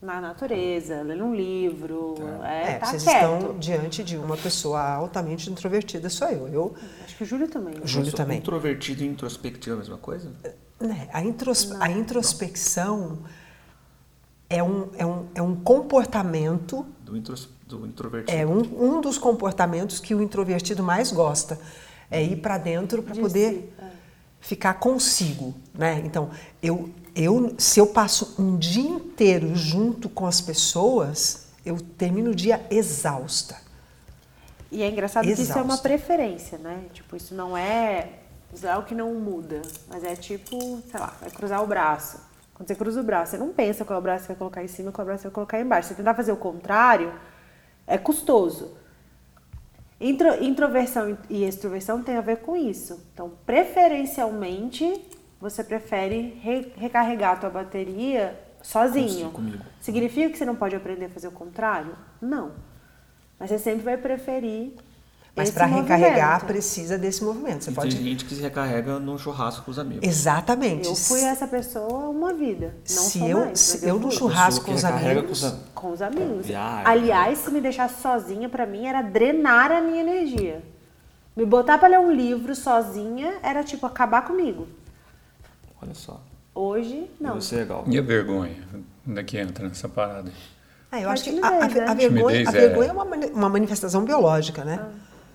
na 0.00 0.20
natureza, 0.20 1.02
lendo 1.02 1.24
um 1.24 1.34
livro, 1.34 2.14
é, 2.44 2.72
É, 2.74 2.78
tá 2.78 2.86
vocês 2.86 3.02
quieto. 3.02 3.16
estão 3.34 3.58
diante 3.58 4.04
de 4.04 4.16
uma 4.16 4.36
pessoa 4.36 4.80
altamente 4.80 5.50
introvertida, 5.50 6.08
sou 6.08 6.28
eu. 6.28 6.48
Eu 6.48 6.74
Acho 7.04 7.16
que 7.16 7.22
o 7.24 7.26
Júlio 7.26 7.48
também. 7.48 7.74
Ju- 7.78 7.86
Júlio 7.86 8.12
também. 8.12 8.38
Introvertido 8.38 9.02
e 9.02 9.06
introspectivo 9.08 9.72
é 9.72 9.74
a 9.74 9.78
mesma 9.78 9.98
coisa? 9.98 10.30
Né, 10.80 11.08
A, 11.12 11.20
intros- 11.24 11.72
a 11.80 11.90
introspecção 11.90 13.18
é 14.48 14.62
um, 14.62 14.88
é, 14.96 15.04
um, 15.04 15.26
é 15.34 15.42
um 15.42 15.56
comportamento, 15.56 16.86
Do, 17.04 17.16
intros, 17.16 17.48
do 17.66 17.84
introvertido. 17.84 18.38
é 18.38 18.46
um, 18.46 18.60
um 18.96 19.00
dos 19.00 19.18
comportamentos 19.18 19.98
que 19.98 20.14
o 20.14 20.22
introvertido 20.22 20.82
mais 20.82 21.10
gosta. 21.10 21.58
É 22.10 22.22
ir 22.22 22.36
para 22.36 22.56
dentro 22.56 23.02
para 23.02 23.14
De 23.14 23.20
poder 23.20 23.52
si, 23.52 23.72
é. 23.84 23.90
ficar 24.40 24.74
consigo. 24.74 25.54
Né? 25.74 26.00
Então, 26.06 26.30
eu, 26.62 26.88
eu, 27.14 27.54
se 27.58 27.80
eu 27.80 27.86
passo 27.86 28.34
um 28.38 28.56
dia 28.56 28.88
inteiro 28.88 29.54
junto 29.56 30.08
com 30.08 30.26
as 30.26 30.40
pessoas, 30.40 31.46
eu 31.64 31.78
termino 31.80 32.30
o 32.30 32.34
dia 32.34 32.64
exausta. 32.70 33.56
E 34.70 34.82
é 34.82 34.88
engraçado 34.90 35.32
que 35.32 35.42
isso 35.42 35.58
é 35.58 35.62
uma 35.62 35.74
Exausta. 35.74 35.82
preferência, 35.82 36.58
né? 36.58 36.84
Tipo, 36.92 37.16
isso 37.16 37.34
não 37.34 37.56
é. 37.56 38.10
Isso 38.52 38.66
é 38.66 38.76
o 38.76 38.82
que 38.82 38.94
não 38.94 39.14
muda. 39.14 39.62
Mas 39.88 40.04
é 40.04 40.14
tipo, 40.14 40.58
sei 40.90 41.00
lá, 41.00 41.14
vai 41.20 41.30
cruzar 41.30 41.62
o 41.62 41.66
braço. 41.66 42.18
Quando 42.54 42.68
você 42.68 42.74
cruza 42.74 43.00
o 43.00 43.04
braço, 43.04 43.32
você 43.32 43.38
não 43.38 43.50
pensa 43.52 43.84
qual 43.84 44.00
braço 44.02 44.24
você 44.24 44.28
vai 44.28 44.36
colocar 44.36 44.64
em 44.64 44.68
cima 44.68 44.90
e 44.90 44.92
qual 44.92 45.06
braço 45.06 45.22
você 45.22 45.28
vai 45.28 45.34
colocar 45.34 45.60
embaixo. 45.60 45.88
Se 45.88 45.94
você 45.94 45.98
tentar 45.98 46.14
fazer 46.14 46.32
o 46.32 46.36
contrário, 46.36 47.12
é 47.86 47.96
custoso. 47.96 48.76
Intro- 50.00 50.42
introversão 50.42 51.16
e 51.30 51.44
extroversão 51.44 52.02
tem 52.02 52.16
a 52.16 52.20
ver 52.20 52.38
com 52.38 52.56
isso. 52.56 53.00
Então, 53.12 53.32
preferencialmente, 53.46 54.84
você 55.40 55.62
prefere 55.62 56.38
re- 56.42 56.72
recarregar 56.76 57.32
a 57.32 57.36
tua 57.36 57.50
bateria 57.50 58.38
sozinho. 58.62 59.06
Consigo, 59.08 59.30
comigo. 59.30 59.64
Significa 59.80 60.30
que 60.30 60.38
você 60.38 60.44
não 60.44 60.56
pode 60.56 60.74
aprender 60.74 61.06
a 61.06 61.08
fazer 61.10 61.28
o 61.28 61.32
contrário? 61.32 61.94
Não. 62.20 62.52
Mas 63.38 63.50
você 63.50 63.58
sempre 63.58 63.82
vai 63.84 63.96
preferir 63.96 64.72
Mas 65.36 65.52
para 65.52 65.66
recarregar 65.66 66.44
precisa 66.44 66.98
desse 66.98 67.22
movimento. 67.22 67.62
Você 67.62 67.70
E 67.70 67.74
pode. 67.74 67.94
tem 67.94 68.04
gente 68.04 68.24
que 68.24 68.34
se 68.34 68.40
recarrega 68.42 68.98
num 68.98 69.16
churrasco 69.16 69.64
com 69.64 69.70
os 69.70 69.78
amigos. 69.78 70.06
Exatamente. 70.08 70.88
Eu 70.88 70.96
fui 70.96 71.20
essa 71.22 71.46
pessoa 71.46 72.08
uma 72.08 72.32
vida. 72.34 72.74
Não 72.90 73.02
Se 73.04 73.18
sou 73.20 73.28
eu- 73.28 73.38
mais, 73.44 73.60
se 73.60 73.86
eu 73.88 73.94
no 74.00 74.08
fui. 74.08 74.18
churrasco 74.18 74.64
com 74.64 74.72
os 74.74 74.84
amigos. 74.84 75.40
com 75.72 75.80
Com 75.88 75.92
os 75.92 76.02
amigos. 76.02 76.46
Viagem. 76.46 76.82
Aliás, 76.84 77.38
se 77.38 77.50
me 77.52 77.60
deixasse 77.60 78.02
sozinha, 78.02 78.48
pra 78.48 78.66
mim 78.66 78.86
era 78.86 79.02
drenar 79.02 79.70
a 79.70 79.80
minha 79.80 80.00
energia. 80.00 80.64
Me 81.36 81.46
botar 81.46 81.78
pra 81.78 81.86
ler 81.86 82.00
um 82.00 82.10
livro 82.10 82.52
sozinha 82.56 83.34
era 83.44 83.62
tipo 83.62 83.86
acabar 83.86 84.22
comigo. 84.26 84.66
Olha 85.82 85.94
só. 85.94 86.20
Hoje, 86.54 87.08
não. 87.20 87.34
você 87.40 87.56
é 87.56 87.58
legal. 87.60 87.84
E 87.86 87.98
a 87.98 88.02
vergonha? 88.02 88.56
Onde 89.06 89.20
é 89.20 89.24
que 89.24 89.38
entra 89.38 89.68
nessa 89.68 89.88
parada? 89.88 90.30
Ah, 90.90 91.00
eu 91.00 91.08
A 91.08 91.12
acho 91.12 91.24
que 91.24 91.38
a, 91.40 91.46
a- 91.46 91.68
né? 91.68 91.84
a 91.86 91.94
vergonha, 91.94 92.38
a 92.38 92.50
é- 92.50 92.52
vergonha 92.52 92.88
é 92.88 92.92
uma, 92.92 93.04
mani- 93.04 93.26
uma 93.30 93.48
manifestação 93.48 94.04
biológica, 94.04 94.64
né? 94.64 94.84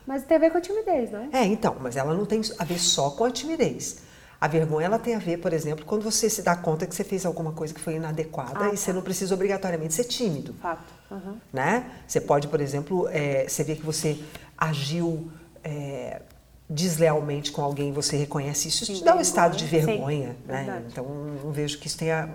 Mas 0.06 0.24
tem 0.24 0.36
a 0.36 0.40
ver 0.40 0.52
com 0.52 0.58
a 0.58 0.62
timidez, 0.62 1.12
não 1.12 1.20
é? 1.22 1.30
É, 1.32 1.46
então, 1.46 1.78
mas 1.80 1.96
ela 1.96 2.14
não 2.14 2.26
tem 2.26 2.42
a 2.60 2.64
ver 2.66 2.78
só 2.80 3.10
com 3.12 3.24
a 3.24 3.32
timidez. 3.32 4.00
A 4.42 4.48
vergonha 4.50 4.88
ela 4.88 5.00
tem 5.00 5.16
a 5.16 5.20
ver, 5.20 5.38
por 5.38 5.54
exemplo, 5.54 5.86
quando 5.86 6.02
você 6.04 6.30
se 6.30 6.42
dá 6.42 6.54
conta 6.58 6.86
que 6.86 6.94
você 6.94 7.06
fez 7.06 7.26
alguma 7.26 7.54
coisa 7.54 7.74
que 7.74 7.80
foi 7.80 7.96
inadequada 7.96 8.66
Ah, 8.66 8.74
e 8.74 8.78
você 8.78 8.92
não 8.92 9.02
precisa 9.02 9.34
obrigatoriamente 9.34 9.94
ser 9.94 10.04
tímido. 10.04 10.54
Fato. 10.62 10.84
Uhum. 11.10 11.38
né? 11.54 11.90
Você 12.06 12.20
pode, 12.20 12.48
por 12.50 12.60
exemplo, 12.60 13.08
é, 13.10 13.48
você 13.48 13.64
vê 13.64 13.76
que 13.76 13.86
você 13.86 14.20
agiu 14.58 15.32
é, 15.64 16.22
deslealmente 16.70 17.52
com 17.52 17.62
alguém, 17.62 17.92
você 17.92 18.16
reconhece 18.16 18.68
isso, 18.70 18.84
isso 18.84 18.94
Sim, 18.94 19.00
te 19.00 19.04
dá 19.04 19.16
um 19.16 19.20
estado 19.20 19.56
de 19.58 19.66
vergonha. 19.66 20.30
Sim, 20.30 20.36
né? 20.48 20.64
verdade. 20.64 20.86
Então 20.92 21.06
não 21.44 21.52
vejo 21.52 21.78
que 21.78 21.88
isso 21.88 21.98
tenha. 21.98 22.30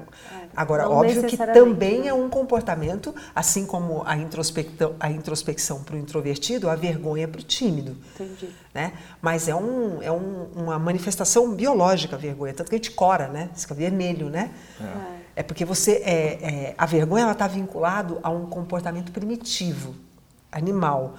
Agora, 0.55 0.85
não 0.85 0.93
óbvio 0.93 1.24
que 1.24 1.37
também 1.37 2.03
né? 2.03 2.09
é 2.09 2.14
um 2.14 2.29
comportamento, 2.29 3.14
assim 3.35 3.64
como 3.66 4.03
a 4.05 4.16
introspecção, 4.16 4.95
a 5.01 5.11
introspecção 5.11 5.83
para 5.83 5.97
o 5.97 5.99
introvertido, 5.99 6.68
a 6.68 6.76
vergonha 6.76 7.26
para 7.26 7.41
o 7.41 7.43
tímido. 7.43 7.97
Entendi. 8.14 8.49
Né? 8.74 8.93
Mas 9.20 9.49
é, 9.49 9.55
um, 9.55 10.03
é 10.03 10.12
um- 10.12 10.47
uma 10.55 10.79
manifestação 10.79 11.55
biológica 11.55 12.14
a 12.16 12.18
vergonha, 12.18 12.53
tanto 12.53 12.68
que 12.68 12.74
a 12.74 12.79
gente 12.79 12.91
cora, 12.93 13.29
né? 13.29 13.49
Fica 13.57 13.74
vermelho, 13.74 14.29
né? 14.29 14.51
É 15.35 15.43
porque 15.43 15.64
você 15.64 16.03
é, 16.05 16.14
é, 16.43 16.74
a 16.76 16.85
vergonha 16.85 17.22
ela 17.22 17.33
está 17.33 17.47
vinculado 17.47 18.18
a 18.22 18.31
um 18.31 18.47
comportamento 18.47 19.11
primitivo, 19.11 19.95
animal. 20.53 21.14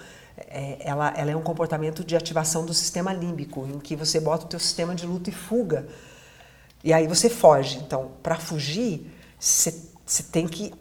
É, 0.47 0.77
ela, 0.81 1.13
ela 1.15 1.31
é 1.31 1.35
um 1.35 1.41
comportamento 1.41 2.03
de 2.03 2.15
ativação 2.15 2.65
do 2.65 2.73
sistema 2.73 3.11
límbico, 3.11 3.65
em 3.65 3.79
que 3.79 3.95
você 3.95 4.19
bota 4.19 4.45
o 4.45 4.47
teu 4.47 4.59
sistema 4.59 4.95
de 4.95 5.05
luta 5.05 5.29
e 5.29 5.33
fuga. 5.33 5.87
E 6.83 6.93
aí 6.93 7.07
você 7.07 7.29
foge. 7.29 7.79
Então, 7.79 8.11
para 8.23 8.35
fugir, 8.35 9.11
você 9.37 9.73
tem 10.31 10.47
que 10.47 10.73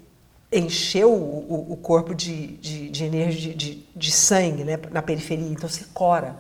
encher 0.51 1.05
o, 1.05 1.13
o, 1.13 1.73
o 1.73 1.77
corpo 1.77 2.15
de, 2.15 2.57
de, 2.59 2.89
de 2.89 3.05
energia, 3.05 3.55
de, 3.55 3.87
de 3.95 4.11
sangue 4.11 4.65
né, 4.65 4.79
na 4.91 5.03
periferia. 5.03 5.49
Então 5.49 5.69
você 5.69 5.85
cora. 5.93 6.37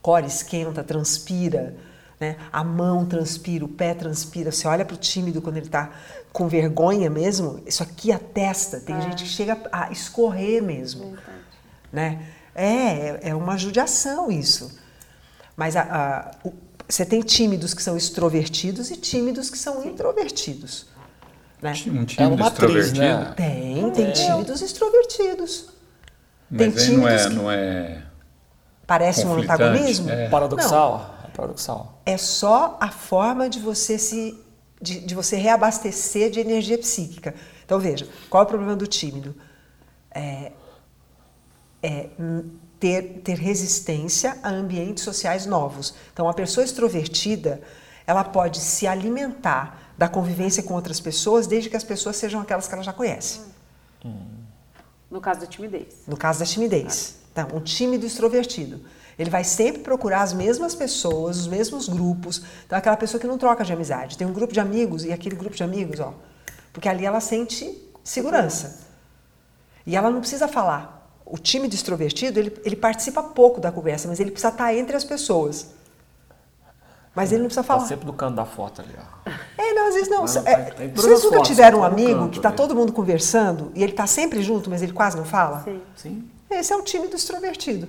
Cora, 0.00 0.26
esquenta, 0.26 0.84
transpira. 0.84 1.76
Né? 2.18 2.36
A 2.50 2.64
mão 2.64 3.04
transpira, 3.04 3.64
o 3.64 3.68
pé 3.68 3.92
transpira. 3.92 4.50
Você 4.50 4.66
olha 4.66 4.84
para 4.84 4.94
o 4.94 4.98
tímido 4.98 5.42
quando 5.42 5.56
ele 5.58 5.66
está 5.66 5.90
com 6.32 6.48
vergonha 6.48 7.08
mesmo, 7.08 7.62
isso 7.66 7.82
aqui 7.82 8.12
a 8.12 8.18
testa. 8.18 8.78
Tem 8.78 9.00
gente 9.00 9.24
que 9.24 9.28
chega 9.28 9.58
a 9.72 9.90
escorrer 9.90 10.62
mesmo. 10.62 11.16
Né? 11.92 12.20
É, 12.54 13.30
é 13.30 13.34
uma 13.34 13.56
judiação 13.56 14.30
isso. 14.30 14.78
Mas 15.56 15.76
a- 15.76 15.82
a- 15.82 16.30
o- 16.48 16.52
você 16.88 17.04
tem 17.04 17.20
tímidos 17.20 17.74
que 17.74 17.82
são 17.82 17.96
extrovertidos 17.96 18.90
e 18.90 18.96
tímidos 18.96 19.50
que 19.50 19.58
são 19.58 19.84
introvertidos. 19.84 20.86
Né? 21.60 21.70
Um 21.86 22.02
É 22.02 22.04
tímido 22.04 22.34
uma 22.34 22.46
atriz, 22.48 22.86
extrovertido? 22.86 23.00
né? 23.00 23.34
Tem, 23.36 23.90
tem 23.92 24.12
tímidos 24.12 24.60
extrovertidos. 24.62 25.66
Tem 26.56 26.70
Mas 26.70 26.82
aí 26.82 26.96
não 26.96 27.08
é, 27.08 27.16
tímidos 27.16 27.36
não 27.36 27.50
é... 27.50 28.02
Parece 28.86 29.26
um 29.26 29.34
antagonismo? 29.34 30.08
é. 30.10 30.28
Paradoxal? 30.28 31.14
É 31.24 31.28
paradoxal. 31.36 32.00
É 32.06 32.16
só 32.16 32.76
a 32.80 32.88
forma 32.90 33.48
de 33.50 33.58
você 33.58 33.98
se 33.98 34.38
de, 34.80 35.00
de 35.00 35.14
você 35.14 35.36
reabastecer 35.36 36.30
de 36.30 36.38
energia 36.38 36.76
psíquica. 36.78 37.34
Então 37.64 37.80
veja, 37.80 38.06
qual 38.28 38.42
é 38.42 38.46
o 38.46 38.48
problema 38.48 38.76
do 38.76 38.86
tímido? 38.86 39.34
É, 40.14 40.52
é 41.86 42.10
hum, 42.18 42.50
ter, 42.80 43.20
ter 43.22 43.38
resistência 43.38 44.36
a 44.42 44.50
ambientes 44.50 45.04
sociais 45.04 45.46
novos. 45.46 45.94
Então 46.12 46.28
a 46.28 46.34
pessoa 46.34 46.64
extrovertida, 46.64 47.62
ela 48.06 48.24
pode 48.24 48.58
se 48.58 48.86
alimentar 48.86 49.92
da 49.96 50.08
convivência 50.08 50.62
com 50.62 50.74
outras 50.74 51.00
pessoas, 51.00 51.46
desde 51.46 51.70
que 51.70 51.76
as 51.76 51.84
pessoas 51.84 52.16
sejam 52.16 52.40
aquelas 52.40 52.66
que 52.66 52.74
ela 52.74 52.82
já 52.82 52.92
conhece. 52.92 53.40
No 55.10 55.20
caso 55.20 55.40
da 55.40 55.46
timidez. 55.46 56.02
No 56.06 56.16
caso 56.16 56.40
da 56.40 56.44
timidez. 56.44 57.16
Então, 57.32 57.48
um 57.54 57.60
tímido 57.60 58.04
extrovertido. 58.04 58.80
Ele 59.18 59.30
vai 59.30 59.44
sempre 59.44 59.82
procurar 59.82 60.22
as 60.22 60.32
mesmas 60.32 60.74
pessoas, 60.74 61.38
os 61.38 61.46
mesmos 61.46 61.88
grupos. 61.88 62.42
Então, 62.66 62.76
aquela 62.76 62.96
pessoa 62.96 63.20
que 63.20 63.26
não 63.26 63.38
troca 63.38 63.64
de 63.64 63.72
amizade. 63.72 64.18
Tem 64.18 64.26
um 64.26 64.32
grupo 64.32 64.52
de 64.52 64.60
amigos 64.60 65.04
e 65.04 65.12
aquele 65.12 65.36
grupo 65.36 65.56
de 65.56 65.62
amigos, 65.62 66.00
ó. 66.00 66.12
Porque 66.72 66.88
ali 66.88 67.06
ela 67.06 67.20
sente 67.20 67.90
segurança. 68.04 68.84
E 69.86 69.96
ela 69.96 70.10
não 70.10 70.20
precisa 70.20 70.48
falar. 70.48 70.95
O 71.26 71.36
tímido 71.38 71.74
extrovertido, 71.74 72.38
ele, 72.38 72.56
ele 72.64 72.76
participa 72.76 73.20
pouco 73.22 73.60
da 73.60 73.72
conversa, 73.72 74.06
mas 74.06 74.20
ele 74.20 74.30
precisa 74.30 74.52
estar 74.52 74.72
entre 74.74 74.96
as 74.96 75.02
pessoas. 75.04 75.66
Mas 77.14 77.32
ele 77.32 77.40
não 77.42 77.46
precisa 77.48 77.62
Tá 77.66 77.74
falar. 77.74 77.86
sempre 77.88 78.06
no 78.06 78.12
canto 78.12 78.36
da 78.36 78.44
foto 78.44 78.82
ali, 78.82 78.94
ó. 78.96 79.30
É, 79.58 79.72
não, 79.72 79.88
às 79.88 79.94
vezes 79.94 80.08
não. 80.08 80.24
Não, 80.24 80.46
É, 80.46 80.56
tá- 80.64 80.74
tá 80.74 80.84
em 80.84 80.90
todas 80.90 81.04
vocês 81.10 81.24
nunca 81.24 81.42
tiveram 81.42 81.78
um 81.78 81.80
tá 81.80 81.86
amigo 81.88 82.20
canto 82.20 82.30
que 82.30 82.36
está 82.38 82.48
ali. 82.50 82.56
todo 82.56 82.74
mundo 82.76 82.92
conversando 82.92 83.72
e 83.74 83.82
ele 83.82 83.92
está 83.92 84.06
sempre 84.06 84.42
junto, 84.42 84.68
mas 84.70 84.82
ele 84.82 84.92
quase 84.92 85.16
não 85.16 85.24
fala? 85.24 85.62
Sim. 85.64 85.80
Sim. 85.96 86.30
Esse 86.50 86.72
é 86.72 86.76
o 86.76 86.82
tímido 86.82 87.16
extrovertido. 87.16 87.88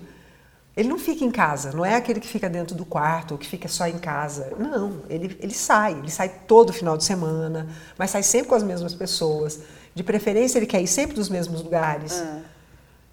Ele 0.75 0.87
não 0.87 0.97
fica 0.97 1.25
em 1.25 1.31
casa, 1.31 1.71
não 1.73 1.83
é 1.83 1.95
aquele 1.95 2.19
que 2.19 2.27
fica 2.27 2.47
dentro 2.49 2.75
do 2.75 2.85
quarto 2.85 3.31
ou 3.33 3.37
que 3.37 3.47
fica 3.47 3.67
só 3.67 3.85
em 3.87 3.97
casa. 3.97 4.53
Não, 4.57 5.01
ele, 5.09 5.35
ele 5.41 5.53
sai, 5.53 5.93
ele 5.93 6.09
sai 6.11 6.29
todo 6.47 6.71
final 6.71 6.95
de 6.95 7.03
semana, 7.03 7.67
mas 7.97 8.11
sai 8.11 8.23
sempre 8.23 8.47
com 8.49 8.55
as 8.55 8.63
mesmas 8.63 8.93
pessoas. 8.93 9.59
De 9.93 10.03
preferência, 10.03 10.57
ele 10.59 10.67
quer 10.67 10.81
ir 10.81 10.87
sempre 10.87 11.17
nos 11.17 11.29
mesmos 11.29 11.61
lugares. 11.63 12.23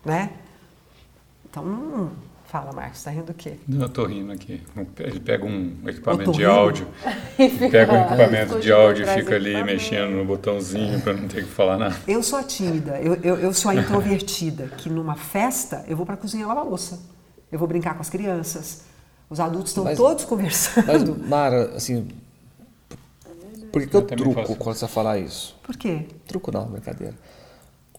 Né? 0.05 0.31
Então, 1.49 1.65
hum, 1.65 2.11
fala, 2.47 2.73
Marcos, 2.73 3.03
tá 3.03 3.11
rindo 3.11 3.27
do 3.27 3.35
quê? 3.35 3.55
Eu 3.69 3.89
tô 3.89 4.05
rindo 4.07 4.33
aqui. 4.33 4.63
Ele 4.99 5.21
pega 5.21 5.45
um 5.45 5.77
equipamento 5.87 6.33
de 6.33 6.45
áudio, 6.45 6.87
pega 7.71 7.93
um 7.93 8.01
equipamento 8.05 8.61
de 8.61 8.73
áudio 8.73 9.05
e 9.05 9.09
fica 9.09 9.35
ali 9.35 9.63
mexendo 9.65 10.11
no 10.13 10.25
botãozinho 10.25 11.01
para 11.01 11.15
não 11.15 11.29
ter 11.29 11.45
que 11.45 11.51
falar 11.51 11.79
nada. 11.79 11.97
Eu 12.07 12.23
sou 12.23 12.39
a 12.39 12.43
tímida, 12.43 13.01
eu, 13.01 13.15
eu, 13.23 13.37
eu 13.39 13.53
sou 13.55 13.71
a 13.71 13.75
introvertida, 13.75 14.69
que 14.77 14.89
numa 14.91 15.15
festa 15.17 15.85
eu 15.89 15.97
vou 15.97 16.05
para 16.05 16.15
a 16.15 16.19
cozinha 16.19 16.47
lavar 16.47 16.65
louça. 16.65 17.01
Eu 17.51 17.59
vou 17.59 17.69
brincar 17.69 17.95
com 17.95 18.01
as 18.03 18.11
crianças. 18.11 18.83
Os 19.31 19.41
adultos 19.41 19.71
estão 19.71 19.85
Mas- 19.85 19.97
todos 19.97 20.23
Mas, 20.23 20.29
conversando. 20.29 21.17
Mara, 21.27 21.77
assim. 21.77 22.09
Por 23.73 23.81
que, 23.83 23.89
que 23.89 23.97
Eu 23.97 24.01
eu 24.03 24.07
truco 24.07 24.35
faço 24.35 24.57
quando 24.57 24.77
você 24.77 24.87
falar 24.89 25.19
isso? 25.19 25.57
Por 25.63 25.77
quê? 25.77 26.07
Truco 26.27 26.53
não, 26.53 26.67
brincadeira. 26.67 27.15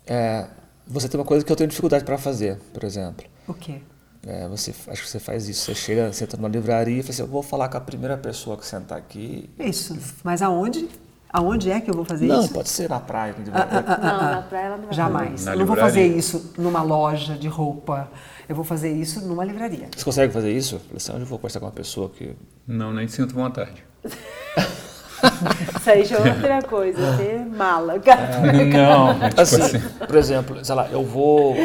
É, 0.08 0.45
você 0.88 1.07
tem 1.09 1.19
uma 1.19 1.25
coisa 1.25 1.43
que 1.43 1.51
eu 1.51 1.55
tenho 1.55 1.69
dificuldade 1.69 2.03
para 2.03 2.17
fazer, 2.17 2.57
por 2.73 2.83
exemplo. 2.83 3.25
O 3.47 3.53
quê? 3.53 3.81
É, 4.25 4.47
você, 4.47 4.73
acho 4.88 5.03
que 5.03 5.09
você 5.09 5.19
faz 5.19 5.47
isso. 5.47 5.65
Você 5.65 5.75
chega, 5.75 6.11
senta 6.11 6.36
numa 6.36 6.49
livraria 6.49 6.99
e 6.99 7.03
fala 7.03 7.11
assim: 7.11 7.21
eu 7.21 7.27
vou 7.27 7.43
falar 7.43 7.69
com 7.69 7.77
a 7.77 7.81
primeira 7.81 8.17
pessoa 8.17 8.57
que 8.57 8.65
sentar 8.65 8.97
aqui. 8.97 9.49
Isso. 9.59 9.97
Mas 10.23 10.41
aonde? 10.41 10.88
Aonde 11.29 11.69
é 11.69 11.81
que 11.81 11.89
eu 11.89 11.93
vou 11.93 12.05
fazer 12.05 12.27
Não, 12.27 12.39
isso? 12.41 12.53
pode 12.53 12.69
ser 12.69 12.89
na 12.89 12.99
praia. 12.99 13.36
Não, 13.38 13.51
na 13.51 14.41
praia 14.41 14.65
ela 14.67 14.77
não 14.77 14.86
vai 14.86 14.93
Jamais. 14.93 15.45
Na 15.45 15.53
eu 15.53 15.59
não 15.59 15.65
vou 15.65 15.75
fazer 15.75 16.07
isso 16.07 16.53
numa 16.57 16.81
loja 16.81 17.36
de 17.36 17.47
roupa. 17.47 18.09
Eu 18.47 18.55
vou 18.55 18.63
fazer 18.63 18.91
isso 18.93 19.19
numa 19.21 19.43
livraria. 19.43 19.89
Você 19.95 20.05
consegue 20.05 20.31
fazer 20.31 20.51
isso? 20.51 20.75
Eu 20.75 20.79
falei 20.79 20.97
assim, 20.97 21.11
onde 21.11 21.21
eu 21.21 21.27
vou 21.27 21.38
conversar 21.38 21.59
com 21.59 21.65
uma 21.65 21.71
pessoa 21.71 22.09
que. 22.09 22.36
Não, 22.65 22.93
nem 22.93 23.07
sinto 23.07 23.36
vontade. 23.36 23.83
Isso 25.86 25.89
aí 25.91 26.05
já 26.05 26.17
é 26.17 26.33
outra 26.33 26.61
coisa, 26.63 27.17
ser 27.17 27.45
mala, 27.45 27.99
cara. 27.99 28.39
Não, 28.41 29.29
tipo 29.29 29.41
Assim, 29.41 29.61
assim. 29.61 29.79
por 30.07 30.15
exemplo, 30.15 30.65
sei 30.65 30.73
lá, 30.75 30.88
eu 30.89 31.03
vou 31.03 31.55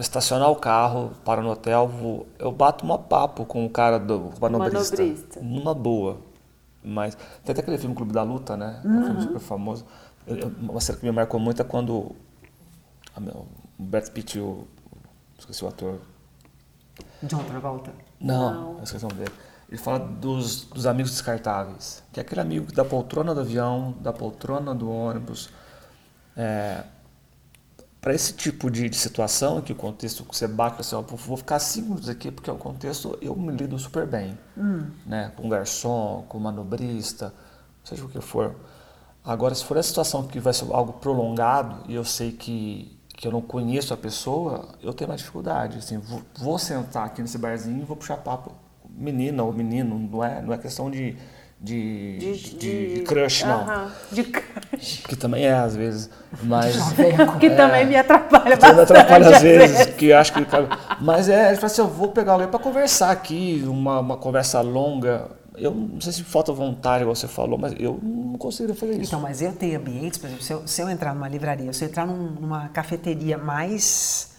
estacionar 0.00 0.50
o 0.50 0.56
carro, 0.56 1.12
para 1.24 1.40
no 1.40 1.50
hotel, 1.50 1.86
vou, 1.86 2.26
eu 2.38 2.50
bato 2.50 2.84
um 2.84 2.98
papo 2.98 3.44
com 3.44 3.64
o 3.64 3.70
cara 3.70 3.98
do 3.98 4.32
manobrista. 4.40 4.96
Manobrista. 4.96 5.40
Numa 5.40 5.72
boa. 5.74 6.18
Mas 6.82 7.14
tem 7.44 7.52
até 7.52 7.60
aquele 7.60 7.78
filme 7.78 7.94
Clube 7.94 8.12
da 8.12 8.22
Luta, 8.22 8.56
né? 8.56 8.80
É 8.84 8.88
um 8.88 9.04
filme 9.04 9.22
super 9.22 9.40
famoso. 9.40 9.86
Eu- 10.26 10.36
eu- 10.36 10.52
uma 10.60 10.80
cena 10.80 10.98
que 10.98 11.06
me 11.06 11.12
marcou 11.12 11.38
muito 11.40 11.62
é 11.62 11.64
quando 11.64 12.14
a 13.16 13.20
meu- 13.20 13.46
o 13.78 13.82
Brad 13.82 14.06
Pitt 14.08 14.38
o. 14.38 14.66
Esqueci 15.38 15.64
o 15.64 15.68
ator. 15.68 15.98
John 17.22 17.42
Travolta. 17.44 17.90
Não, 18.20 18.76
eu 18.78 18.84
esqueci 18.84 19.04
o 19.04 19.08
nome 19.08 19.20
dele. 19.20 19.32
Ele 19.68 19.78
fala 19.78 19.98
dos, 19.98 20.64
dos 20.64 20.86
amigos 20.86 21.12
descartáveis. 21.12 22.02
Que 22.12 22.20
é 22.20 22.22
aquele 22.22 22.40
amigo 22.40 22.72
da 22.72 22.84
poltrona 22.84 23.34
do 23.34 23.40
avião, 23.40 23.94
da 24.00 24.12
poltrona 24.12 24.74
do 24.74 24.90
ônibus. 24.90 25.50
É, 26.36 26.84
para 28.00 28.14
esse 28.14 28.34
tipo 28.34 28.70
de, 28.70 28.88
de 28.88 28.96
situação, 28.96 29.62
que 29.62 29.72
o 29.72 29.74
contexto 29.74 30.24
que 30.24 30.36
você 30.36 30.46
bate, 30.46 30.80
assim, 30.80 30.94
ó, 30.94 31.00
vou- 31.00 31.36
ficar 31.38 31.58
cinco 31.58 31.88
minutos 31.88 32.08
aqui, 32.08 32.30
porque 32.30 32.50
o 32.50 32.56
contexto 32.56 33.18
eu 33.22 33.34
me 33.34 33.50
lido 33.52 33.78
super 33.78 34.06
bem. 34.06 34.38
Né? 35.06 35.32
Com 35.36 35.48
garçom, 35.48 36.24
com 36.28 36.38
manobrista, 36.38 37.32
seja 37.82 38.04
o 38.04 38.08
que 38.08 38.20
for. 38.20 38.54
Agora, 39.24 39.54
se 39.54 39.64
for 39.64 39.78
a 39.78 39.82
situação 39.82 40.26
que 40.26 40.38
vai 40.38 40.52
ser 40.52 40.70
algo 40.70 40.94
prolongado, 40.94 41.78
e 41.88 41.94
eu 41.94 42.04
sei 42.04 42.30
que, 42.32 42.94
que 43.08 43.26
eu 43.26 43.32
não 43.32 43.40
conheço 43.40 43.94
a 43.94 43.96
pessoa, 43.96 44.68
eu 44.82 44.92
tenho 44.92 45.08
mais 45.08 45.20
dificuldade. 45.20 45.78
Assim, 45.78 45.96
vou, 45.98 46.20
vou 46.38 46.58
sentar 46.58 47.06
aqui 47.06 47.22
nesse 47.22 47.38
barzinho 47.38 47.80
e 47.80 47.84
vou 47.84 47.96
puxar 47.96 48.18
papo 48.18 48.52
menina 48.96 49.42
ou 49.42 49.52
menino, 49.52 49.98
não 49.98 50.24
é, 50.24 50.42
não 50.42 50.52
é 50.52 50.58
questão 50.58 50.90
de, 50.90 51.16
de, 51.60 52.18
de, 52.18 52.56
de, 52.56 52.94
de 52.96 53.00
crush, 53.02 53.44
não. 53.44 53.62
Uh 53.62 53.66
-huh. 53.66 53.90
De 54.12 54.24
crush. 54.24 55.02
Que 55.08 55.16
também 55.16 55.46
é, 55.46 55.54
às 55.54 55.74
vezes. 55.74 56.10
Mas. 56.42 56.76
que 57.40 57.46
é, 57.46 57.56
também 57.56 57.86
me 57.86 57.96
atrapalha 57.96 58.56
bastante. 58.56 58.74
me 58.74 58.82
atrapalha 58.82 59.36
às 59.36 59.42
vezes, 59.42 59.86
que 59.94 60.12
acho 60.12 60.32
que. 60.32 60.40
Mas 61.00 61.28
é, 61.28 61.48
ele 61.48 61.56
fala 61.56 61.66
assim: 61.66 61.80
eu 61.80 61.88
vou 61.88 62.08
pegar 62.08 62.32
alguém 62.32 62.48
para 62.48 62.60
conversar 62.60 63.10
aqui, 63.10 63.64
uma, 63.66 64.00
uma 64.00 64.16
conversa 64.16 64.60
longa. 64.60 65.30
Eu 65.56 65.72
não 65.72 66.00
sei 66.00 66.12
se 66.12 66.24
falta 66.24 66.52
vontade, 66.52 67.02
igual 67.02 67.14
você 67.14 67.28
falou, 67.28 67.56
mas 67.56 67.72
eu 67.78 68.00
não 68.02 68.36
consigo 68.36 68.74
fazer 68.74 68.94
isso. 68.94 69.02
Então, 69.02 69.20
mas 69.20 69.40
eu 69.40 69.52
tenho 69.52 69.78
ambientes, 69.78 70.18
por 70.18 70.26
exemplo, 70.26 70.44
se 70.44 70.52
eu, 70.52 70.66
se 70.66 70.82
eu 70.82 70.90
entrar 70.90 71.14
numa 71.14 71.28
livraria, 71.28 71.72
se 71.72 71.84
eu 71.84 71.88
entrar 71.88 72.04
num, 72.04 72.32
numa 72.32 72.68
cafeteria 72.70 73.38
mais, 73.38 74.32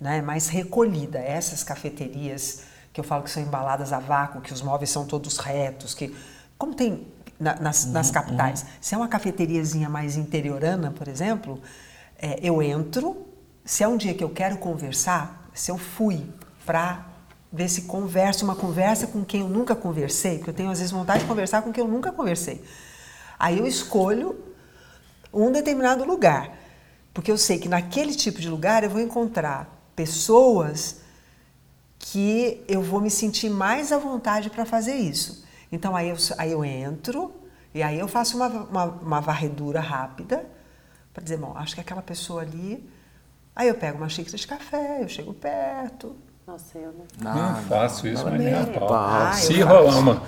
né, 0.00 0.22
mais 0.22 0.48
recolhida, 0.48 1.18
essas 1.18 1.62
cafeterias 1.62 2.62
que 2.96 3.00
eu 3.00 3.04
falo 3.04 3.22
que 3.22 3.30
são 3.30 3.42
embaladas 3.42 3.92
a 3.92 3.98
vácuo, 3.98 4.40
que 4.40 4.54
os 4.54 4.62
móveis 4.62 4.88
são 4.88 5.04
todos 5.04 5.36
retos, 5.36 5.92
que 5.92 6.16
como 6.56 6.74
tem 6.74 7.06
na, 7.38 7.54
nas, 7.56 7.84
uhum, 7.84 7.92
nas, 7.92 8.10
capitais, 8.10 8.62
uhum. 8.62 8.68
se 8.80 8.94
é 8.94 8.96
uma 8.96 9.06
cafeteriazinha 9.06 9.86
mais 9.86 10.16
interiorana, 10.16 10.90
por 10.90 11.06
exemplo, 11.06 11.60
é, 12.18 12.38
eu 12.42 12.62
entro, 12.62 13.26
se 13.66 13.84
é 13.84 13.88
um 13.88 13.98
dia 13.98 14.14
que 14.14 14.24
eu 14.24 14.30
quero 14.30 14.56
conversar, 14.56 15.46
se 15.52 15.70
eu 15.70 15.76
fui 15.76 16.24
para 16.64 17.04
ver 17.52 17.68
se 17.68 17.82
converso 17.82 18.46
uma 18.46 18.56
conversa 18.56 19.06
com 19.06 19.22
quem 19.22 19.42
eu 19.42 19.48
nunca 19.50 19.76
conversei, 19.76 20.38
porque 20.38 20.48
eu 20.48 20.54
tenho 20.54 20.70
às 20.70 20.78
vezes 20.78 20.90
vontade 20.90 21.20
de 21.20 21.26
conversar 21.26 21.60
com 21.60 21.70
quem 21.70 21.84
eu 21.84 21.90
nunca 21.90 22.10
conversei. 22.10 22.64
Aí 23.38 23.58
eu 23.58 23.66
escolho 23.66 24.42
um 25.30 25.52
determinado 25.52 26.02
lugar, 26.02 26.50
porque 27.12 27.30
eu 27.30 27.36
sei 27.36 27.58
que 27.58 27.68
naquele 27.68 28.14
tipo 28.14 28.40
de 28.40 28.48
lugar 28.48 28.84
eu 28.84 28.88
vou 28.88 29.02
encontrar 29.02 29.68
pessoas 29.94 31.04
que 32.12 32.62
eu 32.68 32.82
vou 32.82 33.00
me 33.00 33.10
sentir 33.10 33.50
mais 33.50 33.90
à 33.90 33.98
vontade 33.98 34.48
para 34.48 34.64
fazer 34.64 34.94
isso. 34.94 35.44
Então 35.72 35.96
aí 35.96 36.08
eu, 36.08 36.16
aí 36.38 36.52
eu 36.52 36.64
entro 36.64 37.32
e 37.74 37.82
aí 37.82 37.98
eu 37.98 38.06
faço 38.06 38.36
uma, 38.36 38.46
uma, 38.46 38.84
uma 38.84 39.20
varredura 39.20 39.80
rápida 39.80 40.46
para 41.12 41.22
dizer, 41.22 41.36
bom, 41.36 41.52
acho 41.56 41.74
que 41.74 41.80
aquela 41.80 42.02
pessoa 42.02 42.42
ali. 42.42 42.88
Aí 43.54 43.68
eu 43.68 43.74
pego 43.74 43.98
uma 43.98 44.08
xícara 44.08 44.36
de 44.36 44.46
café, 44.46 45.02
eu 45.02 45.08
chego 45.08 45.34
perto, 45.34 46.14
nossa, 46.46 46.78
eu 46.78 46.92
não. 46.92 47.34
Não, 47.34 47.52
não 47.52 47.62
faço 47.62 48.06
isso, 48.06 48.24
mas 48.24 48.40
nem 48.40 48.54
a 48.54 48.66
pau. 48.66 48.94
Ah, 48.94 49.32
Se 49.32 49.60
rolar 49.60 49.98
uma. 49.98 50.22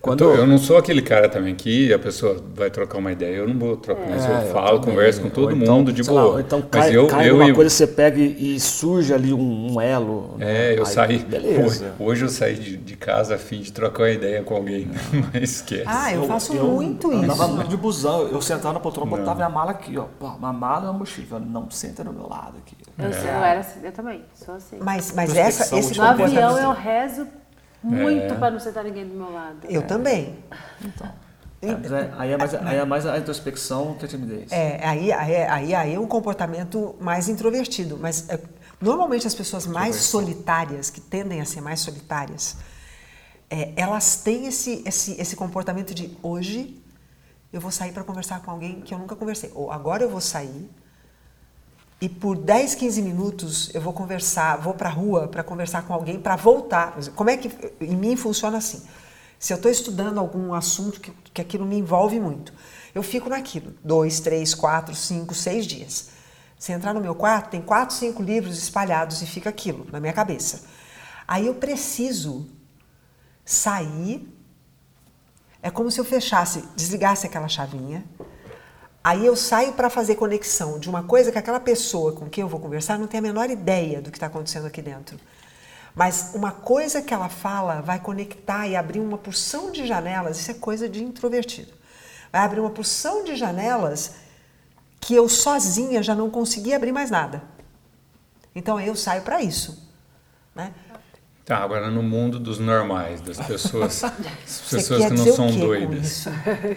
Quando 0.00 0.24
eu, 0.24 0.30
tô, 0.30 0.36
eu, 0.36 0.46
não 0.46 0.56
sou 0.56 0.78
aquele 0.78 1.02
cara 1.02 1.28
também 1.28 1.54
que 1.54 1.92
a 1.92 1.98
pessoa 1.98 2.42
vai 2.54 2.70
trocar 2.70 2.96
uma 2.96 3.12
ideia, 3.12 3.36
eu 3.36 3.46
não 3.46 3.58
vou 3.58 3.76
trocar, 3.76 4.08
é, 4.08 4.46
eu 4.46 4.52
falo, 4.52 4.76
eu 4.76 4.80
converso 4.80 5.20
com 5.20 5.28
todo 5.28 5.54
então, 5.54 5.76
mundo 5.76 5.92
de 5.92 6.02
boa. 6.02 6.36
Lá, 6.36 6.40
então 6.40 6.62
cai, 6.62 6.80
mas 6.80 6.94
eu, 6.94 7.06
cai 7.06 7.28
eu, 7.28 7.34
uma 7.34 7.48
eu, 7.48 7.54
coisa, 7.54 7.68
você 7.68 7.86
pega 7.86 8.18
e, 8.18 8.56
e 8.56 8.60
surge 8.60 9.12
ali 9.12 9.34
um, 9.34 9.74
um 9.74 9.80
elo. 9.80 10.36
Né? 10.38 10.70
É, 10.70 10.78
eu 10.78 10.86
aí, 10.86 10.86
saí. 10.86 11.18
Beleza. 11.18 11.92
Hoje, 12.00 12.24
eu 12.24 12.30
saí 12.30 12.54
de, 12.54 12.78
de, 12.78 12.96
casa 12.96 13.34
a 13.34 13.38
fim 13.38 13.60
de 13.60 13.72
trocar 13.72 14.04
uma 14.04 14.10
ideia 14.10 14.42
com 14.42 14.54
alguém, 14.54 14.90
mas 15.34 15.42
esquece. 15.42 15.84
Ah, 15.86 16.14
eu 16.14 16.24
faço 16.24 16.54
muito 16.54 17.12
isso. 17.12 17.22
Eu 17.22 17.32
andava 17.32 17.64
de 17.64 17.76
busão, 17.76 18.22
eu 18.28 18.40
sentava 18.40 18.72
na 18.72 18.80
poltrona, 18.80 19.10
botava 19.10 19.34
minha 19.34 19.50
mala 19.50 19.72
aqui, 19.72 19.98
ó. 19.98 20.06
Uma 20.18 20.52
mala 20.52 20.86
e 20.86 20.88
uma 20.88 20.94
mochila. 20.94 21.38
Não 21.38 21.70
senta 21.70 22.02
do 22.02 22.12
meu 22.12 22.26
lado 22.26 22.54
aqui. 22.56 22.74
Eu, 22.98 23.04
é. 23.04 23.08
eu 23.10 23.44
era 23.44 23.60
assim, 23.60 23.80
eu 23.82 23.92
também, 23.92 24.22
sou 24.34 24.54
assim. 24.54 24.78
Mas, 24.80 25.12
mas 25.12 25.36
essa, 25.36 25.76
esse 25.76 25.96
No 25.98 26.04
avião 26.04 26.58
eu 26.58 26.72
rezo 26.72 27.26
muito 27.82 28.34
é. 28.34 28.34
para 28.34 28.50
não 28.50 28.60
sentar 28.60 28.84
ninguém 28.84 29.06
do 29.06 29.14
meu 29.14 29.32
lado. 29.32 29.58
Eu 29.68 29.80
é. 29.80 29.84
também. 29.84 30.38
Então. 30.84 31.10
É, 31.62 32.10
aí, 32.16 32.32
é 32.32 32.38
mais, 32.38 32.54
aí 32.54 32.76
é 32.78 32.84
mais 32.86 33.06
a 33.06 33.18
introspecção 33.18 33.94
que 33.94 34.06
a 34.06 34.08
timidez. 34.08 34.50
É, 34.50 34.86
aí, 34.86 35.12
aí, 35.12 35.36
aí, 35.36 35.74
aí 35.74 35.94
é 35.94 36.00
um 36.00 36.06
comportamento 36.06 36.96
mais 36.98 37.28
introvertido. 37.28 37.98
Mas 37.98 38.28
é, 38.30 38.40
normalmente 38.80 39.26
as 39.26 39.34
pessoas 39.34 39.66
mais 39.66 39.96
solitárias, 39.96 40.88
que 40.88 41.00
tendem 41.00 41.40
a 41.40 41.44
ser 41.44 41.60
mais 41.60 41.80
solitárias, 41.80 42.56
é, 43.50 43.72
elas 43.76 44.16
têm 44.16 44.46
esse, 44.46 44.82
esse, 44.86 45.20
esse 45.20 45.36
comportamento 45.36 45.94
de 45.94 46.16
hoje 46.22 46.80
eu 47.52 47.60
vou 47.60 47.70
sair 47.70 47.92
para 47.92 48.04
conversar 48.04 48.40
com 48.42 48.50
alguém 48.50 48.80
que 48.80 48.94
eu 48.94 48.98
nunca 48.98 49.16
conversei. 49.16 49.50
Ou 49.54 49.70
agora 49.72 50.02
eu 50.02 50.08
vou 50.08 50.20
sair 50.20 50.70
e 52.00 52.08
por 52.08 52.36
10, 52.36 52.76
15 52.76 53.02
minutos 53.02 53.70
eu 53.74 53.80
vou 53.80 53.92
conversar, 53.92 54.56
vou 54.56 54.72
para 54.72 54.88
a 54.88 54.92
rua 54.92 55.28
para 55.28 55.42
conversar 55.42 55.82
com 55.82 55.92
alguém 55.92 56.18
para 56.18 56.34
voltar. 56.34 56.96
Como 57.14 57.28
é 57.28 57.36
que 57.36 57.50
em 57.80 57.94
mim 57.94 58.16
funciona 58.16 58.56
assim? 58.56 58.82
Se 59.38 59.52
eu 59.52 59.56
estou 59.56 59.70
estudando 59.70 60.18
algum 60.18 60.54
assunto 60.54 61.00
que, 61.00 61.10
que 61.32 61.40
aquilo 61.40 61.66
me 61.66 61.76
envolve 61.76 62.18
muito, 62.18 62.52
eu 62.94 63.02
fico 63.02 63.28
naquilo, 63.28 63.74
dois, 63.84 64.20
três, 64.20 64.54
quatro, 64.54 64.94
cinco, 64.94 65.34
seis 65.34 65.66
dias. 65.66 66.10
Se 66.58 66.72
entrar 66.72 66.92
no 66.92 67.00
meu 67.00 67.14
quarto, 67.14 67.50
tem 67.50 67.60
quatro, 67.60 67.94
cinco 67.94 68.22
livros 68.22 68.58
espalhados 68.58 69.22
e 69.22 69.26
fica 69.26 69.48
aquilo 69.48 69.86
na 69.90 70.00
minha 70.00 70.12
cabeça. 70.12 70.62
Aí 71.26 71.46
eu 71.46 71.54
preciso 71.54 72.48
sair. 73.44 74.28
É 75.62 75.70
como 75.70 75.90
se 75.90 76.00
eu 76.00 76.04
fechasse, 76.04 76.64
desligasse 76.74 77.26
aquela 77.26 77.48
chavinha, 77.48 78.04
Aí 79.02 79.24
eu 79.24 79.34
saio 79.34 79.72
para 79.72 79.88
fazer 79.88 80.16
conexão 80.16 80.78
de 80.78 80.88
uma 80.88 81.02
coisa 81.02 81.32
que 81.32 81.38
aquela 81.38 81.60
pessoa 81.60 82.12
com 82.12 82.28
quem 82.28 82.42
eu 82.42 82.48
vou 82.48 82.60
conversar 82.60 82.98
não 82.98 83.06
tem 83.06 83.18
a 83.18 83.22
menor 83.22 83.48
ideia 83.48 84.00
do 84.00 84.10
que 84.10 84.16
está 84.18 84.26
acontecendo 84.26 84.66
aqui 84.66 84.82
dentro. 84.82 85.18
Mas 85.94 86.32
uma 86.34 86.52
coisa 86.52 87.00
que 87.00 87.12
ela 87.12 87.28
fala 87.28 87.80
vai 87.80 87.98
conectar 87.98 88.68
e 88.68 88.76
abrir 88.76 89.00
uma 89.00 89.16
porção 89.16 89.72
de 89.72 89.86
janelas, 89.86 90.38
isso 90.38 90.50
é 90.50 90.54
coisa 90.54 90.88
de 90.88 91.02
introvertido. 91.02 91.72
Vai 92.30 92.42
abrir 92.42 92.60
uma 92.60 92.70
porção 92.70 93.24
de 93.24 93.34
janelas 93.36 94.12
que 95.00 95.14
eu 95.14 95.28
sozinha 95.28 96.02
já 96.02 96.14
não 96.14 96.30
conseguia 96.30 96.76
abrir 96.76 96.92
mais 96.92 97.10
nada. 97.10 97.42
Então 98.54 98.78
eu 98.78 98.94
saio 98.94 99.22
para 99.22 99.42
isso. 99.42 99.90
Né? 100.54 100.74
Tá, 101.50 101.58
agora 101.64 101.90
no 101.90 102.00
mundo 102.00 102.38
dos 102.38 102.60
normais, 102.60 103.20
das 103.20 103.36
pessoas, 103.40 104.02
pessoas 104.70 105.06
que 105.06 105.14
não 105.14 105.26
são 105.32 105.50
doidas. 105.50 106.24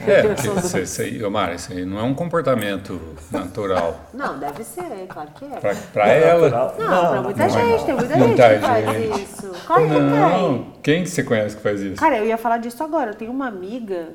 É, 0.08 0.24
porque 0.34 0.48
isso, 0.48 0.80
isso 0.80 1.02
aí, 1.04 1.24
Omar, 1.24 1.54
isso 1.54 1.72
aí 1.72 1.86
não 1.86 2.00
é 2.00 2.02
um 2.02 2.16
comportamento 2.16 3.00
natural. 3.30 4.10
Não, 4.12 4.40
deve 4.40 4.64
ser, 4.64 5.06
claro 5.08 5.30
que 5.36 5.46
é. 5.46 5.60
Pra, 5.60 5.76
pra 5.94 6.08
ela. 6.08 6.50
Não, 6.50 6.88
não, 6.88 7.12
pra 7.12 7.22
muita 7.22 7.44
não 7.44 7.50
gente, 7.52 7.84
é 7.84 7.86
tem 7.86 7.94
muita 7.94 8.18
gente 8.18 8.34
que 8.34 8.66
faz 8.66 8.86
gente. 8.90 9.22
isso. 9.22 9.52
Claro 9.68 9.84
que 9.84 9.90
tem. 9.94 10.74
Quem 10.82 11.04
que 11.04 11.10
você 11.12 11.24
conhece 11.24 11.56
que 11.56 11.62
faz 11.62 11.80
isso? 11.80 11.98
Cara, 11.98 12.18
eu 12.18 12.26
ia 12.26 12.38
falar 12.40 12.58
disso 12.58 12.84
agora. 12.84 13.12
Eu 13.12 13.16
tenho 13.16 13.30
uma 13.30 13.48
amiga 13.48 14.08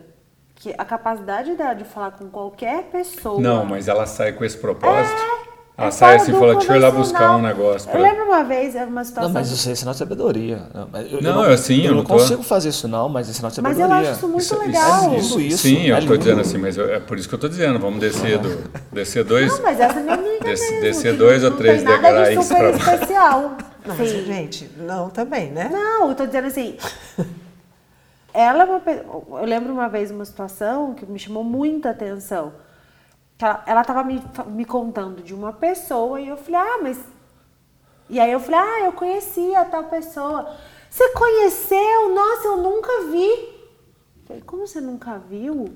que 0.56 0.74
a 0.76 0.84
capacidade 0.84 1.54
dela 1.54 1.74
de 1.74 1.84
falar 1.84 2.10
com 2.10 2.28
qualquer 2.28 2.82
pessoa. 2.90 3.40
Não, 3.40 3.64
mas 3.64 3.86
ela 3.86 4.06
sai 4.06 4.32
com 4.32 4.44
esse 4.44 4.58
propósito. 4.58 5.22
É 5.44 5.47
ela 5.78 5.92
sai 5.92 6.16
assim 6.16 6.32
e 6.32 6.34
fala, 6.34 6.56
deixa 6.56 6.72
eu 6.72 6.76
ir 6.76 6.80
lá 6.80 6.90
buscar 6.90 7.36
um 7.36 7.40
negócio. 7.40 7.88
Pra... 7.88 8.00
Eu 8.00 8.02
lembro 8.02 8.24
uma 8.24 8.42
vez, 8.42 8.74
uma 8.74 9.04
situação... 9.04 9.32
Não, 9.32 9.40
mas 9.40 9.48
isso 9.52 9.70
é 9.70 9.76
sinal 9.76 9.92
de 9.92 9.98
sabedoria. 9.98 10.62
Eu, 11.08 11.22
não, 11.22 11.44
eu, 11.44 11.52
assim, 11.52 11.82
eu, 11.82 11.92
eu 11.92 11.94
não, 11.94 12.02
tô... 12.02 12.14
consigo 12.14 12.42
fazer 12.42 12.70
isso 12.70 12.88
não, 12.88 13.08
mas 13.08 13.30
é 13.30 13.32
sinal 13.32 13.48
de 13.48 13.54
sabedoria. 13.54 13.86
Mas 13.86 14.04
eu 14.04 14.10
acho 14.10 14.18
isso 14.18 14.28
muito 14.28 14.42
isso, 14.42 14.58
legal. 14.58 15.14
Isso, 15.14 15.40
isso, 15.40 15.58
Sim, 15.58 15.86
eu 15.86 15.98
estou 15.98 16.16
dizendo 16.16 16.40
assim, 16.40 16.58
mas 16.58 16.76
eu, 16.76 16.92
é 16.92 16.98
por 16.98 17.16
isso 17.16 17.28
que 17.28 17.34
eu 17.34 17.36
estou 17.36 17.48
dizendo, 17.48 17.78
vamos 17.78 18.00
descer, 18.00 18.38
do, 18.38 18.68
descer 18.92 19.22
dois... 19.22 19.52
Não, 19.52 19.62
mas 19.62 19.78
essa 19.78 20.00
é 20.00 20.02
minha 20.02 20.14
amiga 20.14 20.40
descer, 20.42 20.80
descer 20.80 21.16
dois 21.16 21.44
ou 21.44 21.52
três 21.52 21.84
degraus 21.84 22.28
de 22.28 22.44
super 22.44 22.74
especial. 22.74 23.56
Não, 23.86 23.96
mas, 23.96 24.10
gente, 24.10 24.68
não, 24.78 25.10
também, 25.10 25.52
né? 25.52 25.70
Não, 25.72 26.06
eu 26.06 26.10
estou 26.10 26.26
dizendo 26.26 26.48
assim... 26.48 26.76
Ela 28.34 28.64
é 28.64 28.66
uma... 28.66 28.82
Eu 29.40 29.46
lembro 29.46 29.72
uma 29.72 29.88
vez 29.88 30.10
uma 30.10 30.24
situação 30.24 30.92
que 30.94 31.06
me 31.06 31.20
chamou 31.20 31.44
muita 31.44 31.90
atenção 31.90 32.52
ela 33.66 33.82
estava 33.82 34.02
me, 34.02 34.22
me 34.46 34.64
contando 34.64 35.22
de 35.22 35.32
uma 35.32 35.52
pessoa 35.52 36.20
e 36.20 36.28
eu 36.28 36.36
falei, 36.36 36.60
ah, 36.60 36.78
mas. 36.82 36.98
E 38.10 38.18
aí 38.18 38.32
eu 38.32 38.40
falei, 38.40 38.60
ah, 38.60 38.84
eu 38.86 38.92
conhecia 38.92 39.64
tal 39.66 39.84
pessoa. 39.84 40.56
Você 40.90 41.08
conheceu? 41.10 42.14
Nossa, 42.14 42.48
eu 42.48 42.56
nunca 42.56 43.02
vi. 43.10 43.30
Eu 43.30 44.26
falei, 44.26 44.42
como 44.42 44.66
você 44.66 44.80
nunca 44.80 45.18
viu? 45.18 45.66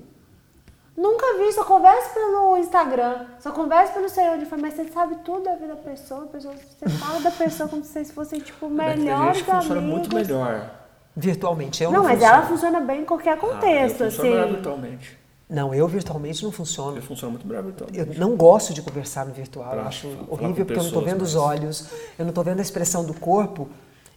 Nunca 0.95 1.37
vi, 1.39 1.51
só 1.53 1.63
conversa 1.63 2.13
pelo 2.13 2.55
Instagram, 2.57 3.25
só 3.39 3.51
conversa 3.51 3.93
pelo 3.93 4.07
celular 4.07 4.37
de 4.37 4.45
família, 4.45 4.71
mas 4.77 4.85
você 4.85 4.93
sabe 4.93 5.15
tudo 5.25 5.45
da 5.45 5.55
vida 5.55 5.69
da 5.69 5.75
pessoa, 5.75 6.27
pessoa 6.27 6.53
você 6.53 6.87
fala 6.87 7.19
da 7.19 7.31
pessoa 7.31 7.67
como 7.67 7.83
se 7.83 7.93
vocês 7.93 8.11
fossem, 8.11 8.39
tipo, 8.39 8.69
melhores 8.69 9.09
amigos. 9.09 9.41
funciona 9.41 9.81
muito 9.81 10.13
melhor. 10.13 10.69
Virtualmente, 11.15 11.83
eu 11.83 11.91
não 11.91 11.99
Não, 11.99 12.03
mas 12.03 12.21
ela 12.21 12.43
funciona 12.43 12.79
bem 12.79 13.01
em 13.01 13.05
qualquer 13.05 13.37
contexto, 13.39 14.01
ah, 14.01 14.05
eu 14.05 14.07
assim. 14.07 14.53
virtualmente. 14.53 15.22
Não, 15.49 15.73
eu 15.73 15.87
virtualmente 15.87 16.43
não 16.43 16.51
funciono. 16.51 16.97
Eu 16.97 17.01
funciono 17.01 17.31
muito 17.31 17.47
melhor 17.47 17.63
virtualmente. 17.63 17.99
Eu 17.99 18.19
não 18.19 18.35
gosto 18.35 18.73
de 18.73 18.81
conversar 18.81 19.25
no 19.25 19.33
virtual. 19.33 19.69
Pra 19.69 19.81
eu 19.81 19.87
acho 19.87 20.07
horrível 20.29 20.65
porque 20.65 20.73
eu 20.73 20.77
não 20.77 20.87
estou 20.87 21.03
vendo 21.03 21.21
os 21.21 21.35
olhos, 21.35 21.89
eu 22.17 22.25
não 22.25 22.29
estou 22.29 22.43
vendo 22.43 22.59
a 22.59 22.61
expressão 22.61 23.05
do 23.05 23.13
corpo. 23.13 23.69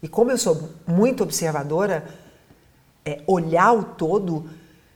E 0.02 0.08
como 0.08 0.30
eu 0.30 0.38
sou 0.38 0.70
muito 0.86 1.22
observadora, 1.22 2.06
é, 3.04 3.22
olhar 3.26 3.72
o 3.72 3.82
todo 3.82 4.48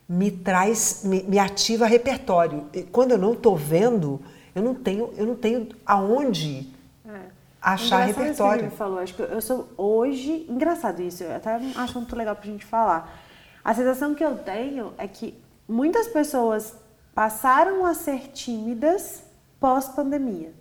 me 0.08 0.30
traz, 0.30 1.02
me, 1.04 1.22
me 1.22 1.38
ativa 1.38 1.86
repertório. 1.86 2.66
E 2.72 2.82
quando 2.82 3.12
eu 3.12 3.18
não 3.18 3.32
estou 3.32 3.56
vendo, 3.56 4.20
eu 4.54 4.62
não 4.62 4.74
tenho, 4.74 5.12
eu 5.16 5.26
não 5.26 5.36
tenho 5.36 5.68
aonde 5.86 6.68
é. 7.06 7.20
achar 7.62 8.06
repertório. 8.06 8.62
Isso 8.62 8.70
que 8.70 8.76
falou. 8.76 8.98
Acho 8.98 9.14
que 9.14 9.22
eu 9.22 9.40
sou 9.40 9.68
hoje 9.76 10.46
engraçado 10.48 11.00
isso. 11.00 11.22
Eu 11.22 11.36
até 11.36 11.54
acho 11.76 11.98
muito 11.98 12.16
legal 12.16 12.34
para 12.34 12.48
a 12.48 12.50
gente 12.50 12.64
falar. 12.64 13.20
A 13.64 13.74
sensação 13.74 14.14
que 14.14 14.24
eu 14.24 14.36
tenho 14.38 14.92
é 14.98 15.06
que 15.06 15.34
muitas 15.70 16.08
pessoas 16.08 16.74
passaram 17.14 17.84
a 17.86 17.94
ser 17.94 18.28
tímidas 18.32 19.22
pós-pandemia. 19.58 20.52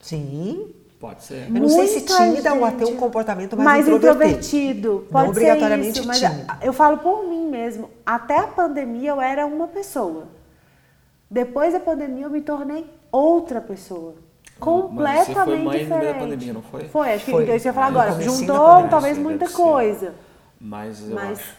Sim. 0.00 0.74
Pode 0.98 1.22
ser. 1.24 1.46
Eu 1.46 1.62
não 1.62 1.68
sei 1.68 1.86
se 1.86 1.98
Muita 2.00 2.16
tímida 2.18 2.54
ou 2.54 2.64
até 2.64 2.84
um 2.84 2.96
comportamento 2.96 3.56
mais, 3.56 3.86
mais 3.86 3.88
introvertido. 3.88 4.28
introvertido. 4.28 5.06
Pode 5.10 5.24
não 5.24 5.30
obrigatoriamente 5.30 5.92
ser 5.94 5.98
isso, 6.00 6.06
mas 6.08 6.20
tímido. 6.20 6.52
eu 6.60 6.72
falo 6.74 6.98
por 6.98 7.26
mim 7.26 7.48
mesmo. 7.48 7.88
Até 8.04 8.38
a 8.38 8.46
pandemia 8.46 9.10
eu 9.10 9.20
era 9.20 9.46
uma 9.46 9.66
pessoa. 9.66 10.28
Depois 11.30 11.72
da 11.72 11.80
pandemia 11.80 12.24
eu 12.26 12.30
me 12.30 12.42
tornei 12.42 12.84
outra 13.10 13.62
pessoa. 13.62 14.14
Mas 14.14 15.26
você 15.26 15.32
foi 15.32 15.44
Completamente 15.44 15.46
mãe 15.46 15.64
no 15.64 15.70
meio 15.70 15.88
da 15.88 15.96
diferente. 15.96 16.18
pandemia, 16.18 16.52
não 16.52 16.62
foi? 16.62 16.84
Foi, 16.88 17.12
acho 17.14 17.24
que 17.24 17.30
Foi. 17.30 17.48
eu 17.50 17.56
ia 17.56 17.72
falar 17.72 17.86
agora. 17.86 18.20
Juntou 18.20 18.88
talvez 18.90 19.16
muita 19.16 19.48
coisa. 19.48 20.14
Mas 20.60 21.00
eu 21.08 21.14
Mas- 21.14 21.38
acho. 21.40 21.54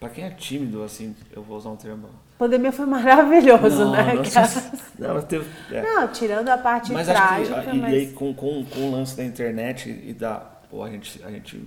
Pra 0.00 0.08
quem 0.08 0.24
é 0.24 0.30
tímido, 0.30 0.82
assim, 0.82 1.14
eu 1.34 1.42
vou 1.42 1.56
usar 1.56 1.70
um 1.70 1.76
termo. 1.76 2.08
Pandemia 2.38 2.70
foi 2.70 2.86
maravilhoso, 2.86 3.84
Não, 3.86 3.92
né? 3.92 4.14
não, 4.14 4.22
não, 5.08 5.16
eu 5.16 5.22
teve, 5.24 5.44
é. 5.74 5.82
Não, 5.82 6.06
tirando 6.08 6.48
a 6.48 6.56
parte 6.58 6.92
Mas 6.92 7.08
acho 7.08 7.20
que 7.20 7.48
trágica, 7.50 7.74
e, 7.74 7.78
mas... 7.80 7.92
e 7.92 7.96
aí 7.96 8.06
com, 8.12 8.32
com, 8.32 8.64
com 8.64 8.80
o 8.80 8.92
lance 8.92 9.16
da 9.16 9.24
internet 9.24 9.90
e 9.90 10.12
da. 10.12 10.36
Pô, 10.70 10.82
a 10.84 10.90
gente. 10.90 11.20
A 11.24 11.30
gente 11.30 11.60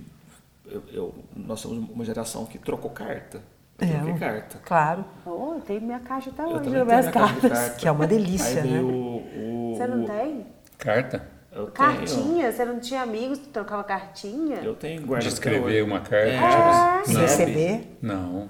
eu, 0.64 0.82
eu- 0.92 1.14
nós 1.36 1.60
somos 1.60 1.90
uma 1.90 2.04
geração 2.04 2.46
que 2.46 2.56
trocou 2.58 2.90
carta. 2.90 3.40
Eu 3.78 3.86
É, 3.88 3.92
troquei 3.92 4.14
carta. 4.14 4.58
Claro, 4.64 5.04
Oh, 5.26 5.60
tem 5.66 5.78
minha 5.80 5.98
caixa 6.00 6.30
até 6.30 6.46
hoje, 6.46 6.70
minhas 6.70 6.86
caixa 6.86 7.10
cartas. 7.10 7.50
carta. 7.58 7.76
que 7.76 7.88
é 7.88 7.90
uma 7.92 8.06
delícia, 8.06 8.62
Aí 8.62 8.68
veio 8.68 8.86
né? 8.86 8.92
o, 8.92 9.72
o- 9.72 9.74
Você 9.76 9.86
não 9.86 10.04
o- 10.04 10.06
tem? 10.06 10.46
Carta? 10.78 11.28
Eu 11.54 11.66
tenho. 11.66 11.72
Cartinha? 11.72 12.50
Você 12.52 12.64
não 12.64 12.80
tinha 12.80 13.02
amigos 13.02 13.38
que 13.38 13.48
trocavam 13.48 13.84
cartinha? 13.84 14.56
Eu 14.62 14.74
tenho 14.74 15.02
guardado. 15.02 15.28
De 15.28 15.34
escrever 15.34 15.82
uma 15.84 16.00
carta? 16.00 16.26
É, 16.28 17.02
tipo 17.02 17.12
não. 17.14 17.20
receber. 17.20 17.96
Não. 18.00 18.48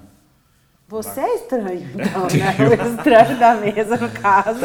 Você 0.87 1.19
é 1.21 1.35
estranho, 1.35 1.87
então, 1.95 2.21
né? 2.23 2.55
O 2.69 2.95
estranho 2.97 3.39
da 3.39 3.55
mesa, 3.55 3.97
no 3.97 4.09
caso. 4.11 4.59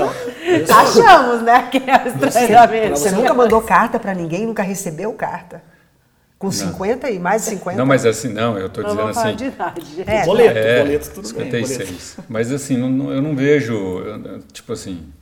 Então, 0.45 0.86
sou- 0.86 1.05
Achamos, 1.05 1.43
né? 1.43 1.68
Que 1.70 1.78
é 1.78 1.95
o 2.05 2.09
estranho 2.09 2.32
Você- 2.32 2.53
da 2.53 2.66
mesa. 2.66 2.97
Você 2.97 3.11
nunca 3.12 3.32
mandou 3.34 3.61
carta 3.62 3.99
pra 3.99 4.14
ninguém, 4.14 4.47
nunca 4.47 4.62
recebeu 4.62 5.12
carta? 5.14 5.62
Com 6.39 6.53
50 6.53 7.11
e 7.11 7.18
mais 7.18 7.43
de 7.45 7.51
50? 7.51 7.76
Não, 7.78 7.86
mas 7.86 8.05
assim, 8.07 8.28
não, 8.28 8.57
eu 8.59 8.68
tô 8.68 8.80
Não 8.82 8.91
dizendo 8.91 9.09
assim. 9.09 9.34
de 9.36 9.45
idade. 9.47 10.05
É, 10.07 10.24
boleto, 10.24 10.59
É, 10.59 10.78
boleto, 10.82 11.11
tudo 11.11 11.34
bem. 11.34 11.51
boleto. 11.51 11.66
56. 11.66 12.16
Mas 12.28 12.53
assim, 12.53 12.76
não- 12.76 12.89
não- 12.91 13.11
eu 13.12 13.20
não 13.22 13.34
vejo, 13.34 13.74
eu- 13.74 14.39
tipo 14.53 14.72
assim, 14.72 15.12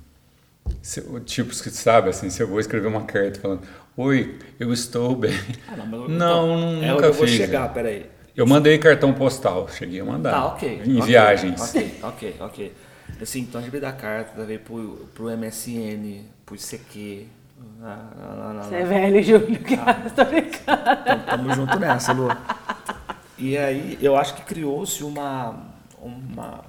se, 0.86 1.00
tipos 1.24 1.60
que 1.60 1.70
sabe, 1.70 2.10
assim, 2.10 2.30
se 2.30 2.40
eu 2.42 2.46
vou 2.46 2.60
escrever 2.60 2.86
uma 2.86 3.02
carta 3.04 3.40
falando, 3.40 3.62
oi, 3.96 4.38
eu 4.60 4.72
estou 4.72 5.16
bem. 5.16 5.32
Ah, 5.68 5.76
não, 5.76 5.86
mas 5.86 6.00
eu- 6.00 6.08
Não, 6.08 6.08
então, 6.08 6.46
nu- 6.46 6.64
é 6.64 6.76
onde 6.76 6.86
nunca 6.92 7.06
eu 7.06 7.12
vou 7.12 7.26
fiz. 7.26 7.36
chegar, 7.36 7.62
né? 7.68 7.74
peraí. 7.74 8.06
Eu 8.36 8.46
mandei 8.46 8.78
cartão 8.78 9.12
postal, 9.12 9.68
cheguei 9.68 9.98
a 10.00 10.04
mandar. 10.04 10.30
Tá, 10.30 10.46
ok. 10.46 10.82
Em 10.84 10.96
ok, 10.98 11.02
viagens. 11.06 11.60
Ok, 11.60 11.94
ok, 12.02 12.36
ok. 12.40 12.74
Assim, 13.20 13.40
então 13.40 13.58
a 13.60 13.62
gente 13.64 13.70
veio 13.72 13.80
da 13.82 13.92
carta, 13.92 14.44
veio 14.44 14.60
pro, 14.60 15.08
pro 15.14 15.30
MSN, 15.30 16.24
pro 16.44 16.54
ICQ. 16.54 17.26
lá, 17.80 18.10
lá, 18.18 18.34
lá, 18.34 18.52
lá, 18.52 18.62
Você 18.64 18.74
é 18.76 18.84
velho, 18.84 19.22
Júlio, 19.22 19.58
que 19.58 19.74
Ah. 19.74 19.94
tô 20.14 20.24
brincando. 20.24 21.04
Tamo, 21.04 21.22
tamo 21.24 21.54
junto 21.54 21.78
nessa, 21.78 22.12
Lu. 22.12 22.28
E 23.38 23.56
aí, 23.56 23.98
eu 24.02 24.16
acho 24.16 24.34
que 24.34 24.42
criou-se 24.42 25.02
uma, 25.02 25.64
uma 26.00 26.62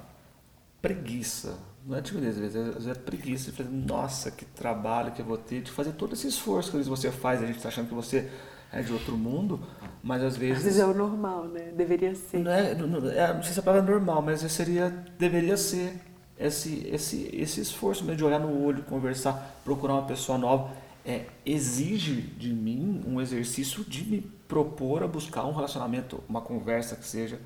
preguiça. 0.80 1.54
Não 1.88 1.96
é 1.96 2.02
timidez, 2.02 2.34
às 2.34 2.40
vezes, 2.40 2.56
às 2.56 2.74
vezes 2.84 2.88
é 2.88 2.94
preguiça. 2.94 3.50
fazer, 3.52 3.70
Nossa, 3.70 4.30
que 4.30 4.44
trabalho 4.44 5.10
que 5.12 5.22
eu 5.22 5.26
vou 5.26 5.38
ter 5.38 5.62
de 5.62 5.70
fazer 5.70 5.92
todo 5.92 6.12
esse 6.12 6.28
esforço 6.28 6.70
que 6.70 6.76
às 6.76 6.86
vezes 6.86 7.00
você 7.00 7.10
faz. 7.10 7.42
A 7.42 7.46
gente 7.46 7.60
tá 7.60 7.68
achando 7.68 7.88
que 7.88 7.94
você 7.94 8.30
é 8.70 8.82
de 8.82 8.92
outro 8.92 9.16
mundo, 9.16 9.58
mas 10.02 10.22
às 10.22 10.34
Às 10.34 10.36
vezes... 10.36 10.62
vezes 10.62 10.78
é 10.80 10.84
o 10.84 10.92
normal, 10.92 11.44
né? 11.48 11.72
Deveria 11.74 12.14
ser. 12.14 12.40
Não, 12.40 12.50
é, 12.50 12.74
não, 12.74 12.86
não- 12.86 13.10
é, 13.10 13.32
não 13.32 13.42
sei 13.42 13.54
se 13.54 13.60
a 13.60 13.62
palavra 13.62 13.88
é 13.90 13.90
normal, 13.94 14.20
mas 14.20 14.40
seria, 14.52 14.90
deveria 15.18 15.56
ser 15.56 15.94
esse, 16.38 16.86
esse, 16.92 17.30
esse 17.32 17.60
esforço 17.62 18.04
mesmo 18.04 18.18
de 18.18 18.24
olhar 18.24 18.38
no 18.38 18.62
olho, 18.62 18.82
conversar, 18.82 19.58
procurar 19.64 19.94
uma 19.94 20.06
pessoa 20.06 20.36
nova. 20.36 20.70
É, 21.06 21.24
exige 21.46 22.12
de 22.20 22.52
mim 22.52 23.02
um 23.06 23.18
exercício 23.18 23.82
de 23.82 24.04
me 24.04 24.20
propor 24.46 25.02
a 25.02 25.06
buscar 25.06 25.46
um 25.46 25.52
relacionamento, 25.54 26.22
uma 26.28 26.42
conversa 26.42 26.96
que 26.96 27.06
seja. 27.06 27.38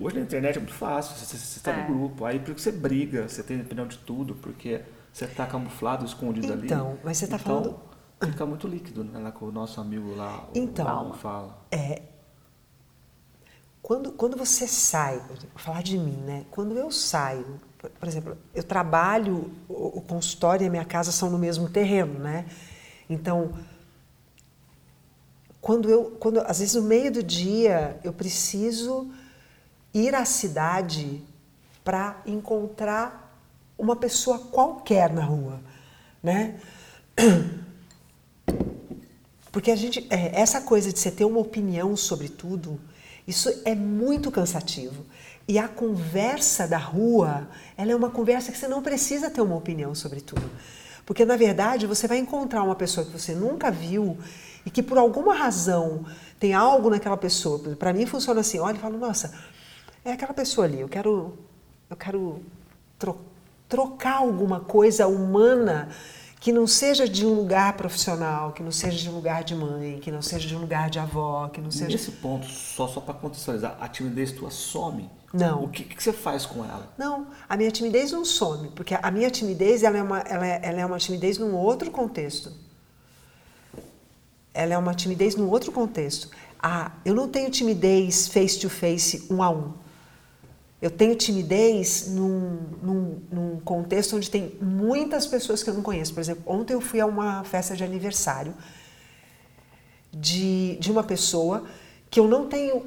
Hoje 0.00 0.16
na 0.16 0.22
internet 0.22 0.56
é 0.56 0.60
muito 0.60 0.74
fácil, 0.74 1.14
você 1.16 1.34
está 1.36 1.72
É. 1.72 1.82
no 1.88 1.94
grupo, 1.94 2.24
aí 2.24 2.38
porque 2.38 2.60
você 2.60 2.70
briga, 2.70 3.28
você 3.28 3.42
tem 3.42 3.60
opinião 3.60 3.86
de 3.86 3.98
tudo, 3.98 4.34
porque 4.36 4.80
você 5.12 5.24
está 5.24 5.46
camuflado, 5.46 6.04
escondido 6.04 6.52
ali. 6.52 6.66
Então, 6.66 6.98
mas 7.02 7.18
você 7.18 7.26
tá 7.26 7.36
Então, 7.36 7.62
falando- 7.62 7.88
Fica 8.20 8.44
muito 8.44 8.66
líquido, 8.66 9.04
né? 9.04 9.16
Lá 9.20 9.30
com 9.30 9.46
o 9.46 9.52
nosso 9.52 9.80
amigo 9.80 10.12
lá, 10.16 10.48
o 10.52 10.58
Então, 10.58 10.84
Paulo 10.84 11.14
fala. 11.14 11.56
Quando, 13.80 14.10
quando 14.12 14.36
você 14.36 14.66
sai, 14.66 15.18
vou 15.18 15.36
falar 15.56 15.82
de 15.84 15.96
mim, 15.96 16.16
né? 16.26 16.44
Quando 16.50 16.76
eu 16.76 16.90
saio, 16.90 17.60
por, 17.78 17.88
por 17.90 18.08
exemplo, 18.08 18.36
eu 18.52 18.64
trabalho, 18.64 19.52
o, 19.68 19.98
o 19.98 20.02
consultório 20.02 20.64
e 20.64 20.66
a 20.66 20.70
minha 20.70 20.84
casa 20.84 21.12
são 21.12 21.30
no 21.30 21.38
mesmo 21.38 21.68
terreno, 21.70 22.18
né? 22.18 22.46
Então, 23.08 23.52
quando 25.60 25.88
eu, 25.88 26.16
quando, 26.18 26.40
às 26.40 26.58
vezes 26.58 26.74
no 26.74 26.82
meio 26.82 27.12
do 27.12 27.22
dia, 27.22 27.98
eu 28.02 28.12
preciso 28.12 29.10
ir 29.92 30.14
à 30.14 30.24
cidade 30.24 31.22
para 31.84 32.20
encontrar 32.26 33.28
uma 33.78 33.96
pessoa 33.96 34.38
qualquer 34.38 35.12
na 35.12 35.24
rua, 35.24 35.60
né? 36.22 36.60
Porque 39.50 39.70
a 39.70 39.76
gente, 39.76 40.06
é, 40.10 40.40
essa 40.40 40.60
coisa 40.60 40.92
de 40.92 40.98
você 40.98 41.10
ter 41.10 41.24
uma 41.24 41.40
opinião 41.40 41.96
sobre 41.96 42.28
tudo, 42.28 42.80
isso 43.26 43.48
é 43.64 43.74
muito 43.74 44.30
cansativo. 44.30 45.04
E 45.46 45.58
a 45.58 45.66
conversa 45.66 46.68
da 46.68 46.76
rua, 46.76 47.48
ela 47.76 47.90
é 47.92 47.96
uma 47.96 48.10
conversa 48.10 48.52
que 48.52 48.58
você 48.58 48.68
não 48.68 48.82
precisa 48.82 49.30
ter 49.30 49.40
uma 49.40 49.56
opinião 49.56 49.94
sobre 49.94 50.20
tudo. 50.20 50.48
Porque, 51.06 51.24
na 51.24 51.36
verdade, 51.36 51.86
você 51.86 52.06
vai 52.06 52.18
encontrar 52.18 52.62
uma 52.62 52.74
pessoa 52.74 53.06
que 53.06 53.12
você 53.12 53.34
nunca 53.34 53.70
viu 53.70 54.18
e 54.66 54.70
que, 54.70 54.82
por 54.82 54.98
alguma 54.98 55.34
razão, 55.34 56.04
tem 56.38 56.52
algo 56.52 56.90
naquela 56.90 57.16
pessoa. 57.16 57.74
Para 57.76 57.94
mim, 57.94 58.04
funciona 58.04 58.40
assim: 58.40 58.58
olha 58.58 58.76
e 58.76 58.80
falo, 58.80 58.98
nossa, 58.98 59.32
é 60.10 60.12
aquela 60.14 60.34
pessoa 60.34 60.66
ali, 60.66 60.80
eu 60.80 60.88
quero, 60.88 61.38
eu 61.90 61.96
quero 61.96 62.42
tro- 62.98 63.20
trocar 63.68 64.16
alguma 64.16 64.60
coisa 64.60 65.06
humana 65.06 65.88
que 66.40 66.52
não 66.52 66.66
seja 66.68 67.08
de 67.08 67.26
um 67.26 67.34
lugar 67.34 67.72
profissional, 67.76 68.52
que 68.52 68.62
não 68.62 68.70
seja 68.70 68.96
de 68.96 69.10
um 69.10 69.14
lugar 69.14 69.42
de 69.42 69.54
mãe, 69.56 69.98
que 69.98 70.10
não 70.10 70.22
seja 70.22 70.46
de 70.46 70.54
um 70.54 70.60
lugar 70.60 70.88
de 70.88 70.98
avó, 71.00 71.48
que 71.48 71.60
não 71.60 71.70
seja. 71.70 71.90
Nesse 71.90 72.12
ponto, 72.12 72.46
só, 72.46 72.86
só 72.86 73.00
para 73.00 73.14
contextualizar, 73.14 73.76
a 73.80 73.88
timidez 73.88 74.30
tua 74.32 74.50
some? 74.50 75.10
Não. 75.32 75.64
O 75.64 75.68
que, 75.68 75.82
que 75.84 76.00
você 76.02 76.12
faz 76.12 76.46
com 76.46 76.64
ela? 76.64 76.90
Não, 76.96 77.26
a 77.48 77.56
minha 77.56 77.70
timidez 77.70 78.12
não 78.12 78.24
some, 78.24 78.68
porque 78.68 78.94
a 79.00 79.10
minha 79.10 79.30
timidez 79.30 79.82
ela 79.82 79.98
é, 79.98 80.02
uma, 80.02 80.20
ela 80.20 80.46
é, 80.46 80.60
ela 80.62 80.80
é 80.80 80.86
uma 80.86 80.98
timidez 80.98 81.38
num 81.38 81.54
outro 81.54 81.90
contexto. 81.90 82.52
Ela 84.54 84.74
é 84.74 84.78
uma 84.78 84.94
timidez 84.94 85.36
num 85.36 85.48
outro 85.48 85.70
contexto. 85.72 86.30
Ah, 86.60 86.92
eu 87.04 87.14
não 87.14 87.28
tenho 87.28 87.50
timidez 87.50 88.28
face 88.28 88.58
to 88.58 88.70
face, 88.70 89.26
um 89.30 89.42
a 89.42 89.50
um. 89.50 89.72
Eu 90.80 90.90
tenho 90.90 91.16
timidez 91.16 92.08
num, 92.08 92.60
num, 92.80 93.18
num 93.32 93.60
contexto 93.60 94.16
onde 94.16 94.30
tem 94.30 94.52
muitas 94.60 95.26
pessoas 95.26 95.62
que 95.62 95.70
eu 95.70 95.74
não 95.74 95.82
conheço. 95.82 96.14
Por 96.14 96.20
exemplo, 96.20 96.42
ontem 96.46 96.74
eu 96.74 96.80
fui 96.80 97.00
a 97.00 97.06
uma 97.06 97.42
festa 97.42 97.74
de 97.74 97.82
aniversário 97.82 98.54
de, 100.12 100.76
de 100.76 100.90
uma 100.90 101.02
pessoa 101.02 101.64
que 102.08 102.20
eu 102.20 102.28
não 102.28 102.46
tenho 102.46 102.86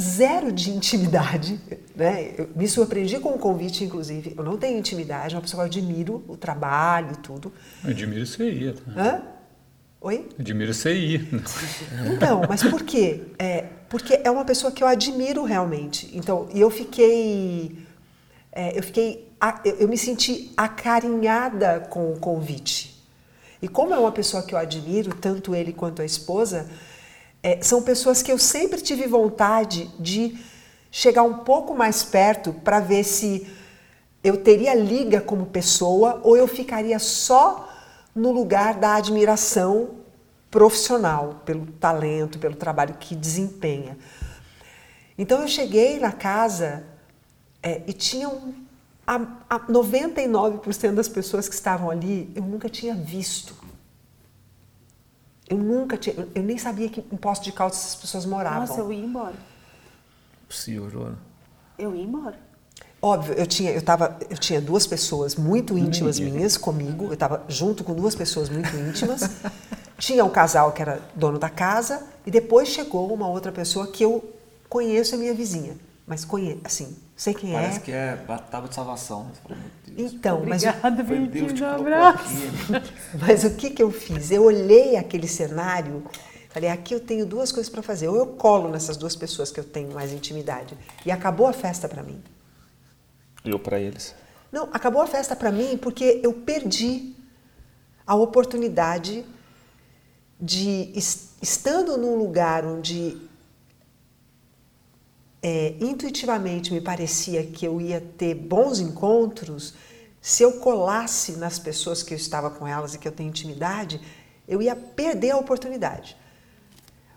zero 0.00 0.50
de 0.50 0.70
intimidade, 0.70 1.60
né? 1.94 2.34
Eu 2.38 2.50
me 2.56 2.66
surpreendi 2.66 3.18
com 3.18 3.30
o 3.30 3.38
convite, 3.38 3.84
inclusive. 3.84 4.34
Eu 4.36 4.42
não 4.42 4.56
tenho 4.56 4.78
intimidade, 4.78 5.34
é 5.34 5.36
uma 5.36 5.42
pessoa 5.42 5.68
que 5.68 5.78
eu 5.78 5.82
admiro 5.82 6.24
o 6.26 6.36
trabalho 6.36 7.12
e 7.12 7.16
tudo. 7.18 7.52
Admiro 7.84 8.26
você 8.26 8.50
ir, 8.50 8.74
tá? 8.74 8.92
Hã? 8.96 9.33
Oi? 10.06 10.28
Admiro 10.38 10.74
você 10.74 10.94
ir. 10.94 11.28
Então, 12.14 12.42
mas 12.46 12.62
por 12.62 12.82
quê? 12.82 13.22
É, 13.38 13.64
porque 13.88 14.20
é 14.22 14.30
uma 14.30 14.44
pessoa 14.44 14.70
que 14.70 14.84
eu 14.84 14.86
admiro 14.86 15.44
realmente. 15.44 16.10
Então, 16.12 16.46
eu 16.54 16.68
fiquei, 16.68 17.74
é, 18.52 18.78
eu 18.78 18.82
fiquei, 18.82 19.26
eu 19.78 19.88
me 19.88 19.96
senti 19.96 20.52
acarinhada 20.58 21.80
com 21.88 22.12
o 22.12 22.18
convite. 22.18 23.02
E 23.62 23.66
como 23.66 23.94
é 23.94 23.98
uma 23.98 24.12
pessoa 24.12 24.42
que 24.42 24.54
eu 24.54 24.58
admiro, 24.58 25.14
tanto 25.14 25.54
ele 25.54 25.72
quanto 25.72 26.02
a 26.02 26.04
esposa, 26.04 26.68
é, 27.42 27.62
são 27.62 27.80
pessoas 27.82 28.20
que 28.20 28.30
eu 28.30 28.36
sempre 28.36 28.82
tive 28.82 29.06
vontade 29.06 29.90
de 29.98 30.36
chegar 30.90 31.22
um 31.22 31.38
pouco 31.38 31.74
mais 31.74 32.02
perto 32.02 32.52
para 32.52 32.78
ver 32.78 33.04
se 33.04 33.46
eu 34.22 34.36
teria 34.36 34.74
liga 34.74 35.22
como 35.22 35.46
pessoa 35.46 36.20
ou 36.22 36.36
eu 36.36 36.46
ficaria 36.46 36.98
só 36.98 37.70
no 38.14 38.30
lugar 38.30 38.74
da 38.74 38.94
admiração 38.94 39.90
profissional, 40.50 41.42
pelo 41.44 41.66
talento, 41.66 42.38
pelo 42.38 42.54
trabalho 42.54 42.94
que 42.94 43.16
desempenha. 43.16 43.98
Então 45.18 45.40
eu 45.42 45.48
cheguei 45.48 45.98
na 45.98 46.12
casa 46.12 46.84
é, 47.62 47.82
e 47.86 47.92
tinham 47.92 48.54
a, 49.06 49.16
a 49.50 49.60
99% 49.60 50.94
das 50.94 51.08
pessoas 51.08 51.48
que 51.48 51.54
estavam 51.54 51.90
ali 51.90 52.32
eu 52.34 52.42
nunca 52.42 52.68
tinha 52.68 52.94
visto. 52.94 53.54
Eu 55.48 55.58
nunca 55.58 55.96
tinha, 55.96 56.26
eu 56.34 56.42
nem 56.42 56.56
sabia 56.56 56.88
que 56.88 57.00
em 57.00 57.16
Poço 57.16 57.42
de 57.42 57.52
Caldas 57.52 57.78
essas 57.78 57.96
pessoas 57.96 58.24
moravam. 58.24 58.60
Nossa, 58.60 58.80
eu 58.80 58.92
ia 58.92 59.04
embora. 59.04 59.34
Possível, 60.48 60.88
Joana. 60.88 61.18
Eu 61.78 61.94
ia 61.94 62.02
embora. 62.02 62.38
Óbvio, 63.04 63.34
eu 63.34 63.46
tinha, 63.46 63.70
eu, 63.70 63.82
tava, 63.82 64.16
eu 64.30 64.38
tinha 64.38 64.62
duas 64.62 64.86
pessoas 64.86 65.34
muito 65.34 65.76
íntimas 65.76 66.18
minhas 66.18 66.56
comigo, 66.56 67.04
eu 67.08 67.12
estava 67.12 67.44
junto 67.48 67.84
com 67.84 67.92
duas 67.92 68.14
pessoas 68.14 68.48
muito 68.48 68.74
íntimas. 68.74 69.28
tinha 70.00 70.24
um 70.24 70.30
casal 70.30 70.72
que 70.72 70.80
era 70.80 71.02
dono 71.14 71.38
da 71.38 71.50
casa 71.50 72.02
e 72.24 72.30
depois 72.30 72.70
chegou 72.70 73.12
uma 73.12 73.28
outra 73.28 73.52
pessoa 73.52 73.86
que 73.88 74.02
eu 74.02 74.24
conheço, 74.70 75.14
é 75.14 75.18
minha 75.18 75.34
vizinha. 75.34 75.76
Mas 76.06 76.24
conheço, 76.24 76.60
assim, 76.64 76.96
sei 77.14 77.34
quem 77.34 77.52
Parece 77.52 77.76
é. 77.76 77.82
que 77.82 77.92
é 77.92 78.16
batava 78.26 78.68
de 78.68 78.74
salvação. 78.74 79.26
Então, 79.98 80.42
mas, 80.46 80.64
Obrigada, 80.64 81.02
Deus 81.02 81.08
Vitinho, 81.30 81.54
te 81.54 81.62
um 81.62 81.66
abraço. 81.66 82.24
aqui. 82.24 82.92
mas 83.20 83.44
o 83.44 83.50
que, 83.50 83.68
que 83.68 83.82
eu 83.82 83.90
fiz? 83.90 84.30
Eu 84.30 84.44
olhei 84.44 84.96
aquele 84.96 85.28
cenário, 85.28 86.04
falei, 86.48 86.70
aqui 86.70 86.94
eu 86.94 87.00
tenho 87.00 87.26
duas 87.26 87.52
coisas 87.52 87.70
para 87.70 87.82
fazer. 87.82 88.08
Ou 88.08 88.16
eu 88.16 88.28
colo 88.28 88.70
nessas 88.70 88.96
duas 88.96 89.14
pessoas 89.14 89.50
que 89.50 89.60
eu 89.60 89.64
tenho 89.64 89.92
mais 89.92 90.10
intimidade. 90.10 90.74
E 91.04 91.10
acabou 91.12 91.46
a 91.46 91.52
festa 91.52 91.86
para 91.86 92.02
mim. 92.02 92.18
Eu 93.44 93.58
para 93.58 93.78
eles. 93.78 94.14
Não, 94.50 94.68
acabou 94.72 95.02
a 95.02 95.06
festa 95.06 95.34
para 95.36 95.52
mim 95.52 95.76
porque 95.76 96.20
eu 96.22 96.32
perdi 96.32 97.14
a 98.06 98.14
oportunidade 98.14 99.24
de, 100.40 100.90
es- 100.94 101.30
estando 101.42 101.96
num 101.96 102.16
lugar 102.16 102.64
onde 102.64 103.18
é, 105.42 105.74
intuitivamente 105.80 106.72
me 106.72 106.80
parecia 106.80 107.44
que 107.44 107.66
eu 107.66 107.80
ia 107.80 108.00
ter 108.00 108.34
bons 108.34 108.80
encontros, 108.80 109.74
se 110.20 110.42
eu 110.42 110.52
colasse 110.60 111.32
nas 111.32 111.58
pessoas 111.58 112.02
que 112.02 112.14
eu 112.14 112.16
estava 112.16 112.50
com 112.50 112.66
elas 112.66 112.94
e 112.94 112.98
que 112.98 113.06
eu 113.06 113.12
tenho 113.12 113.28
intimidade, 113.28 114.00
eu 114.48 114.62
ia 114.62 114.74
perder 114.74 115.32
a 115.32 115.36
oportunidade. 115.36 116.16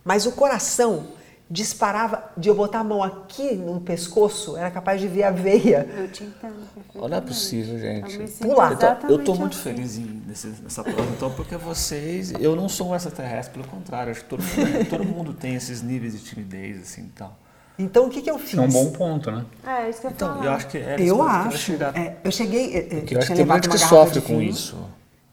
Mas 0.03 0.25
o 0.25 0.33
coração 0.33 1.07
disparava 1.49 2.23
de 2.37 2.49
eu 2.49 2.55
botar 2.55 2.79
a 2.79 2.83
mão 2.83 3.01
aqui 3.01 3.55
no 3.55 3.79
pescoço, 3.79 4.57
era 4.57 4.69
capaz 4.69 4.99
de 4.99 5.07
ver 5.07 5.23
a 5.23 5.31
veia. 5.31 5.87
Eu 5.97 6.07
te 6.11 6.23
entendo. 6.23 6.55
Olha, 6.95 7.15
é 7.15 7.21
possível, 7.21 7.79
gente. 7.79 8.19
Eu 8.19 8.27
Pular. 8.49 8.71
Eu 8.71 8.77
tô, 8.77 8.85
eu 8.85 8.89
exatamente 8.91 9.23
tô 9.23 9.35
muito 9.35 9.53
assim. 9.53 9.63
feliz 9.63 9.97
em, 9.97 10.23
nesse- 10.27 10.47
nessa 10.61 10.83
prova, 10.83 11.09
então, 11.15 11.31
porque 11.31 11.55
vocês. 11.55 12.33
Eu 12.39 12.55
não 12.55 12.67
sou 12.67 12.89
um 12.89 12.95
extraterrestre, 12.95 13.53
pelo 13.53 13.67
contrário, 13.67 14.11
acho 14.11 14.23
que 14.23 14.29
todo 14.29 14.41
mundo, 14.43 14.89
todo 14.89 15.03
mundo 15.05 15.33
tem 15.33 15.55
esses 15.55 15.81
níveis 15.81 16.13
de 16.13 16.19
timidez, 16.25 16.81
assim 16.81 17.01
então. 17.01 17.31
Então 17.79 18.07
o 18.07 18.09
que, 18.09 18.21
que 18.23 18.29
eu 18.31 18.39
fiz? 18.39 18.57
É 18.57 18.61
um 18.61 18.67
bom 18.69 18.91
ponto, 18.91 19.29
né? 19.31 19.45
É, 19.65 19.83
é 19.85 19.89
isso 19.89 20.01
que 20.01 20.07
eu 20.07 20.11
Então, 20.11 20.29
falo. 20.33 20.43
eu 20.45 20.51
acho 20.51 20.67
que 20.67 20.77
é 20.79 20.95
Eu 20.99 21.21
acho. 21.21 21.57
chegar. 21.59 21.95
é, 21.95 22.17
eu 22.23 22.31
cheguei. 22.31 22.75
é, 22.75 22.77
é, 22.77 22.81
Porque 23.01 23.13
eu 23.15 23.19
acho 23.19 23.27
que 23.31 23.35
tem 23.35 23.45
gente 23.47 23.69
que 23.69 23.77
sofre 23.77 24.19
com 24.19 24.39
vinho 24.39 24.49
isso. 24.49 24.75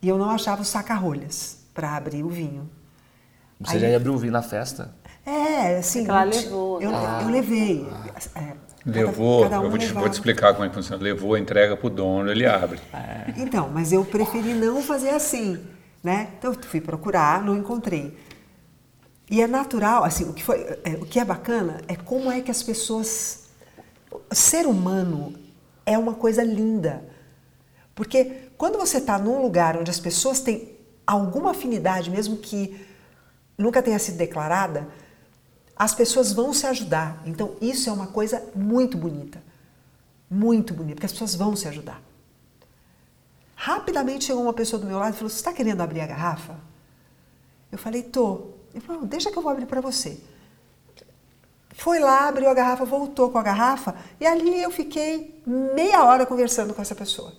E 0.03 0.09
eu 0.09 0.19
não 0.19 0.29
achava 0.31 0.61
o 0.61 0.65
saca-rolhas 0.65 1.59
para 1.73 1.97
abrir 1.97 2.23
o 2.23 2.29
vinho. 2.29 2.69
Você 3.61 3.77
Aí- 3.77 3.81
já 3.81 3.89
ia 3.89 3.97
abrir 3.97 4.11
o 4.11 4.19
vinho 4.19 4.33
na 4.33 4.43
festa? 4.43 4.95
É, 5.27 5.79
assim. 5.79 6.05
É 6.05 6.09
ela 6.09 6.23
levou, 6.25 6.81
Eu, 6.83 6.91
né? 6.91 7.21
eu 7.23 7.29
levei. 7.29 7.87
é, 8.35 8.41
cada- 8.41 8.65
Levou, 8.87 9.43
cada 9.45 9.61
um 9.61 9.65
eu 9.65 9.71
vou 9.71 9.79
te, 9.79 9.93
vou 9.93 10.09
te 10.09 10.13
explicar 10.13 10.53
como 10.53 10.65
é 10.67 10.69
que 10.69 10.75
funciona. 10.75 11.03
Levou, 11.03 11.39
entrega 11.39 11.77
pro 11.77 11.89
dono, 11.89 12.31
ele 12.31 12.45
abre. 12.47 12.79
Então, 13.37 13.69
mas 13.71 13.93
eu 13.93 14.05
preferi 14.05 14.53
não 14.53 14.83
fazer 14.83 15.11
assim, 15.11 15.59
né? 16.03 16.29
Então 16.39 16.53
eu 16.53 16.63
fui 16.63 16.81
procurar, 16.83 17.43
não 17.43 17.57
encontrei. 17.57 18.17
E 19.31 19.41
é 19.41 19.47
natural, 19.47 20.05
assim, 20.05 20.29
o 20.29 20.35
que 20.35 20.45
foi, 20.45 20.61
é, 20.85 20.91
o 21.01 21.07
que 21.07 21.19
é 21.19 21.25
bacana 21.25 21.81
é 21.89 21.97
como 21.97 22.31
é 22.31 22.43
que 22.43 22.51
as 22.51 22.63
pessoas, 22.63 23.45
o 24.31 24.35
ser 24.35 24.67
humano 24.67 25.33
é 25.87 25.97
uma 25.97 26.13
coisa 26.13 26.45
linda, 26.45 27.03
porque 27.95 28.33
quando 28.59 28.77
você 28.77 28.99
está 28.99 29.19
num 29.19 29.41
lugar 29.41 29.79
onde 29.79 29.91
as 29.91 29.99
pessoas 29.99 30.41
têm 30.41 30.77
alguma 31.07 31.53
afinidade, 31.53 32.11
mesmo 32.11 32.37
que 32.37 32.87
nunca 33.57 33.83
tenha 33.83 33.99
sido 33.99 34.19
declarada, 34.19 34.87
as 35.77 35.95
pessoas 35.95 36.33
vão 36.33 36.53
se 36.53 36.67
ajudar. 36.67 37.23
Então 37.27 37.57
isso 37.61 37.89
é 37.89 37.93
uma 37.93 38.07
coisa 38.07 38.43
muito 38.55 38.97
bonita, 38.97 39.43
muito 40.31 40.73
bonita, 40.75 40.97
porque 40.97 41.07
as 41.07 41.13
pessoas 41.13 41.35
vão 41.35 41.57
se 41.57 41.67
ajudar. 41.69 42.01
Rapidamente 43.57 44.25
chegou 44.27 44.43
uma 44.43 44.53
pessoa 44.53 44.81
do 44.81 44.87
meu 44.87 44.99
lado 44.99 45.15
e 45.15 45.17
falou: 45.17 45.31
Você 45.31 45.37
está 45.37 45.53
querendo 45.53 45.81
abrir 45.81 46.01
a 46.01 46.07
garrafa? 46.07 46.57
Eu 47.71 47.79
falei: 47.79 48.03
Tô. 48.03 48.51
Ele 48.73 48.85
falou: 48.85 49.07
Deixa 49.07 49.31
que 49.31 49.39
eu 49.39 49.43
vou 49.43 49.51
abrir 49.51 49.67
para 49.67 49.81
você. 49.81 50.21
Foi 51.77 51.99
lá, 51.99 52.29
abriu 52.29 52.49
a 52.49 52.55
garrafa, 52.55 52.85
voltou 52.85 53.31
com 53.31 53.39
a 53.39 53.43
garrafa 53.43 53.97
e 54.21 54.27
ali 54.27 54.63
eu 54.63 54.71
fiquei 54.71 55.43
meia 55.45 56.05
hora 56.05 56.25
conversando 56.25 56.73
com 56.73 56.81
essa 56.81 56.95
pessoa. 56.95 57.33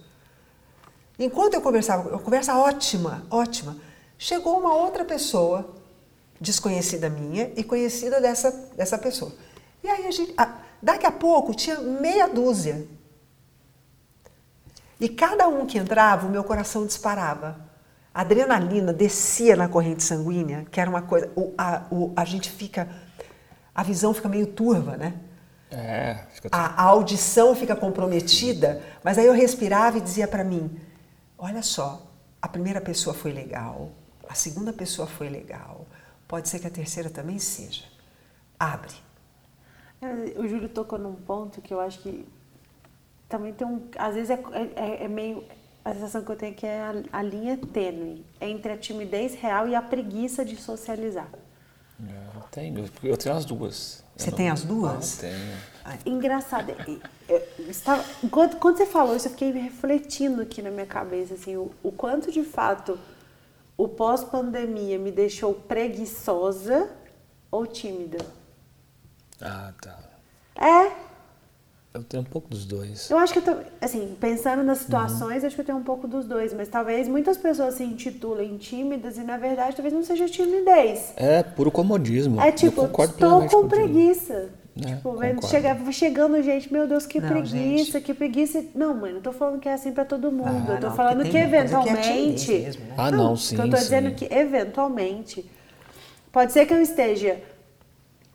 Enquanto 1.17 1.53
eu 1.53 1.61
conversava, 1.61 2.09
uma 2.09 2.19
conversa 2.19 2.57
ótima, 2.57 3.25
ótima, 3.29 3.77
chegou 4.17 4.59
uma 4.59 4.75
outra 4.75 5.05
pessoa, 5.05 5.73
desconhecida 6.39 7.09
minha 7.09 7.51
e 7.55 7.63
conhecida 7.63 8.19
dessa, 8.21 8.51
dessa 8.75 8.97
pessoa. 8.97 9.31
E 9.83 9.87
aí 9.89 10.05
a 10.07 10.11
gente, 10.11 10.33
a- 10.37 10.57
daqui 10.81 11.05
a 11.05 11.11
pouco 11.11 11.53
tinha 11.53 11.79
meia 11.79 12.27
dúzia 12.27 12.85
e 14.99 15.09
cada 15.09 15.47
um 15.47 15.65
que 15.65 15.77
entrava, 15.77 16.25
o 16.27 16.29
meu 16.29 16.43
coração 16.43 16.85
disparava. 16.85 17.59
A 18.13 18.21
adrenalina 18.21 18.93
descia 18.93 19.55
na 19.55 19.67
corrente 19.67 20.03
sanguínea, 20.03 20.65
que 20.71 20.79
era 20.79 20.89
uma 20.89 21.01
coisa. 21.01 21.29
O, 21.35 21.53
a, 21.57 21.83
o- 21.91 22.13
a 22.15 22.23
gente 22.23 22.49
fica. 22.49 22.87
A 23.73 23.83
visão 23.83 24.13
fica 24.13 24.29
meio 24.29 24.47
turva, 24.47 24.95
né? 24.95 25.15
É, 25.69 26.19
fica 26.33 26.47
A, 26.49 26.81
a 26.81 26.83
audição 26.83 27.53
fica 27.53 27.75
comprometida, 27.75 28.81
mas 29.03 29.17
aí 29.17 29.25
eu 29.25 29.33
respirava 29.33 29.97
e 29.97 30.01
dizia 30.01 30.27
para 30.29 30.45
mim: 30.45 30.79
Olha 31.37 31.61
só, 31.61 32.07
a 32.41 32.47
primeira 32.47 32.79
pessoa 32.79 33.13
foi 33.13 33.33
legal, 33.33 33.91
a 34.29 34.33
segunda 34.33 34.71
pessoa 34.71 35.05
foi 35.07 35.27
legal, 35.27 35.85
pode 36.27 36.49
ser 36.49 36.59
que 36.59 36.67
a 36.67 36.71
terceira 36.71 37.09
também 37.09 37.39
seja. 37.39 37.83
Abre. 38.59 38.93
É, 40.01 40.39
O 40.39 40.47
Júlio 40.47 40.69
tocou 40.69 40.97
num 40.99 41.15
ponto 41.15 41.61
que 41.61 41.73
eu 41.73 41.79
acho 41.79 41.99
que 41.99 42.27
também 43.29 43.53
tem 43.53 43.65
um. 43.67 43.87
Às 43.97 44.15
vezes 44.15 44.29
é, 44.29 44.39
é- 44.75 45.03
é 45.05 45.07
meio. 45.07 45.43
A 45.83 45.93
sensação 45.93 46.23
que 46.23 46.31
eu 46.31 46.35
tenho 46.35 46.51
é 46.51 46.55
que 46.55 46.65
é 46.65 46.81
a, 46.81 47.19
a 47.19 47.21
linha 47.21 47.57
tênue 47.57 48.25
entre 48.41 48.71
a 48.71 48.77
timidez 48.77 49.35
real 49.35 49.67
e 49.67 49.75
a 49.75 49.81
preguiça 49.83 50.43
de 50.43 50.55
socializar. 50.55 51.27
Eu 51.99 52.41
tenho, 52.51 52.89
eu 53.03 53.15
tenho 53.17 53.35
as 53.35 53.45
duas. 53.45 54.03
Você 54.17 54.27
Eu 54.27 54.31
não- 54.31 54.37
tem 54.37 54.49
as 54.49 54.63
duas? 54.63 55.21
Não, 55.21 55.29
tenho. 55.29 55.57
Engraçado. 56.15 56.71
e- 56.89 57.01
eu 57.29 57.69
estava- 57.69 58.03
enquanto, 58.23 58.57
quando 58.57 58.77
você 58.77 58.85
falou 58.87 59.15
isso, 59.15 59.27
eu 59.27 59.31
fiquei 59.31 59.51
refletindo 59.51 60.41
aqui 60.41 60.61
na 60.61 60.71
minha 60.71 60.85
cabeça 60.87 61.35
assim, 61.35 61.55
o, 61.55 61.71
o 61.83 61.91
quanto 61.91 62.31
de 62.31 62.43
fato 62.43 62.97
o 63.77 63.87
pós-pandemia 63.87 64.97
me 64.97 65.11
deixou 65.11 65.53
preguiçosa 65.53 66.89
ou 67.51 67.65
tímida. 67.65 68.17
Ah, 69.41 69.73
tá. 69.81 69.97
É, 70.55 70.91
Eu 71.93 72.03
tenho 72.03 72.23
um 72.23 72.25
pouco 72.25 72.49
dos 72.49 72.65
dois. 72.65 73.09
Eu 73.09 73.17
acho 73.17 73.31
que 73.31 73.39
eu 73.39 73.43
tô, 73.43 73.55
assim, 73.81 74.17
pensando 74.19 74.63
nas 74.63 74.79
situações, 74.79 75.43
acho 75.45 75.55
que 75.55 75.61
eu 75.61 75.65
tenho 75.65 75.77
um 75.77 75.83
pouco 75.83 76.07
dos 76.07 76.25
dois, 76.25 76.53
mas 76.53 76.67
talvez 76.67 77.07
muitas 77.07 77.37
pessoas 77.37 77.75
se 77.75 77.83
intitulem 77.83 78.57
tímidas 78.57 79.17
e 79.17 79.21
na 79.23 79.37
verdade 79.37 79.75
talvez 79.75 79.93
não 79.93 80.03
seja 80.03 80.27
timidez. 80.27 81.13
É 81.15 81.41
puro 81.43 81.71
comodismo. 81.71 82.41
É 82.41 82.51
tipo, 82.51 82.81
eu 82.81 82.87
concordo 82.87 83.13
estou 83.13 83.41
com 83.41 83.47
contigo. 83.69 83.69
É, 84.77 84.87
tipo, 84.95 85.47
chega, 85.47 85.73
vai 85.73 85.93
chegando 85.93 86.41
gente, 86.43 86.71
meu 86.71 86.85
Deus, 86.85 87.05
que 87.05 87.21
Não, 87.21 87.29
preguiça, 87.29 87.93
gente. 87.93 88.01
que 88.01 88.13
preguiça. 88.13 88.63
Não, 88.75 88.93
mãe, 88.93 89.13
não 89.13 89.21
tô 89.21 89.31
falando 89.31 89.57
que 89.59 89.69
é 89.69 89.73
assim 89.73 89.93
pra 89.93 90.03
todo 90.03 90.29
mundo. 90.31 90.65
Ah, 90.67 90.73
eu 90.73 90.79
tô 90.81 90.87
não, 90.89 90.95
falando 90.95 91.23
que 91.23 91.29
que 91.29 91.37
é 91.37 91.43
eventualmente. 91.43 92.01
timidez 92.45 92.47
mesmo, 92.65 92.85
né? 92.85 92.93
Ah, 92.97 93.11
não, 93.11 93.37
sim, 93.37 93.55
que 93.55 93.61
eu 93.61 93.69
tô 93.69 93.77
dizendo 93.77 94.09
sim. 94.09 94.15
que 94.15 94.33
eventualmente 94.33 95.49
pode 96.29 96.51
ser 96.51 96.65
que 96.65 96.73
eu 96.73 96.81
esteja 96.81 97.41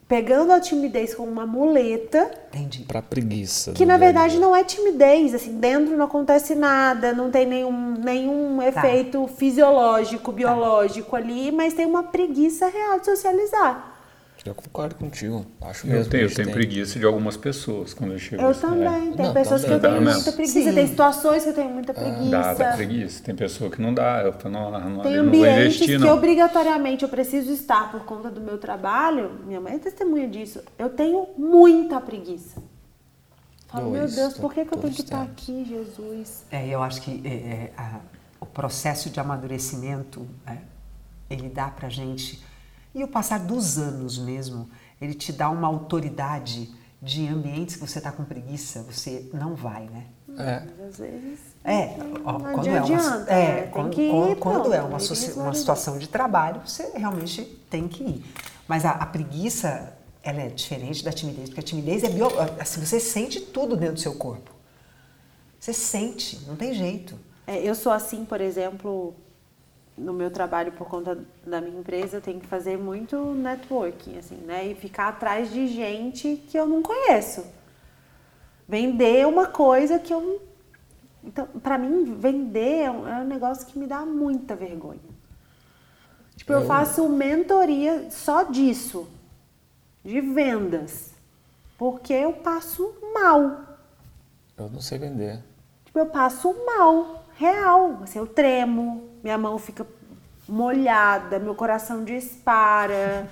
pegando 0.09 0.53
a 0.53 0.59
timidez 0.59 1.15
como 1.15 1.31
uma 1.31 1.47
muleta 1.47 2.31
Entendi. 2.49 2.81
Pra 2.85 3.01
preguiça. 3.03 3.73
que 3.73 3.85
na 3.87 3.97
verdade 3.99 4.33
dia. 4.33 4.41
não 4.41 4.57
é 4.57 4.65
timidez, 4.65 5.35
assim, 5.35 5.61
dentro 5.61 5.95
não 5.97 6.07
acontece 6.07 6.55
nada, 6.55 7.13
não 7.13 7.31
tem 7.31 7.47
nenhum, 7.47 7.95
nenhum 8.03 8.57
Tá. 8.59 8.67
efeito 8.89 9.27
fisiológico, 9.29 10.33
biológico 10.33 11.15
ali, 11.15 11.53
mas 11.53 11.75
tem 11.75 11.85
uma 11.87 12.03
preguiça 12.05 12.67
real 12.69 12.99
de 12.99 13.05
socializar. 13.05 13.90
Eu 14.45 14.55
concordo 14.55 14.95
contigo. 14.95 15.45
Acho 15.61 15.87
Eu 15.87 15.93
mesmo. 15.97 16.11
tenho, 16.11 16.23
eu 16.25 16.29
que 16.31 16.35
tenho 16.35 16.47
tem. 16.47 16.55
preguiça 16.55 16.99
de 16.99 17.05
algumas 17.05 17.37
pessoas 17.37 17.93
quando 17.93 18.13
eu 18.15 18.19
chego 18.19 18.41
Eu 18.43 18.49
nesse- 18.49 18.61
também, 18.63 19.13
tem 19.13 19.27
Não, 19.27 19.35
pessoas 19.35 19.63
que 19.65 19.71
eu 19.71 19.79
também. 19.81 19.99
tenho 19.99 20.05
Dá 20.07 20.15
muita 20.15 20.33
preguiça, 20.33 20.61
Sim. 20.71 20.75
tem 20.75 20.87
situações 20.87 21.43
que 21.43 21.49
eu 21.51 21.55
tenho 21.55 21.69
muita 21.71 21.93
É, 21.93 21.95
preguiça. 21.95 22.31
Dá, 22.31 22.55
dá 22.55 22.73
preguiça. 22.73 23.23
Tem 23.23 23.35
pessoa 23.37 23.71
que 23.71 23.83
não 23.83 23.93
dá. 23.93 24.23
Eu 24.23 24.33
falo, 24.33 24.55
não, 24.55 24.71
não, 24.91 25.03
Tem 25.03 25.13
eu 25.13 25.25
não 25.25 25.31
vou 25.31 25.41
ambientes 25.45 25.75
investir, 25.77 25.99
que 25.99 25.99
não. 25.99 26.15
obrigatoriamente 26.17 27.03
eu 27.03 27.09
preciso 27.11 27.53
estar 27.53 27.91
por 27.93 28.01
conta 28.05 28.31
do 28.31 28.41
meu 28.41 28.57
trabalho. 28.57 29.31
Minha 29.47 29.61
mãe 29.61 29.75
é 29.75 29.79
testemunha 29.79 30.27
disso. 30.27 30.63
Eu 30.79 30.89
tenho 30.89 31.29
muita 31.37 32.01
preguiça. 32.01 32.63
Falo, 33.69 33.91
meu 33.91 34.09
Deus, 34.09 34.35
to- 34.35 34.41
por 34.41 34.55
que, 34.55 34.65
que 34.65 34.73
eu 34.75 34.79
tenho 34.79 34.93
que 34.95 35.03
estar 35.03 35.23
aqui, 35.23 35.65
Jesus? 35.69 36.45
É, 36.51 36.67
eu 36.67 36.83
acho 36.83 37.03
que 37.03 37.21
é, 37.25 37.29
é, 37.29 37.73
a- 37.77 38.01
o 38.41 38.47
processo 38.47 39.11
de 39.11 39.21
amadurecimento, 39.21 40.27
é, 40.47 40.57
ele 41.29 41.49
dá 41.51 41.69
pra 41.69 41.89
gente, 41.91 42.43
e 42.95 43.03
o 43.05 43.09
passar 43.09 43.41
dos 43.41 43.79
anos 43.79 44.19
mesmo, 44.19 44.69
ele 45.01 45.15
te 45.15 45.33
dá 45.33 45.49
uma 45.51 45.69
autoridade 45.69 46.71
de 47.03 47.27
ambientes 47.29 47.77
que 47.77 47.87
você 47.87 47.99
está 47.99 48.13
com 48.13 48.25
preguiça, 48.25 48.83
você 48.83 49.29
não 49.33 49.55
vai, 49.55 49.85
né? 49.87 50.07
É. 50.39 50.61
Mas 50.79 50.89
às 50.91 50.99
vezes. 50.99 51.41
É, 51.65 51.97
ó, 52.25 52.33
Não 52.33 52.53
quando, 52.55 52.67
é 52.69 52.83
uma, 52.83 53.31
é, 53.31 53.47
né? 53.63 53.67
Quando, 53.69 53.91
que 53.91 54.03
ir, 54.03 54.37
quando- 54.37 54.73
é 54.73 54.83
uma, 54.83 54.99
uma 55.37 55.55
situação 55.55 55.99
de 55.99 56.09
trabalho, 56.09 56.61
você 56.67 56.91
realmente 56.95 57.43
tem 57.71 57.89
que 57.89 58.03
ir. 58.03 58.25
Mas 58.69 58.85
a, 58.85 58.91
a 58.93 59.07
preguiça, 59.07 59.97
ela 60.23 60.43
é 60.43 60.49
diferente 60.49 61.03
da 61.05 61.13
timidez, 61.13 61.49
porque 61.49 61.61
a 61.61 61.65
timidez 61.65 62.05
é 62.05 62.09
bio, 62.09 62.29
assim, 62.59 62.85
você 62.85 63.01
sente 63.01 63.41
tudo 63.41 63.77
dentro 63.77 63.95
do 63.95 64.01
seu 64.01 64.15
corpo. 64.15 64.51
Você 65.59 65.73
sente, 65.73 66.41
não 66.47 66.57
tem 66.57 66.73
jeito. 66.75 67.19
É, 67.47 67.59
eu 67.59 67.75
sou 67.75 67.93
assim, 67.93 68.25
por 68.25 68.41
exemplo, 68.41 69.15
no 70.01 70.13
meu 70.13 70.31
trabalho 70.31 70.73
por 70.73 70.89
conta 70.89 71.19
da 71.47 71.61
minha 71.61 71.79
empresa, 71.79 72.17
eu 72.17 72.21
tenho 72.21 72.41
que 72.41 72.47
fazer 72.47 72.77
muito 72.77 73.17
networking, 73.17 74.19
assim, 74.19 74.37
né? 74.37 74.67
E 74.67 74.75
ficar 74.75 75.09
atrás 75.09 75.53
de 75.53 75.69
gente 75.69 76.37
que 76.49 76.59
eu 76.59 76.67
não 76.67 76.83
conheço. 76.83 77.45
Vender 78.67 79.27
uma 79.27 79.47
coisa 79.47 79.99
que 79.99 80.13
eu 80.13 80.41
então, 81.23 81.47
para 81.63 81.77
mim, 81.77 82.17
vender 82.19 82.85
é 82.85 82.91
um, 82.91 83.07
é 83.07 83.21
um, 83.21 83.27
negócio 83.27 83.67
que 83.67 83.79
me 83.79 83.87
dá 83.87 84.07
muita 84.07 84.57
vergonha. 84.57 84.99
Tipo, 86.35 86.53
eu, 86.53 86.61
eu 86.61 86.67
faço 86.67 87.07
mentoria 87.09 88.11
só 88.11 88.45
disso, 88.45 89.07
de 90.03 90.19
vendas, 90.21 91.11
porque 91.77 92.15
eu 92.15 92.33
passo 92.33 92.95
mal. 93.13 93.79
Eu 94.57 94.71
não 94.71 94.81
sei 94.81 94.99
vender. 94.99 95.43
Tipo, 95.85 95.99
eu 95.99 96.07
passo 96.07 96.55
mal, 96.65 97.27
real. 97.37 97.99
Assim, 98.03 98.19
eu 98.19 98.27
tremo, 98.27 99.10
minha 99.23 99.39
mão 99.39 99.59
fica 99.59 99.87
molhada, 100.49 101.39
meu 101.39 101.55
coração 101.55 102.05
dispara. 102.05 103.29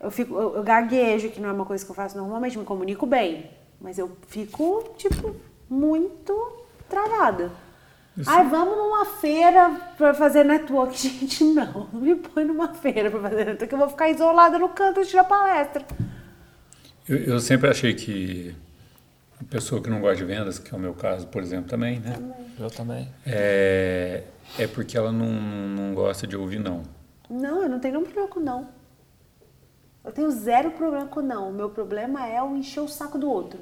Eu, 0.00 0.10
fico, 0.10 0.34
eu, 0.34 0.56
eu 0.56 0.62
gaguejo, 0.62 1.30
que 1.30 1.40
não 1.40 1.48
é 1.48 1.52
uma 1.52 1.64
coisa 1.64 1.84
que 1.84 1.90
eu 1.90 1.94
faço 1.94 2.16
normalmente, 2.16 2.58
me 2.58 2.64
comunico 2.64 3.06
bem. 3.06 3.50
Mas 3.80 3.98
eu 3.98 4.16
fico, 4.28 4.94
tipo, 4.96 5.34
muito 5.68 6.64
travada. 6.88 7.50
Isso. 8.16 8.30
Ai, 8.30 8.46
vamos 8.48 8.76
numa 8.76 9.04
feira 9.04 9.70
para 9.98 10.14
fazer 10.14 10.44
network. 10.44 10.96
Gente, 10.96 11.42
não, 11.44 11.88
não 11.92 12.00
me 12.00 12.14
põe 12.14 12.44
numa 12.44 12.72
feira 12.74 13.10
para 13.10 13.20
fazer 13.20 13.44
network, 13.44 13.72
eu 13.72 13.78
vou 13.78 13.88
ficar 13.88 14.08
isolada 14.08 14.58
no 14.58 14.68
canto 14.68 15.02
de 15.02 15.08
tirar 15.08 15.24
palestra. 15.24 15.84
Eu, 17.08 17.16
eu, 17.18 17.40
sempre 17.40 17.68
achei 17.68 17.92
que 17.92 18.54
pessoa 19.50 19.82
que 19.82 19.90
não 19.90 20.00
gosta 20.00 20.16
de 20.16 20.24
vendas, 20.24 20.58
que 20.58 20.74
é 20.74 20.76
o 20.76 20.80
meu 20.80 20.94
caso, 20.94 21.26
por 21.26 21.42
exemplo, 21.42 21.68
também, 21.68 22.00
né? 22.00 22.16
Eu 22.58 22.70
também. 22.70 23.08
É, 23.26 24.24
é 24.58 24.66
porque 24.66 24.96
ela 24.96 25.12
não, 25.12 25.26
não 25.26 25.94
gosta 25.94 26.26
de 26.26 26.36
ouvir 26.36 26.58
não. 26.58 26.82
Não, 27.28 27.62
eu 27.62 27.68
não 27.68 27.78
tenho 27.78 27.94
nenhum 27.94 28.04
problema 28.04 28.28
com 28.28 28.40
não. 28.40 28.68
Eu 30.04 30.12
tenho 30.12 30.30
zero 30.30 30.70
problema 30.72 31.06
com 31.06 31.22
não. 31.22 31.50
O 31.50 31.52
meu 31.52 31.70
problema 31.70 32.26
é 32.26 32.42
o 32.42 32.56
encher 32.56 32.80
o 32.80 32.88
saco 32.88 33.18
do 33.18 33.28
outro 33.30 33.58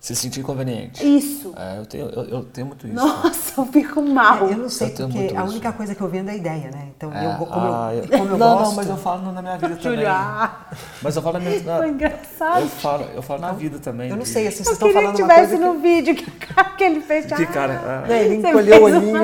se 0.00 0.14
sentir 0.14 0.40
inconveniente. 0.40 1.02
Isso. 1.02 1.54
É, 1.56 1.78
eu, 1.78 1.86
tenho, 1.86 2.08
eu, 2.10 2.24
eu, 2.24 2.44
tenho 2.44 2.66
muito 2.66 2.86
isso. 2.86 2.94
Nossa, 2.94 3.60
eu 3.60 3.66
fico 3.66 4.02
mal. 4.02 4.48
É, 4.48 4.52
eu 4.52 4.58
não 4.58 4.68
sei, 4.68 4.94
eu 4.98 5.08
porque 5.08 5.34
a 5.34 5.44
única 5.44 5.72
coisa 5.72 5.94
que 5.94 6.00
eu 6.00 6.08
vendo 6.08 6.28
é 6.28 6.32
a 6.32 6.36
ideia, 6.36 6.70
né? 6.70 6.88
Então, 6.94 7.12
é, 7.12 7.26
eu, 7.26 7.46
como, 7.46 7.74
ah, 7.74 7.94
eu, 7.94 8.08
como 8.18 8.30
eu 8.30 8.38
não, 8.38 8.58
gosto... 8.58 8.68
Não, 8.68 8.74
mas 8.74 8.88
eu 8.88 8.96
falo 8.98 9.32
na 9.32 9.40
minha 9.40 9.56
vida 9.56 9.76
também. 9.76 10.06
Ah. 10.06 10.66
Mas 11.02 11.16
eu 11.16 11.22
falo 11.22 11.38
na 11.38 11.44
minha... 11.44 11.62
Na, 11.62 11.76
Foi 11.78 11.88
engraçado. 11.88 12.60
Eu 12.60 12.68
falo, 12.68 13.04
eu 13.14 13.22
falo 13.22 13.40
na 13.40 13.52
vida 13.52 13.78
também. 13.78 14.10
Eu 14.10 14.16
não 14.16 14.26
sei, 14.26 14.46
assim, 14.46 14.62
vocês 14.62 14.76
estão 14.76 14.92
falando 14.92 15.18
uma 15.18 15.34
coisa 15.34 15.56
que... 15.56 15.62
no 15.62 15.78
vídeo 15.78 16.14
que, 16.14 16.30
que 16.76 16.84
ele 16.84 17.00
fez... 17.00 17.26
Que 17.26 17.46
cara... 17.46 18.04
Ah, 18.06 18.12
ele 18.12 18.36
encolheu 18.36 18.82
o 18.82 18.84
olhinho. 18.84 19.20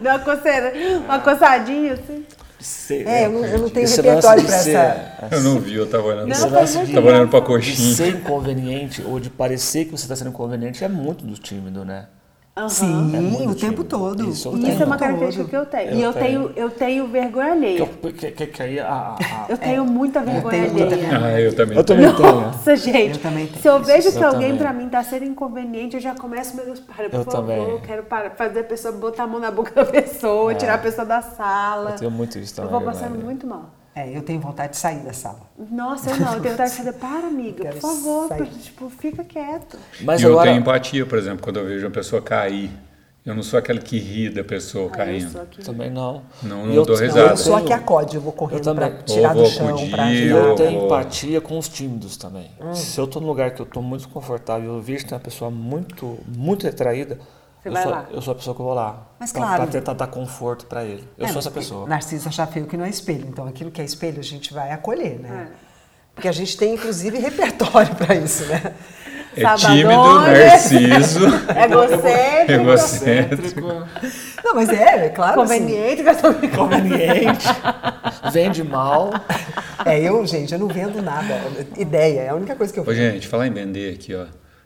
Deu 0.00 0.12
uma 0.12 0.18
coceira, 0.18 0.72
uma 1.04 1.18
coçadinha, 1.18 1.92
assim. 1.92 2.24
Ser, 2.58 3.06
é, 3.06 3.26
eu 3.26 3.32
não, 3.32 3.44
eu 3.44 3.58
não 3.58 3.68
tenho 3.68 3.84
esse 3.84 4.00
repertório 4.00 4.44
para 4.44 4.56
essa. 4.56 5.28
Eu 5.30 5.42
não 5.42 5.60
vi, 5.60 5.74
eu 5.74 5.84
estava 5.84 6.04
olhando. 6.06 6.28
Não, 6.28 6.50
tava 6.50 7.06
olhando 7.06 7.28
para 7.28 7.38
a 7.38 7.42
coxinha. 7.42 7.76
De 7.76 7.94
ser 7.94 8.14
inconveniente 8.14 9.02
ou 9.02 9.20
de 9.20 9.28
parecer 9.28 9.84
que 9.84 9.90
você 9.90 10.04
está 10.04 10.16
sendo 10.16 10.30
inconveniente 10.30 10.82
é 10.82 10.88
muito 10.88 11.24
do 11.24 11.34
tímido, 11.34 11.84
né? 11.84 12.06
Uhum. 12.58 12.70
Sim, 12.70 13.44
é 13.44 13.50
o 13.50 13.54
tempo 13.54 13.84
todo. 13.84 14.30
Isso, 14.30 14.56
Isso 14.56 14.82
é 14.82 14.86
uma 14.86 14.96
característica 14.96 15.44
todo. 15.44 15.50
que 15.50 15.56
eu 15.56 15.66
tenho. 15.66 15.90
Eu 15.90 15.96
e 15.98 16.02
eu 16.02 16.12
tenho. 16.14 16.48
tenho, 16.48 16.52
eu 16.56 16.70
tenho 16.70 17.06
vergonha 17.06 17.52
alheia. 17.52 17.86
Que, 17.86 18.32
que, 18.32 18.46
que 18.46 18.62
aí 18.62 18.80
a, 18.80 19.14
a, 19.14 19.46
eu 19.46 19.58
tenho 19.58 19.82
é, 19.82 19.86
muita 19.86 20.22
vergonha 20.22 20.64
eu 20.64 20.74
tenho 20.74 20.92
alheia. 20.92 21.18
Ah, 21.22 21.40
eu 21.40 21.54
também 21.54 21.76
eu 21.76 21.84
tenho. 21.84 22.00
Também 22.00 22.16
tenho. 22.16 22.40
Nossa, 22.40 22.76
gente. 22.76 23.16
Eu 23.16 23.20
também 23.22 23.46
tenho. 23.46 23.60
Se 23.60 23.68
eu 23.68 23.82
vejo 23.82 24.10
que 24.10 24.24
alguém 24.24 24.56
para 24.56 24.72
mim 24.72 24.86
está 24.86 25.02
sendo 25.04 25.26
inconveniente, 25.26 25.96
eu 25.96 26.00
já 26.00 26.14
começo, 26.14 26.56
meu 26.56 26.64
Deus, 26.64 26.80
para, 26.80 27.10
por 27.10 27.18
eu 27.18 27.24
favor, 27.24 27.40
também. 27.42 27.58
eu 27.58 27.80
quero 27.80 28.04
para, 28.04 28.30
fazer 28.30 28.60
a 28.60 28.64
pessoa 28.64 28.94
botar 28.94 29.24
a 29.24 29.26
mão 29.26 29.38
na 29.38 29.50
boca 29.50 29.72
da 29.74 29.84
pessoa, 29.84 30.52
é. 30.52 30.54
tirar 30.54 30.74
a 30.76 30.78
pessoa 30.78 31.06
da 31.06 31.20
sala. 31.20 31.90
Eu 31.90 31.96
tenho 31.96 32.10
muito 32.10 32.38
isso 32.38 32.56
também. 32.56 32.72
Eu 32.72 32.80
vou 32.80 32.90
passando 32.90 33.22
muito 33.22 33.46
mal. 33.46 33.75
É, 33.96 34.14
eu 34.14 34.20
tenho 34.20 34.38
vontade 34.38 34.72
de 34.72 34.76
sair 34.76 34.98
da 34.98 35.14
sala. 35.14 35.40
Nossa, 35.70 36.10
eu 36.10 36.16
não, 36.18 36.34
eu 36.34 36.40
tenho 36.42 36.52
vontade 36.52 36.70
de 36.70 36.76
fazer, 36.76 36.92
para, 36.92 37.26
amiga, 37.28 37.64
por 37.70 37.80
favor, 37.80 38.28
tipo, 38.62 38.90
fica 38.90 39.24
quieto. 39.24 39.78
Mas 40.02 40.20
e 40.20 40.26
agora... 40.26 40.50
eu 40.50 40.52
tenho 40.52 40.60
empatia, 40.60 41.06
por 41.06 41.16
exemplo, 41.16 41.42
quando 41.42 41.60
eu 41.60 41.66
vejo 41.66 41.86
uma 41.86 41.92
pessoa 41.92 42.20
cair. 42.20 42.70
Eu 43.24 43.34
não 43.34 43.42
sou 43.42 43.58
aquele 43.58 43.80
que 43.80 43.98
ri 43.98 44.28
da 44.28 44.44
pessoa 44.44 44.88
ah, 44.92 44.96
caindo. 44.98 45.40
Aqui... 45.40 45.60
Também 45.64 45.90
não. 45.90 46.22
Não, 46.42 46.66
não 46.66 46.72
eu, 46.72 46.84
dou 46.84 46.94
risada. 46.94 47.30
Eu 47.30 47.36
sou 47.36 47.56
a 47.56 47.62
que 47.62 47.72
acode, 47.72 48.14
eu 48.14 48.20
vou 48.20 48.32
correndo 48.32 48.72
para 48.72 48.90
tirar 48.98 49.34
do 49.34 49.46
chão, 49.46 49.90
para 49.90 50.14
Eu 50.14 50.54
tenho 50.54 50.84
empatia 50.84 51.40
com 51.40 51.58
os 51.58 51.68
tímidos 51.68 52.16
também. 52.16 52.50
Hum. 52.60 52.72
Se 52.72 53.00
eu 53.00 53.06
estou 53.06 53.20
num 53.20 53.26
lugar 53.26 53.50
que 53.52 53.60
eu 53.60 53.66
estou 53.66 53.82
muito 53.82 54.08
confortável, 54.10 54.74
eu 54.74 54.80
vejo 54.80 55.04
que 55.04 55.08
tem 55.08 55.18
uma 55.18 55.24
pessoa 55.24 55.50
muito, 55.50 56.18
muito 56.28 56.64
retraída, 56.64 57.18
você 57.66 57.68
eu 57.68 57.72
vai 57.72 57.82
sou, 57.82 57.92
lá. 57.92 58.06
Eu 58.10 58.22
sou 58.22 58.32
a 58.32 58.34
pessoa 58.34 58.56
que 58.56 58.62
vou 58.62 58.74
lá. 58.74 59.06
Mas 59.18 59.32
claro. 59.32 59.62
Para 59.62 59.70
tentar 59.70 59.92
dar 59.94 60.06
conforto 60.06 60.66
para 60.66 60.84
ele. 60.84 61.06
Eu 61.18 61.26
é, 61.26 61.28
sou 61.28 61.38
essa 61.38 61.50
pessoa. 61.50 61.88
Narciso 61.88 62.28
achar 62.28 62.46
feio 62.46 62.66
que 62.66 62.76
não 62.76 62.84
é 62.84 62.88
espelho. 62.88 63.26
Então, 63.28 63.46
aquilo 63.46 63.70
que 63.70 63.80
é 63.80 63.84
espelho, 63.84 64.20
a 64.20 64.24
gente 64.24 64.52
vai 64.52 64.70
acolher, 64.72 65.18
né? 65.18 65.48
É. 65.52 65.66
Porque 66.14 66.28
a 66.28 66.32
gente 66.32 66.56
tem, 66.56 66.74
inclusive, 66.74 67.18
repertório 67.18 67.94
para 67.94 68.14
isso, 68.14 68.44
né? 68.46 68.74
É 69.36 69.54
tímido, 69.54 70.20
narciso. 70.20 71.26
egocêntrico. 71.52 72.52
egocêntrico. 72.52 73.60
Não, 74.42 74.54
mas 74.54 74.70
é, 74.70 75.06
é 75.06 75.08
claro. 75.10 75.42
Conveniente, 75.42 76.08
assim. 76.08 76.48
Conveniente. 76.56 77.46
Vende 78.32 78.64
mal. 78.64 79.10
É, 79.84 80.00
eu, 80.00 80.24
gente, 80.26 80.54
eu 80.54 80.58
não 80.58 80.68
vendo 80.68 81.02
nada. 81.02 81.38
Ideia, 81.76 82.20
é 82.20 82.28
a 82.30 82.34
única 82.34 82.56
coisa 82.56 82.72
que 82.72 82.80
eu 82.80 82.84
Ô, 82.84 82.94
gente, 82.94 83.28
falar 83.28 83.46
em 83.46 83.52
vender 83.52 83.92
aqui, 83.94 84.14
ó. 84.14 84.24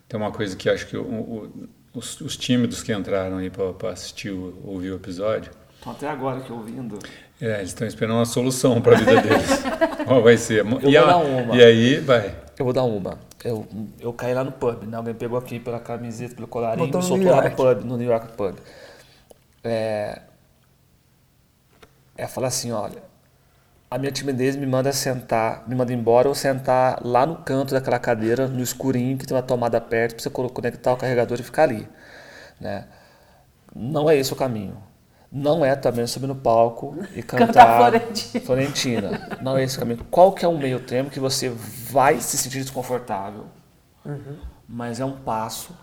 Tem 0.09 0.19
uma 0.19 0.31
coisa 0.31 0.57
que 0.57 0.69
eu 0.69 0.73
acho 0.73 0.87
que 0.87 0.97
o, 0.97 1.03
o, 1.03 1.69
os, 1.95 2.21
os, 2.21 2.37
tímidos 2.37 2.83
que 2.83 2.93
entraram 2.93 3.39
aí 3.39 3.51
para 3.51 3.91
assistir, 3.91 4.31
ouvir 4.31 4.93
o 4.93 4.97
episódio. 4.97 5.53
Estão 5.77 5.93
até 5.93 6.09
agora 6.09 6.39
aqui 6.39 6.53
ouvindo. 6.53 6.99
É, 7.41 7.59
eles 7.59 7.71
estão 7.71 7.87
esperando 7.87 8.17
uma 8.17 8.27
solução 8.27 8.81
para 8.81 8.97
a 8.97 8.99
vida 8.99 9.21
deles. 9.23 9.63
Qual 10.07 10.23
vai 10.23 10.37
ser? 10.37 10.65
Eu 10.65 10.91
e, 10.91 10.97
vou 10.97 11.05
a, 11.05 11.07
dar 11.07 11.17
uma. 11.17 11.57
e 11.57 11.65
aí, 11.65 11.99
vai. 12.01 12.37
Eu 12.59 12.65
vou 12.65 12.75
dar 12.75 12.85
uma. 12.85 13.19
Eu, 13.43 13.67
eu 13.99 14.13
caí 14.13 14.35
lá 14.35 14.45
no 14.45 14.53
pub, 14.53 14.85
né? 14.85 14.97
Alguém 14.97 15.15
pegou 15.15 15.39
aqui 15.39 15.59
pela 15.59 15.81
camiseta, 15.81 16.35
pelo 16.35 16.47
colarinho 16.47 16.87
e 16.87 17.03
soltou 17.03 17.31
lá 17.31 17.49
no 17.49 17.57
pub, 17.57 17.85
no 17.85 17.97
New 17.97 18.09
York 18.09 18.37
Pub. 18.37 18.55
É, 19.65 20.21
é 22.17 22.27
falar 22.27 22.49
assim, 22.49 22.71
olha, 22.71 23.03
a 23.91 23.99
minha 23.99 24.13
timidez 24.13 24.55
me 24.55 24.67
manda 24.67 24.93
sentar, 24.93 25.65
me 25.67 25.75
manda 25.75 25.93
embora 25.93 26.29
ou 26.29 26.35
sentar 26.35 27.01
lá 27.05 27.27
no 27.27 27.37
canto 27.37 27.75
daquela 27.75 27.99
cadeira, 27.99 28.47
no 28.47 28.63
escurinho, 28.63 29.19
que 29.19 29.27
tem 29.27 29.37
uma 29.37 29.43
tomada 29.43 29.81
perto, 29.81 30.15
para 30.15 30.23
você 30.23 30.31
conectar 30.31 30.93
o 30.93 30.97
carregador 30.97 31.41
e 31.41 31.43
ficar 31.43 31.65
ali. 31.65 31.89
Né? 32.61 32.87
Não 33.75 34.09
é 34.09 34.17
esse 34.17 34.33
o 34.33 34.37
caminho. 34.37 34.77
Não 35.33 35.65
é 35.65 35.75
também 35.75 36.07
subir 36.07 36.29
no 36.29 36.37
palco 36.37 36.97
e 37.15 37.23
cantar, 37.23 37.47
cantar 37.47 37.77
Florentina. 37.79 38.45
Florentina. 38.45 39.39
Não 39.41 39.59
é 39.59 39.65
esse 39.65 39.77
o 39.77 39.81
caminho. 39.81 40.05
Qual 40.09 40.33
que 40.33 40.45
é 40.45 40.49
o 40.49 40.57
meio 40.57 40.81
termo 40.81 41.11
que 41.11 41.21
você 41.21 41.49
vai 41.49 42.21
se 42.21 42.39
sentir 42.39 42.61
desconfortável, 42.61 43.47
uhum. 44.05 44.39
mas 44.69 45.01
é 45.01 45.05
um 45.05 45.17
passo 45.17 45.77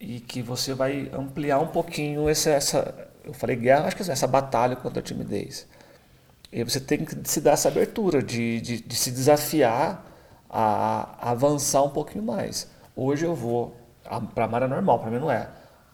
e 0.00 0.20
que 0.20 0.40
você 0.40 0.72
vai 0.72 1.10
ampliar 1.12 1.58
um 1.58 1.66
pouquinho 1.66 2.28
essa, 2.28 2.50
essa 2.50 3.08
eu 3.24 3.34
falei 3.34 3.56
guerra, 3.56 3.86
acho 3.86 3.96
que 3.96 4.02
é 4.02 4.12
essa 4.12 4.26
batalha 4.26 4.76
contra 4.76 5.00
a 5.00 5.02
timidez. 5.02 5.66
E 6.52 6.62
você 6.62 6.80
tem 6.80 7.04
que 7.04 7.16
se 7.24 7.40
dar 7.40 7.52
essa 7.52 7.68
abertura 7.68 8.22
de, 8.22 8.60
de, 8.60 8.80
de 8.80 8.94
se 8.94 9.10
desafiar 9.10 10.04
a, 10.48 11.16
a, 11.20 11.30
avançar 11.32 11.82
um 11.82 11.90
pouquinho 11.90 12.24
mais. 12.24 12.68
Hoje 12.94 13.24
eu 13.24 13.34
vou, 13.34 13.76
para 14.34 14.44
a 14.44 14.48
Mara 14.48 14.66
é 14.66 14.68
normal, 14.68 14.98
para 15.00 15.10
mim 15.10 15.18
não 15.18 15.30
é. 15.30 15.48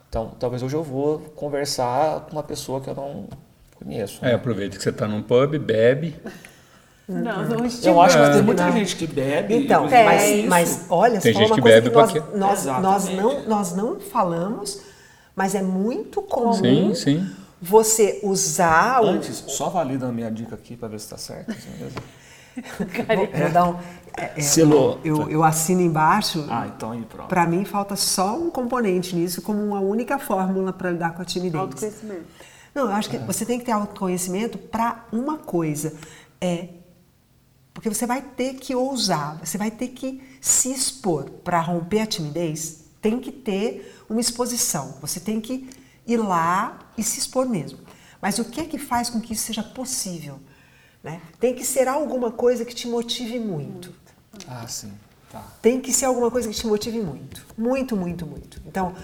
Então, 0.09 0.33
talvez 0.39 0.63
hoje 0.63 0.77
eu 0.77 0.83
vou 0.83 1.21
conversar 1.35 2.21
com 2.21 2.33
uma 2.33 2.43
pessoa 2.43 2.81
que 2.81 2.89
eu 2.89 2.95
não 2.95 3.29
conheço. 3.83 4.25
É, 4.25 4.35
aproveita 4.35 4.77
que 4.77 4.83
você 4.83 4.91
está 4.91 5.09
num 5.09 5.23
pub, 5.23 5.59
bebe. 5.59 6.15
Não, 7.09 7.45
não 7.49 7.67
Eu 7.83 8.01
acho 8.01 8.17
que 8.17 8.31
tem 8.33 8.43
muita 8.43 8.67
não. 8.67 8.73
gente 8.73 8.97
que 8.97 9.07
bebe. 9.07 9.57
Então, 9.57 9.89
mas, 9.89 10.45
mas 10.45 10.87
olha, 10.89 11.21
tem 11.21 11.35
gente 11.35 11.47
uma 11.47 11.55
que 11.57 11.63
coisa 11.63 11.81
bebe 11.81 11.91
que 11.91 12.37
nós, 12.37 12.65
nós, 12.65 12.81
nós, 12.81 13.09
não, 13.09 13.43
nós 13.49 13.75
não 13.75 14.01
falamos, 14.01 14.81
mas 15.35 15.55
é 15.55 15.63
muito 15.63 16.23
comum 16.23 16.53
sim, 16.53 16.95
sim. 16.95 17.31
Você 17.63 18.19
usar. 18.25 19.01
Antes, 19.03 19.45
só 19.47 19.71
valida 19.71 20.09
a 20.09 20.13
minha 20.13 20.31
dica 20.31 20.57
aqui 20.57 20.77
para 20.77 20.89
ver 20.89 20.99
se 20.99 21.07
está 21.07 21.17
certo. 21.17 21.55
vou, 22.59 23.27
vou 23.39 23.51
dar 23.51 23.69
um, 23.69 23.79
é, 24.17 24.25
é, 24.25 24.41
Eu, 25.05 25.31
eu 25.31 25.45
assino 25.45 25.81
embaixo. 25.81 26.45
Ah, 26.51 26.67
então 26.67 26.91
aí 26.91 27.03
pronto. 27.03 27.29
Para 27.29 27.47
mim 27.47 27.65
falta 27.65 27.95
só 27.95 28.37
um 28.37 28.51
componente 28.51 29.15
nisso 29.15 29.41
como 29.41 29.63
uma 29.63 29.81
única 29.81 30.19
fórmula 30.19 30.73
para 30.73 30.91
lidar 30.91 31.15
com 31.15 31.23
a 31.23 31.25
timidez. 31.25 31.63
Autoconhecimento. 31.63 32.25
Não, 32.75 32.85
eu 32.85 32.93
acho 32.93 33.09
que 33.09 33.17
é. 33.17 33.21
você 33.21 33.47
tem 33.47 33.59
que 33.59 33.65
ter 33.65 33.73
autoconhecimento 33.73 34.59
para 34.59 35.07
uma 35.13 35.39
coisa. 35.39 35.95
É 36.41 36.69
porque 37.73 37.89
você 37.89 38.07
vai 38.07 38.21
ter 38.21 38.55
que 38.55 38.75
ousar, 38.75 39.39
você 39.43 39.57
vai 39.57 39.71
ter 39.71 39.89
que 39.89 40.23
se 40.41 40.71
expor 40.71 41.31
para 41.43 41.61
romper 41.61 42.01
a 42.01 42.07
timidez. 42.07 42.83
Tem 43.01 43.19
que 43.19 43.33
ter 43.33 44.05
uma 44.11 44.21
exposição. 44.21 44.97
Você 45.01 45.19
tem 45.19 45.41
que 45.41 45.71
ir 46.07 46.17
lá 46.17 46.79
e 46.97 47.03
se 47.03 47.19
expor 47.19 47.49
mesmo. 47.49 47.79
Mas 48.21 48.39
o 48.39 48.45
que 48.45 48.61
é 48.61 48.65
que 48.65 48.79
faz 48.79 49.11
com 49.11 49.21
que 49.21 49.33
isso 49.33 49.45
seja 49.45 49.63
possível? 49.63 50.39
Né? 51.03 51.21
Tem 51.41 51.55
que 51.55 51.65
ser 51.65 51.89
alguma 51.89 52.31
coisa 52.31 52.65
que 52.65 52.75
te 52.75 52.87
motive 52.87 53.39
muito. 53.39 53.93
Ah, 54.47 54.67
sim. 54.69 54.93
Tá. 55.31 55.43
Tem 55.61 55.81
que 55.81 55.93
ser 55.93 56.05
alguma 56.05 56.31
coisa 56.31 56.49
que 56.49 56.55
te 56.55 56.67
motive 56.67 57.01
muito. 57.01 57.45
Muito, 57.57 57.97
muito, 57.97 58.27
muito. 58.27 58.63
Então, 58.67 58.95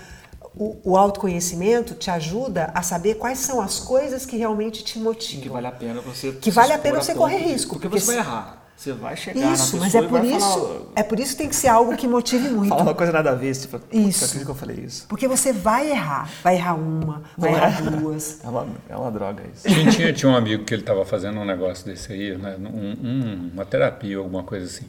o, 0.55 0.77
o, 0.85 0.97
autoconhecimento 0.97 1.95
te 1.95 2.11
ajuda 2.11 2.71
a 2.75 2.83
saber 2.83 3.15
quais 3.15 3.39
são 3.39 3.61
as 3.61 3.81
coisas 3.81 4.27
que 4.27 4.37
realmente 4.37 4.85
te 4.85 4.99
motivam. 4.99 5.43
Que 5.43 5.49
vale 5.49 5.67
a 5.67 5.73
pena 5.73 6.01
você. 6.01 6.33
Que 6.33 6.51
vale 6.51 6.73
a 6.73 6.79
pena 6.79 7.01
você 7.01 7.15
correr 7.15 7.39
risco. 7.39 7.75
Porque, 7.75 7.89
porque 7.89 8.01
você 8.01 8.13
vai 8.13 8.17
errar. 8.19 8.58
Você 8.79 8.93
vai 8.93 9.17
chegar 9.17 9.53
isso, 9.55 9.75
na 9.77 9.83
mas 9.83 9.95
é 9.97 10.03
por 10.03 10.25
isso, 10.25 10.39
falar... 10.39 10.81
é 10.95 11.03
por 11.03 11.19
isso 11.19 11.33
que 11.33 11.39
tem 11.39 11.49
que 11.49 11.57
ser 11.57 11.67
algo 11.67 11.97
que 11.97 12.07
motive 12.07 12.49
muito. 12.49 12.69
Falar 12.69 12.83
uma 12.83 12.95
coisa 12.95 13.11
nada 13.13 13.33
a 13.33 13.35
ver, 13.35 13.53
tipo, 13.53 13.81
isso. 13.91 14.39
que 14.45 14.49
eu 14.49 14.55
falei 14.55 14.77
isso. 14.77 15.05
Porque 15.09 15.27
você 15.27 15.53
vai 15.53 15.91
errar, 15.91 16.31
vai 16.45 16.55
errar 16.55 16.75
uma, 16.77 17.25
vai 17.37 17.51
Não 17.51 17.59
errar 17.59 17.87
é. 17.87 17.91
duas. 17.91 18.39
É 18.45 18.49
uma, 18.49 18.67
é 18.89 18.97
uma 18.97 19.11
droga 19.11 19.43
isso. 19.53 19.67
Tinha, 19.69 19.91
tinha, 19.91 20.13
tinha 20.13 20.31
um 20.31 20.37
amigo 20.37 20.63
que 20.65 20.73
ele 20.73 20.83
estava 20.83 21.05
fazendo 21.05 21.41
um 21.41 21.45
negócio 21.45 21.85
desse 21.87 22.13
aí, 22.13 22.39
né? 22.39 22.57
Um- 22.57 23.07
um- 23.09 23.51
uma 23.53 23.65
terapia, 23.65 24.17
alguma 24.17 24.45
coisa 24.45 24.67
assim. 24.67 24.87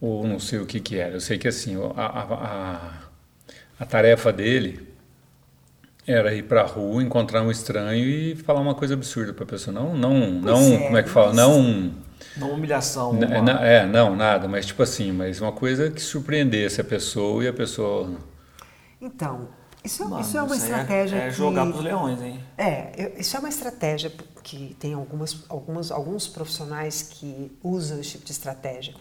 Ou 0.00 0.26
não 0.26 0.40
sei 0.40 0.58
o 0.58 0.64
que 0.64 0.80
que 0.80 0.96
era. 0.96 1.12
Eu 1.16 1.20
sei 1.20 1.36
que 1.36 1.46
assim, 1.46 1.76
a, 1.94 2.00
a, 2.02 2.22
a, 2.22 2.92
a 3.78 3.84
tarefa 3.84 4.32
dele 4.32 4.88
era 6.06 6.34
ir 6.34 6.44
pra 6.44 6.62
rua, 6.62 7.02
encontrar 7.02 7.42
um 7.42 7.50
estranho 7.50 8.06
e 8.08 8.34
falar 8.36 8.60
uma 8.60 8.74
coisa 8.74 8.94
absurda 8.94 9.34
pra 9.34 9.44
pessoa. 9.44 9.72
Não, 9.74 9.94
não, 9.94 10.30
não, 10.30 10.74
é, 10.74 10.78
como 10.78 10.96
é 10.96 11.02
que 11.02 11.10
fala? 11.10 11.34
Não, 11.34 11.90
Não 12.36 12.52
humilhação. 12.52 13.10
Uma- 13.10 13.40
na- 13.42 13.64
É, 13.64 13.86
não, 13.86 14.14
nada, 14.16 14.48
mas 14.48 14.66
tipo 14.66 14.82
assim, 14.82 15.12
mas 15.12 15.40
uma 15.40 15.52
coisa 15.52 15.90
que 15.90 16.00
surpreendesse 16.00 16.80
a 16.80 16.84
pessoa 16.84 17.44
e 17.44 17.48
a 17.48 17.52
pessoa. 17.52 18.10
Então, 19.00 19.48
isso, 19.84 20.02
é- 20.02 20.06
Mano, 20.06 20.20
isso 20.20 20.38
é 20.38 20.42
uma 20.42 20.54
aí 20.54 20.60
estratégia 20.60 21.16
É, 21.16 21.26
que... 21.28 21.36
jogar 21.36 21.66
pros 21.66 21.82
leões, 21.82 22.20
hein? 22.22 22.40
É, 22.56 22.92
eu- 22.96 23.20
isso 23.20 23.36
é 23.36 23.40
uma 23.40 23.48
estratégia 23.48 24.10
que 24.42 24.74
tem 24.78 24.94
algumas, 24.94 25.44
algumas, 25.48 25.90
alguns 25.90 26.28
profissionais 26.28 27.02
que 27.02 27.56
usam 27.62 28.00
esse 28.00 28.10
tipo 28.12 28.24
de 28.24 28.32
estratégia. 28.32 28.94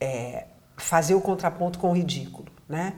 É, 0.00 0.46
fazer 0.76 1.14
o 1.14 1.20
contraponto 1.20 1.78
com 1.78 1.90
o 1.90 1.92
ridículo, 1.92 2.48
né? 2.68 2.94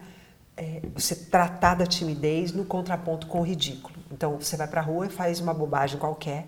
É, 0.57 0.83
você 0.95 1.17
tratar 1.17 1.75
da 1.75 1.87
timidez 1.87 2.53
no 2.53 2.65
contraponto 2.65 3.27
com 3.27 3.41
o 3.41 3.43
ridículo. 3.43 3.95
Então, 4.11 4.37
você 4.39 4.57
vai 4.57 4.69
para 4.69 4.81
a 4.81 4.85
rua 4.85 5.07
e 5.07 5.09
faz 5.11 5.41
uma 5.41 5.53
bobagem 5.55 5.99
qualquer 5.99 6.47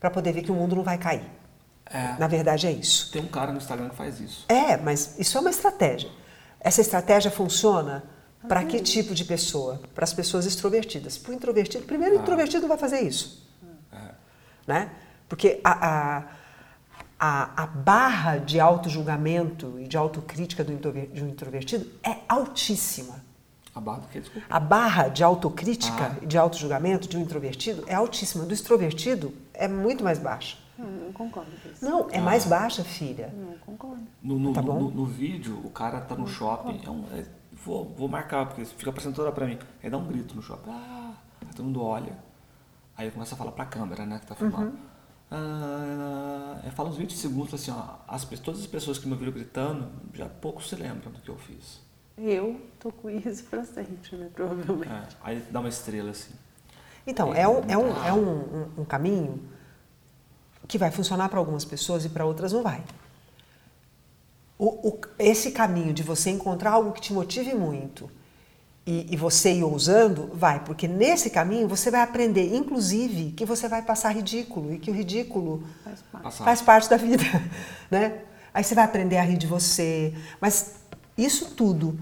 para 0.00 0.10
poder 0.10 0.32
ver 0.32 0.42
que 0.42 0.50
o 0.50 0.54
mundo 0.54 0.76
não 0.76 0.82
vai 0.82 0.98
cair. 0.98 1.22
É. 1.90 2.16
Na 2.18 2.26
verdade, 2.26 2.66
é 2.66 2.72
isso. 2.72 3.10
Tem 3.10 3.22
um 3.22 3.28
cara 3.28 3.50
no 3.52 3.58
Instagram 3.58 3.88
que 3.88 3.96
faz 3.96 4.20
isso. 4.20 4.44
É, 4.48 4.76
mas 4.76 5.18
isso 5.18 5.36
é 5.38 5.40
uma 5.40 5.50
estratégia. 5.50 6.10
Essa 6.60 6.80
estratégia 6.80 7.30
funciona 7.30 8.04
para 8.46 8.62
que 8.64 8.80
tipo 8.80 9.14
de 9.14 9.24
pessoa? 9.24 9.80
Para 9.94 10.04
as 10.04 10.12
pessoas 10.12 10.44
extrovertidas. 10.46 11.16
Para 11.18 11.32
o 11.32 11.34
introvertido, 11.34 11.84
primeiro 11.84 12.16
o 12.16 12.18
introvertido 12.20 12.62
não 12.62 12.68
vai 12.68 12.78
fazer 12.78 13.00
isso. 13.00 13.46
Né? 14.66 14.90
Porque 15.28 15.60
a, 15.64 15.88
a, 15.88 16.24
a, 17.18 17.62
a 17.62 17.66
barra 17.66 18.36
de 18.38 18.60
auto-julgamento 18.60 19.78
e 19.80 19.88
de 19.88 19.96
autocrítica 19.96 20.62
do 20.62 20.72
introver- 20.72 21.08
de 21.10 21.24
um 21.24 21.28
introvertido 21.28 21.90
é 22.02 22.18
altíssima. 22.28 23.24
A 23.74 23.80
barra 23.80 24.00
do? 24.00 24.20
Desculpa. 24.20 24.46
A 24.50 24.60
barra 24.60 25.08
de 25.08 25.24
autocrítica 25.24 26.12
Ah. 26.16 26.16
e 26.22 26.26
de 26.26 26.36
auto-julgamento 26.36 27.08
de 27.08 27.16
um 27.16 27.20
introvertido 27.20 27.84
é 27.86 27.94
altíssima. 27.94 28.44
Do 28.44 28.52
extrovertido 28.52 29.32
é 29.54 29.66
muito 29.68 30.04
mais 30.04 30.18
baixa. 30.18 30.56
Hum, 30.78 31.04
não 31.06 31.12
concordo 31.12 31.50
com 31.62 31.68
isso. 31.70 31.84
Não, 31.84 32.08
é 32.10 32.20
mais 32.20 32.44
baixa, 32.46 32.84
filha. 32.84 33.32
Não 33.36 33.58
concordo. 33.58 34.02
No, 34.22 34.38
no, 34.38 34.52
Tá 34.52 34.62
bom. 34.62 34.80
no, 34.80 34.90
no 34.90 35.04
vídeo, 35.06 35.60
o 35.64 35.70
cara 35.70 36.00
tá 36.00 36.14
no 36.14 36.26
shopping. 36.28 36.80
É 36.86 36.90
um, 36.90 37.04
é- 37.12 37.26
vou, 37.52 37.84
vou 37.96 38.08
marcar, 38.08 38.46
porque 38.46 38.64
fica 38.64 38.92
parecendo 38.92 39.14
toda 39.16 39.28
hora 39.28 39.34
pra 39.34 39.46
mim. 39.46 39.58
Aí 39.82 39.90
dá 39.90 39.98
um 39.98 40.06
grito 40.06 40.34
no 40.36 40.42
shopping. 40.42 40.70
Ah, 40.70 41.12
aí 41.40 41.48
todo 41.54 41.64
mundo 41.66 41.82
olha. 41.82 42.16
Aí 42.96 43.10
começa 43.10 43.34
a 43.34 43.38
falar 43.38 43.52
pra 43.52 43.64
câmera, 43.64 44.04
né, 44.06 44.18
que 44.20 44.26
tá 44.26 44.34
filmando. 44.34 44.72
Ah, 45.30 46.60
é, 46.64 46.70
fala 46.70 46.88
uns 46.88 46.96
20 46.96 47.16
segundos 47.16 47.52
assim, 47.54 47.70
ó. 47.70 47.96
As, 48.06 48.24
todas 48.24 48.60
as 48.60 48.66
pessoas 48.66 48.98
que 48.98 49.06
me 49.06 49.12
ouviram 49.12 49.32
gritando, 49.32 49.88
já 50.14 50.26
pouco 50.28 50.62
se 50.62 50.74
lembram 50.74 51.12
do 51.12 51.20
que 51.20 51.28
eu 51.28 51.36
fiz. 51.36 51.80
Eu 52.16 52.60
tô 52.80 52.90
com 52.90 53.08
isso 53.10 53.44
pra 53.44 53.64
sempre, 53.64 54.16
né? 54.16 54.28
Provavelmente. 54.34 54.90
É, 54.90 55.02
aí 55.22 55.44
dá 55.50 55.60
uma 55.60 55.68
estrela 55.68 56.10
assim. 56.10 56.32
Então, 57.06 57.32
é 57.32 57.46
um, 57.48 57.60
é 57.68 57.76
um, 57.78 58.04
é 58.04 58.12
um, 58.12 58.28
um- 58.28 58.68
um 58.78 58.84
caminho 58.84 59.40
que 60.68 60.78
vai 60.78 60.90
funcionar 60.90 61.28
para 61.30 61.38
algumas 61.38 61.64
pessoas 61.64 62.04
e 62.04 62.08
para 62.10 62.24
outras 62.24 62.52
não 62.52 62.62
vai. 62.62 62.82
O- 64.58 64.88
o- 64.88 65.00
esse 65.18 65.52
caminho 65.52 65.92
de 65.94 66.02
você 66.02 66.30
encontrar 66.30 66.72
algo 66.72 66.92
que 66.92 67.00
te 67.00 67.12
motive 67.12 67.54
muito 67.54 68.10
e, 68.86 69.06
e 69.10 69.16
você 69.16 69.52
ir 69.54 69.62
ousando, 69.62 70.30
vai, 70.34 70.64
porque 70.64 70.88
nesse 70.88 71.30
caminho 71.30 71.68
você 71.68 71.90
vai 71.90 72.00
aprender, 72.02 72.54
inclusive, 72.54 73.32
que 73.32 73.44
você 73.44 73.68
vai 73.68 73.82
passar 73.82 74.10
ridículo 74.14 74.72
e 74.74 74.78
que 74.78 74.90
o 74.90 74.94
ridículo 74.94 75.62
Faz 75.84 76.00
parte. 76.10 76.36
Faz 76.38 76.62
parte 76.62 76.90
da 76.90 76.96
vida, 76.96 77.22
né? 77.90 78.22
Aí 78.52 78.64
você 78.64 78.74
vai 78.74 78.84
aprender 78.84 79.18
a 79.18 79.22
rir 79.22 79.36
de 79.36 79.46
você, 79.46 80.12
mas 80.40 80.74
isso 81.16 81.54
tudo 81.54 81.98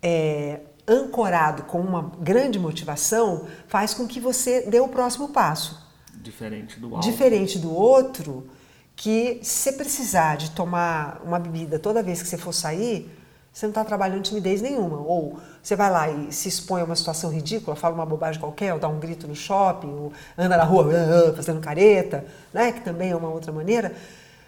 é, 0.00 0.60
ancorado 0.86 1.64
com 1.64 1.80
uma 1.80 2.12
grande 2.20 2.58
motivação 2.58 3.46
faz 3.66 3.92
com 3.94 4.06
que 4.06 4.20
você 4.20 4.62
dê 4.62 4.78
o 4.78 4.86
próximo 4.88 5.30
passo. 5.30 5.84
Diferente 6.26 6.80
do 6.80 6.94
alto. 6.94 7.08
Diferente 7.08 7.58
do 7.58 7.74
outro, 7.74 8.48
que 8.96 9.38
se 9.42 9.70
você 9.70 9.72
precisar 9.72 10.36
de 10.36 10.50
tomar 10.50 11.20
uma 11.24 11.38
bebida 11.38 11.78
toda 11.78 12.02
vez 12.02 12.20
que 12.20 12.28
você 12.28 12.36
for 12.36 12.52
sair, 12.52 13.10
você 13.52 13.64
não 13.64 13.70
está 13.70 13.84
trabalhando 13.84 14.22
timidez 14.22 14.60
nenhuma. 14.60 14.98
Ou 14.98 15.38
você 15.62 15.76
vai 15.76 15.90
lá 15.90 16.10
e 16.10 16.32
se 16.32 16.48
expõe 16.48 16.80
a 16.80 16.84
uma 16.84 16.96
situação 16.96 17.30
ridícula, 17.30 17.76
fala 17.76 17.94
uma 17.94 18.04
bobagem 18.04 18.40
qualquer, 18.40 18.74
ou 18.74 18.80
dá 18.80 18.88
um 18.88 18.98
grito 18.98 19.28
no 19.28 19.34
shopping, 19.34 19.88
ou 19.88 20.12
anda 20.36 20.56
na 20.56 20.64
rua 20.64 20.90
fazendo 21.34 21.60
careta, 21.60 22.24
né? 22.52 22.72
que 22.72 22.80
também 22.80 23.10
é 23.10 23.16
uma 23.16 23.30
outra 23.30 23.52
maneira. 23.52 23.94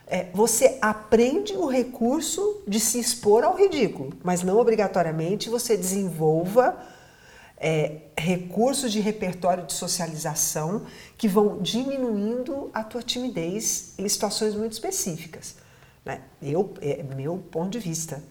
É, 0.07 0.27
você 0.35 0.79
aprende 0.81 1.55
o 1.55 1.67
recurso 1.67 2.63
de 2.67 2.81
se 2.81 2.99
expor 2.99 3.45
ao 3.45 3.55
ridículo, 3.55 4.13
mas 4.25 4.43
não 4.43 4.59
obrigatoriamente 4.59 5.51
você 5.51 5.77
desenvolva 5.77 6.77
é, 7.61 8.03
recursos 8.17 8.93
de 8.93 9.01
repertório 9.01 9.67
de 9.67 9.73
socialização 9.73 10.87
que 11.17 11.27
vão 11.27 11.61
diminuindo 11.61 12.71
a 12.73 12.85
tua 12.85 13.03
timidez 13.03 13.95
em 13.99 14.09
situações 14.09 14.55
muito 14.55 14.73
específicas. 14.73 15.57
Né? 16.05 16.23
Eu, 16.41 16.73
é 16.81 17.03
meu 17.03 17.39
ponto 17.39 17.71
de 17.71 17.79
vista, 17.79 18.23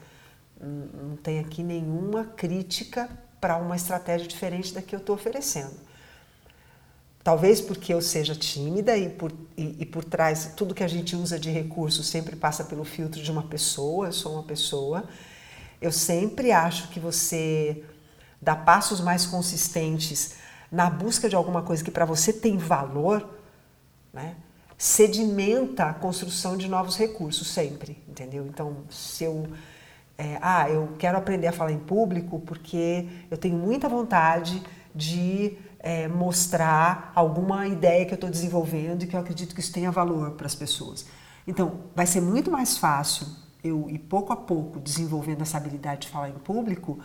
não 0.59 1.15
tem 1.17 1.39
aqui 1.39 1.61
nenhuma 1.61 2.23
crítica 2.23 3.09
para 3.39 3.57
uma 3.57 3.75
estratégia 3.75 4.27
diferente 4.27 4.73
da 4.73 4.81
que 4.81 4.95
eu 4.95 4.99
estou 4.99 5.15
oferecendo. 5.15 5.75
Talvez 7.23 7.59
porque 7.59 7.93
eu 7.93 8.01
seja 8.01 8.33
tímida 8.33 8.97
e 8.97 9.09
por, 9.09 9.33
e, 9.57 9.75
e 9.79 9.85
por 9.85 10.05
trás 10.05 10.53
tudo 10.55 10.73
que 10.73 10.83
a 10.83 10.87
gente 10.87 11.13
usa 11.13 11.37
de 11.37 11.49
recurso 11.51 12.01
sempre 12.01 12.37
passa 12.37 12.63
pelo 12.63 12.85
filtro 12.85 13.21
de 13.21 13.29
uma 13.29 13.43
pessoa, 13.43 14.07
eu 14.07 14.13
sou 14.13 14.33
uma 14.33 14.43
pessoa. 14.43 15.03
Eu 15.81 15.91
sempre 15.91 16.53
acho 16.53 16.87
que 16.87 17.01
você 17.01 17.83
dá 18.41 18.55
passos 18.55 19.01
mais 19.01 19.25
consistentes 19.25 20.35
na 20.71 20.89
busca 20.89 21.29
de 21.29 21.35
alguma 21.35 21.61
coisa 21.61 21.83
que 21.83 21.91
para 21.91 22.05
você 22.05 22.31
tem 22.33 22.57
valor, 22.57 23.27
né? 24.13 24.35
sedimenta 24.77 25.85
a 25.85 25.93
construção 25.93 26.55
de 26.55 26.67
novos 26.67 26.97
recursos 26.97 27.47
sempre, 27.47 28.03
entendeu? 28.07 28.45
Então, 28.45 28.83
se 28.89 29.23
eu 29.23 29.47
é, 30.17 30.37
ah, 30.41 30.67
eu 30.69 30.93
quero 30.97 31.17
aprender 31.17 31.47
a 31.47 31.51
falar 31.51 31.71
em 31.71 31.77
público 31.77 32.39
porque 32.39 33.07
eu 33.29 33.37
tenho 33.37 33.55
muita 33.55 33.87
vontade 33.87 34.63
de 34.93 35.57
é, 35.79 36.07
mostrar 36.07 37.11
alguma 37.13 37.67
ideia 37.67 38.03
que 38.05 38.13
eu 38.13 38.15
estou 38.15 38.29
desenvolvendo 38.29 39.03
e 39.03 39.07
que 39.07 39.15
eu 39.15 39.19
acredito 39.19 39.53
que 39.53 39.61
isso 39.61 39.71
tenha 39.71 39.91
valor 39.91 40.31
para 40.31 40.47
as 40.47 40.55
pessoas. 40.55 41.05
Então, 41.45 41.81
vai 41.95 42.07
ser 42.07 42.21
muito 42.21 42.49
mais 42.49 42.77
fácil 42.77 43.27
eu 43.63 43.87
ir 43.89 43.99
pouco 43.99 44.33
a 44.33 44.35
pouco 44.35 44.79
desenvolvendo 44.79 45.43
essa 45.43 45.57
habilidade 45.57 46.01
de 46.01 46.09
falar 46.09 46.29
em 46.29 46.33
público 46.33 46.99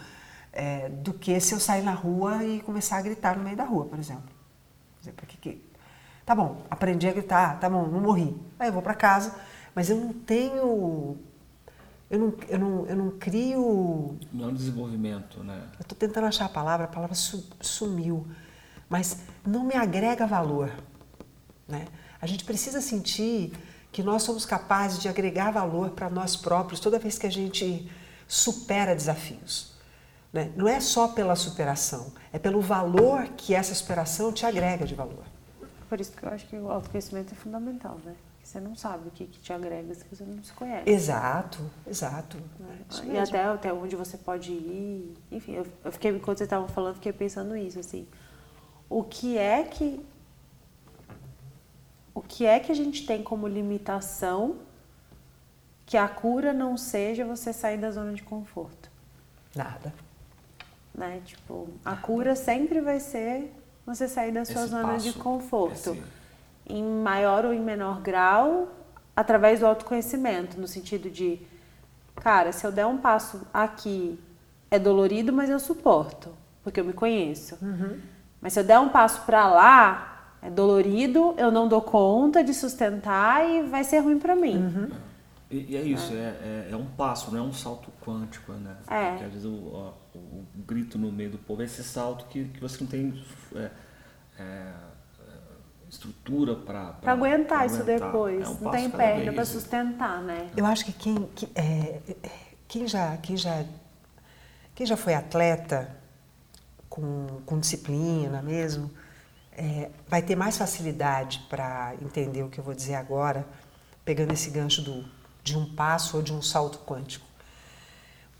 é, 0.53 0.89
do 0.89 1.13
que 1.13 1.39
se 1.41 1.55
eu 1.55 1.61
sair 1.61 1.83
na 1.83 1.95
rua 1.95 2.45
e 2.45 2.61
começar 2.61 2.99
a 2.99 3.03
gritar 3.03 3.37
no 3.37 3.43
meio 3.45 3.57
da 3.57 3.65
rua, 3.65 3.87
por 3.87 3.99
exemplo. 3.99 4.25
Quer 4.97 5.01
dizer, 5.01 5.13
por 5.13 5.27
que 5.27 5.63
Tá 6.25 6.35
bom, 6.37 6.63
aprendi 6.71 7.09
a 7.09 7.13
gritar, 7.13 7.59
tá 7.59 7.69
bom, 7.69 7.87
não 7.87 8.01
morri. 8.01 8.37
Aí 8.59 8.69
eu 8.69 8.73
vou 8.73 8.81
para 8.83 8.95
casa, 8.95 9.35
mas 9.75 9.91
eu 9.91 9.97
não 9.97 10.13
tenho. 10.13 11.17
Eu 12.09 12.19
não, 12.19 12.35
eu 12.49 12.59
não, 12.59 12.87
eu 12.87 12.97
não 12.97 13.11
crio. 13.19 14.19
Não 14.33 14.45
é 14.45 14.49
um 14.49 14.55
desenvolvimento, 14.55 15.43
né? 15.43 15.63
Eu 15.79 15.83
estou 15.83 15.97
tentando 15.99 16.27
achar 16.27 16.45
a 16.45 16.49
palavra, 16.49 16.85
a 16.85 16.89
palavra 16.89 17.15
su- 17.15 17.49
sumiu. 17.61 18.27
Mas 18.89 19.19
não 19.45 19.65
me 19.65 19.75
agrega 19.75 20.27
valor. 20.27 20.71
Né? 21.67 21.87
A 22.21 22.27
gente 22.27 22.45
precisa 22.45 22.81
sentir 22.81 23.53
que 23.91 24.03
nós 24.03 24.23
somos 24.23 24.45
capazes 24.47 25.01
de 25.01 25.09
agregar 25.09 25.51
valor 25.51 25.91
para 25.91 26.09
nós 26.09 26.37
próprios 26.37 26.79
toda 26.81 26.99
vez 26.99 27.19
que 27.19 27.27
a 27.27 27.31
gente 27.31 27.91
supera 28.29 28.95
desafios. 28.95 29.72
Né? 30.33 30.51
Não 30.57 30.67
é 30.67 30.81
só 30.81 31.09
pela 31.09 31.37
superação, 31.37 32.13
é 32.33 32.39
pelo 32.39 32.61
valor 32.61 33.29
que 33.37 33.55
essa 33.55 33.75
superação 33.75 34.33
te 34.33 34.47
agrega 34.47 34.87
de 34.87 34.95
valor. 34.95 35.25
Por 35.89 36.01
isso 36.01 36.13
que 36.13 36.25
eu 36.25 36.31
acho 36.31 36.47
que 36.47 36.57
o 36.57 36.71
autoconhecimento 36.71 37.35
é 37.35 37.37
fundamental, 37.37 37.99
né? 38.03 38.15
Você 38.43 38.59
não 38.59 38.75
sabe 38.75 39.09
o 39.09 39.11
que, 39.11 39.27
que 39.27 39.39
te 39.39 39.53
agrega 39.53 39.95
se 39.95 40.05
você 40.11 40.25
não 40.25 40.43
se 40.43 40.53
conhece. 40.53 40.89
Exato, 40.91 41.71
exato. 41.87 42.39
né? 42.59 42.79
Isso 42.91 43.05
E 43.05 43.17
até, 43.17 43.45
até 43.45 43.73
onde 43.73 43.95
você 43.95 44.17
pode 44.17 44.51
ir. 44.51 45.15
Enfim, 45.31 45.53
eu, 45.53 45.67
eu 45.85 45.93
fiquei, 45.93 46.11
enquanto 46.11 46.39
você 46.39 46.45
estava 46.45 46.67
falando, 46.67 46.95
fiquei 46.95 47.13
pensando 47.13 47.57
isso, 47.57 47.79
assim. 47.79 48.07
O 48.89 49.05
que 49.05 49.39
é 49.39 49.63
que. 49.63 50.05
O 52.15 52.21
que 52.21 52.45
é 52.45 52.59
que 52.59 52.73
a 52.73 52.75
gente 52.75 53.07
tem 53.07 53.23
como 53.23 53.47
limitação 53.47 54.57
que 55.87 55.97
a 55.97 56.09
cura 56.09 56.53
não 56.53 56.77
seja 56.77 57.25
você 57.25 57.53
sair 57.53 57.79
da 57.79 57.91
zona 57.91 58.13
de 58.13 58.23
conforto? 58.23 58.91
Nada. 59.55 59.95
Né? 60.95 61.21
Tipo, 61.25 61.69
a 61.85 61.97
cura 61.97 62.35
sempre 62.37 62.81
vai 62.81 63.01
ser 63.01 63.53
você 63.87 64.07
sair 64.09 64.33
da 64.33 64.45
sua 64.45 64.55
Esse 64.63 64.67
zona 64.71 64.97
de 64.99 65.13
conforto. 65.15 65.73
esse- 65.91 66.03
Em 66.69 66.83
maior 66.85 67.45
ou 67.45 67.53
em 67.53 67.61
menor 67.61 68.01
grau, 68.01 68.69
através 69.17 69.61
do 69.61 69.67
autoconhecimento, 69.67 70.61
no 70.61 70.69
sentido 70.69 71.11
de, 71.11 71.41
cara, 72.17 72.53
se 72.53 72.65
eu 72.65 72.71
der 72.73 72.87
um 72.87 72.99
passo 72.99 73.47
aqui, 73.53 74.19
é 74.71 74.79
dolorido, 74.79 75.33
mas 75.33 75.51
eu 75.51 75.59
suporto, 75.59 76.31
porque 76.63 76.79
eu 76.81 76.85
me 76.85 76.93
conheço. 76.93 77.59
Mas 78.41 78.53
se 78.53 78.61
eu 78.61 78.65
der 78.65 78.79
um 78.79 78.89
passo 78.89 79.23
pra 79.23 79.49
lá, 79.49 80.37
é 80.41 80.49
dolorido, 80.49 81.35
eu 81.37 81.51
não 81.51 81.67
dou 81.69 81.83
conta 81.83 82.43
de 82.45 82.55
sustentar 82.55 83.45
e 83.49 83.63
vai 83.63 83.83
ser 83.85 83.99
ruim 83.99 84.19
pra 84.19 84.35
mim. 84.37 84.91
E, 85.51 85.73
e 85.73 85.77
é 85.77 85.83
isso, 85.83 86.13
é. 86.15 86.17
É, 86.17 86.69
é 86.71 86.77
um 86.77 86.87
passo, 86.87 87.31
não 87.33 87.39
é 87.39 87.43
um 87.43 87.53
salto 87.53 87.91
quântico, 88.05 88.53
né? 88.53 88.77
É. 88.89 89.11
Porque 89.11 89.25
às 89.25 89.33
vezes 89.33 89.45
o, 89.47 89.93
o- 90.15 90.19
o 90.19 90.47
grito 90.67 90.99
no 90.99 91.11
meio 91.13 91.31
do 91.31 91.39
povo 91.39 91.63
é 91.63 91.65
esse 91.65 91.83
salto 91.83 92.27
que, 92.27 92.45
que 92.49 92.61
você 92.61 92.79
não 92.83 92.87
tem 92.91 93.25
é, 93.55 93.71
é, 94.39 94.73
estrutura 95.89 96.55
para 96.57 96.93
Pra 96.95 97.13
aguentar 97.13 97.67
isso 97.67 97.83
depois. 97.85 98.43
É 98.45 98.49
um 98.49 98.55
não 98.61 98.71
tem 98.71 98.89
perna 98.91 99.23
vez. 99.25 99.35
pra 99.35 99.45
sustentar, 99.45 100.23
né? 100.23 100.51
Eu 100.57 100.65
acho 100.67 100.85
que 100.85 100.93
quem, 100.93 101.27
que- 101.35 101.49
é, 101.55 102.01
é, 102.23 102.31
quem, 102.67 102.87
já, 102.89 103.17
quem, 103.19 103.37
já, 103.37 103.65
quem 104.75 104.87
já 104.87 104.97
foi 104.97 105.15
atleta 105.15 105.95
com, 106.89 107.41
com 107.45 107.59
disciplina 107.59 108.41
mesmo, 108.43 108.91
é, 109.53 109.91
vai 110.09 110.23
ter 110.23 110.35
mais 110.37 110.57
facilidade 110.57 111.45
para 111.51 111.95
entender 112.01 112.43
o 112.43 112.49
que 112.49 112.59
eu 112.59 112.65
vou 112.65 112.75
dizer 112.75 112.95
agora, 112.95 113.47
pegando 114.05 114.33
esse 114.33 114.51
gancho 114.51 114.81
do, 114.83 115.05
de 115.45 115.57
um 115.57 115.75
passo 115.75 116.17
ou 116.17 116.23
de 116.23 116.33
um 116.33 116.41
salto 116.41 116.79
quântico. 116.87 117.27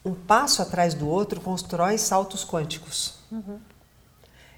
Um 0.05 0.15
passo 0.15 0.63
atrás 0.63 0.95
do 0.95 1.09
outro 1.09 1.41
constrói 1.41 1.97
saltos 1.99 2.45
quânticos. 2.45 3.19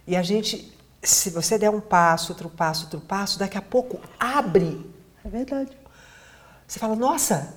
E 0.07 0.17
a 0.17 0.23
gente, 0.23 0.73
se 1.03 1.31
você 1.31 1.59
der 1.59 1.71
um 1.71 1.81
passo, 1.81 2.33
outro 2.33 2.49
passo, 2.49 2.85
outro 2.85 3.01
passo, 3.01 3.39
daqui 3.39 3.59
a 3.59 3.63
pouco 3.63 4.01
abre 4.19 4.91
É 5.25 5.29
verdade. 5.29 5.77
você 6.67 6.79
fala, 6.79 6.97
nossa, 6.97 7.55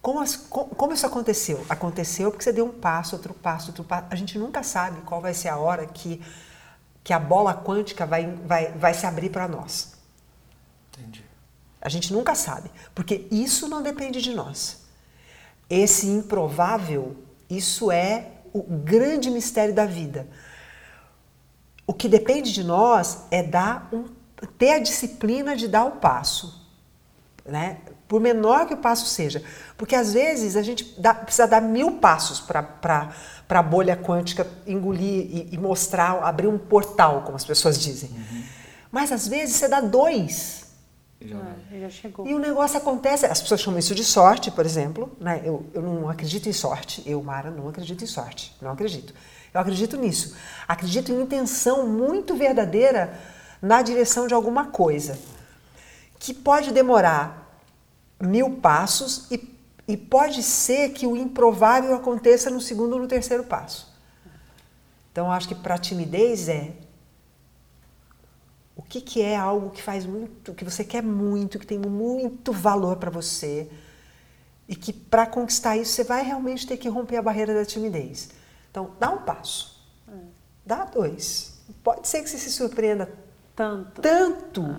como, 0.00 0.20
as- 0.20 0.36
co- 0.36 0.66
como 0.66 0.92
isso 0.94 1.06
aconteceu? 1.06 1.64
Aconteceu 1.68 2.30
porque 2.30 2.44
você 2.44 2.52
deu 2.52 2.64
um 2.66 2.72
passo, 2.80 3.16
outro 3.16 3.34
passo, 3.34 3.68
outro 3.68 3.84
passo. 3.84 4.06
A 4.10 4.16
gente 4.16 4.38
nunca 4.38 4.62
sabe 4.62 5.00
qual 5.02 5.20
vai 5.20 5.34
ser 5.34 5.48
a 5.48 5.56
hora 5.58 5.84
que, 5.86 6.22
que 7.04 7.12
a 7.12 7.18
bola 7.18 7.52
quântica 7.54 8.06
vai, 8.06 8.26
vai, 8.46 8.72
vai 8.72 8.94
se 8.94 9.04
abrir 9.06 9.30
para 9.30 9.46
nós. 9.48 9.94
Entendi. 10.92 11.24
A 11.80 11.88
gente 11.88 12.12
nunca 12.12 12.34
sabe, 12.34 12.70
porque 12.94 13.26
isso 13.30 13.68
não 13.68 13.82
depende 13.82 14.20
de 14.22 14.32
nós. 14.34 14.85
Esse 15.68 16.06
improvável, 16.06 17.16
isso 17.50 17.90
é 17.90 18.28
o 18.52 18.62
grande 18.62 19.30
mistério 19.30 19.74
da 19.74 19.84
vida. 19.84 20.26
O 21.86 21.92
que 21.92 22.08
depende 22.08 22.52
de 22.52 22.64
nós 22.64 23.24
é 23.30 23.42
dar 23.42 23.88
um, 23.92 24.04
ter 24.58 24.72
a 24.72 24.78
disciplina 24.78 25.56
de 25.56 25.68
dar 25.68 25.84
o 25.84 25.92
passo, 25.92 26.66
né? 27.44 27.78
Por 28.08 28.20
menor 28.20 28.66
que 28.66 28.74
o 28.74 28.76
passo 28.76 29.06
seja, 29.06 29.42
porque 29.76 29.96
às 29.96 30.12
vezes 30.12 30.56
a 30.56 30.62
gente 30.62 30.94
dá- 31.00 31.12
precisa 31.14 31.46
dar 31.46 31.60
mil 31.60 31.98
passos 31.98 32.40
para 32.40 33.10
a 33.48 33.62
bolha 33.62 33.96
quântica 33.96 34.46
engolir 34.64 35.26
e, 35.28 35.48
e 35.52 35.58
mostrar, 35.58 36.22
abrir 36.22 36.46
um 36.46 36.56
portal, 36.56 37.22
como 37.22 37.34
as 37.36 37.44
pessoas 37.44 37.78
dizem. 37.80 38.10
Mas 38.92 39.10
às 39.10 39.26
vezes 39.26 39.56
você 39.56 39.66
dá 39.66 39.80
dois. 39.80 40.65
Já. 41.20 41.36
Ah, 41.36 41.78
já 41.80 41.90
chegou. 41.90 42.26
E 42.26 42.34
o 42.34 42.38
negócio 42.38 42.76
acontece, 42.76 43.26
as 43.26 43.40
pessoas 43.40 43.60
chamam 43.60 43.78
isso 43.78 43.94
de 43.94 44.04
sorte, 44.04 44.50
por 44.50 44.66
exemplo. 44.66 45.10
Né? 45.18 45.40
Eu, 45.44 45.64
eu 45.72 45.82
não 45.82 46.08
acredito 46.08 46.48
em 46.48 46.52
sorte, 46.52 47.02
eu, 47.06 47.22
Mara, 47.22 47.50
não 47.50 47.68
acredito 47.68 48.04
em 48.04 48.06
sorte, 48.06 48.54
não 48.60 48.70
acredito. 48.72 49.14
Eu 49.52 49.60
acredito 49.60 49.96
nisso. 49.96 50.36
Acredito 50.68 51.10
em 51.10 51.22
intenção 51.22 51.86
muito 51.86 52.36
verdadeira 52.36 53.18
na 53.62 53.80
direção 53.80 54.26
de 54.26 54.34
alguma 54.34 54.66
coisa, 54.66 55.18
que 56.18 56.34
pode 56.34 56.70
demorar 56.72 57.60
mil 58.20 58.56
passos 58.56 59.26
e, 59.30 59.56
e 59.88 59.96
pode 59.96 60.42
ser 60.42 60.90
que 60.90 61.06
o 61.06 61.16
improvável 61.16 61.94
aconteça 61.94 62.50
no 62.50 62.60
segundo 62.60 62.94
ou 62.94 63.00
no 63.00 63.08
terceiro 63.08 63.44
passo. 63.44 63.94
Então, 65.10 65.32
acho 65.32 65.48
que 65.48 65.54
para 65.54 65.76
a 65.76 65.78
timidez 65.78 66.48
é 66.48 66.72
que, 68.88 69.00
que 69.00 69.22
é 69.22 69.36
algo 69.36 69.70
que 69.70 69.82
faz 69.82 70.06
muito, 70.06 70.54
que 70.54 70.64
você 70.64 70.84
quer 70.84 71.02
muito, 71.02 71.58
que 71.58 71.66
tem 71.66 71.78
muito 71.78 72.52
valor 72.52 72.96
para 72.96 73.10
você 73.10 73.68
e 74.68 74.74
que 74.74 74.92
para 74.92 75.26
conquistar 75.26 75.76
isso 75.76 75.92
você 75.92 76.04
vai 76.04 76.22
realmente 76.22 76.66
ter 76.66 76.76
que 76.76 76.88
romper 76.88 77.16
a 77.16 77.22
barreira 77.22 77.54
da 77.54 77.64
timidez. 77.64 78.30
Então, 78.70 78.92
dá 78.98 79.10
um 79.10 79.18
passo, 79.18 79.80
dá 80.64 80.84
dois. 80.84 81.60
Pode 81.82 82.06
ser 82.08 82.22
que 82.22 82.30
você 82.30 82.38
se 82.38 82.50
surpreenda 82.50 83.10
Tanto. 83.54 84.02
tanto 84.02 84.76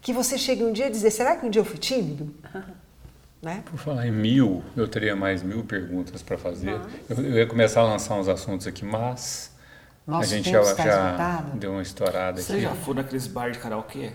que 0.00 0.12
você 0.12 0.38
chegue 0.38 0.64
um 0.64 0.72
dia 0.72 0.86
a 0.86 0.90
dizer: 0.90 1.10
será 1.10 1.36
que 1.36 1.44
um 1.44 1.50
dia 1.50 1.60
eu 1.60 1.64
fui 1.64 1.78
tímido? 1.78 2.34
Né? 3.42 3.62
Por 3.64 3.78
falar 3.78 4.06
em 4.06 4.12
mil, 4.12 4.62
eu 4.76 4.86
teria 4.86 5.16
mais 5.16 5.42
mil 5.42 5.64
perguntas 5.64 6.20
para 6.20 6.36
fazer. 6.36 6.78
Eu, 7.08 7.16
eu 7.16 7.36
ia 7.36 7.46
começar 7.46 7.80
a 7.80 7.84
lançar 7.84 8.16
uns 8.16 8.28
assuntos 8.28 8.66
aqui, 8.66 8.84
mas 8.84 9.49
Nosso 10.10 10.22
a 10.22 10.26
gente 10.36 10.50
tempo 10.50 10.64
já, 10.64 10.70
está 10.72 10.82
já 10.84 11.04
esgotado. 11.06 11.50
deu 11.58 11.72
uma 11.72 11.82
estourada 11.82 12.40
Você 12.42 12.52
aqui. 12.52 12.62
já 12.62 12.70
foi 12.70 12.94
naqueles 12.94 13.26
bar 13.26 13.50
de 13.50 13.58
karaokê? 13.58 14.10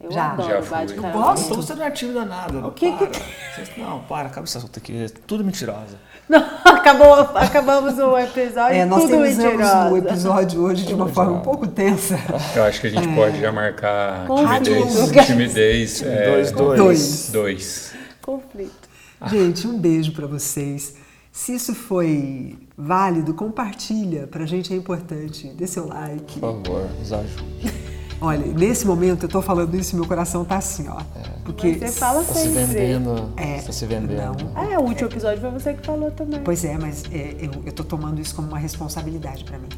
Eu 0.00 0.10
Já. 0.10 0.32
adoro 0.32 0.48
Já 0.48 0.60
bate 0.70 0.92
fui. 0.92 1.02
karaokê. 1.02 1.24
Gosto. 1.28 1.44
Então 1.44 1.56
você 1.62 1.74
não 1.74 1.84
é 1.84 1.90
tímida 1.90 2.24
nada. 2.24 2.66
O 2.66 2.72
que 2.72 2.92
para. 2.92 3.06
que- 3.06 3.18
Você- 3.20 3.80
Não, 3.80 4.00
para, 4.00 4.26
acaba 4.28 4.44
esse 4.44 4.58
assunto 4.58 4.76
aqui. 4.78 5.04
É 5.04 5.08
tudo 5.26 5.44
mentirosa. 5.44 5.96
Não, 6.28 6.38
acabou, 6.64 7.14
acabamos 7.34 7.98
o 7.98 8.18
episódio 8.18 8.76
É, 8.76 8.84
nós 8.84 9.02
tudo 9.04 9.18
mentirosa. 9.18 9.90
o 9.90 9.96
episódio 9.96 10.62
hoje 10.62 10.84
de 10.84 10.94
uma 10.94 11.08
forma 11.08 11.32
um 11.32 11.40
pouco 11.40 11.66
tensa. 11.66 12.18
Eu 12.56 12.64
acho 12.64 12.80
que 12.80 12.86
a 12.88 12.90
gente 12.90 13.08
pode 13.14 13.40
já 13.40 13.52
marcar 13.52 14.26
timidez. 14.26 15.26
Timidez. 15.26 16.02
É, 16.02 16.30
Dois, 16.32 16.50
dois. 16.52 16.78
Dois. 16.78 17.30
dois. 17.30 17.94
Conflito. 18.20 18.88
Gente, 19.26 19.66
um 19.66 19.78
beijo 19.78 20.12
para 20.12 20.26
vocês. 20.26 20.96
Se 21.36 21.52
isso 21.56 21.74
foi 21.74 22.56
válido, 22.78 23.34
compartilha. 23.34 24.28
Pra 24.28 24.46
gente 24.46 24.72
é 24.72 24.76
importante. 24.76 25.48
Dê 25.48 25.66
seu 25.66 25.88
like. 25.88 26.38
Por 26.38 26.62
favor, 26.62 26.88
nos 26.96 27.12
ajude. 27.12 27.72
Olha, 28.22 28.46
nesse 28.46 28.86
momento 28.86 29.24
eu 29.24 29.28
tô 29.28 29.42
falando 29.42 29.74
isso 29.74 29.94
e 29.94 29.98
meu 29.98 30.06
coração 30.06 30.44
tá 30.44 30.56
assim, 30.58 30.88
ó. 30.88 31.00
Porque. 31.44 31.76
Mas 31.80 31.90
você 31.90 31.98
fala 31.98 32.22
Tá 32.22 32.32
se 32.34 32.44
sempre. 32.44 32.64
vendendo. 32.66 33.32
É, 33.36 33.60
Tá 33.60 33.72
se 33.72 33.84
vendendo. 33.84 34.44
não. 34.54 34.62
É, 34.62 34.78
o 34.78 34.82
último 34.82 35.08
episódio 35.08 35.40
foi 35.40 35.50
você 35.50 35.74
que 35.74 35.84
falou 35.84 36.08
também. 36.12 36.40
Pois 36.40 36.64
é, 36.64 36.78
mas 36.78 37.02
é, 37.12 37.34
eu, 37.40 37.50
eu 37.66 37.72
tô 37.72 37.82
tomando 37.82 38.20
isso 38.20 38.32
como 38.36 38.46
uma 38.46 38.58
responsabilidade 38.58 39.42
para 39.42 39.58
mim. 39.58 39.68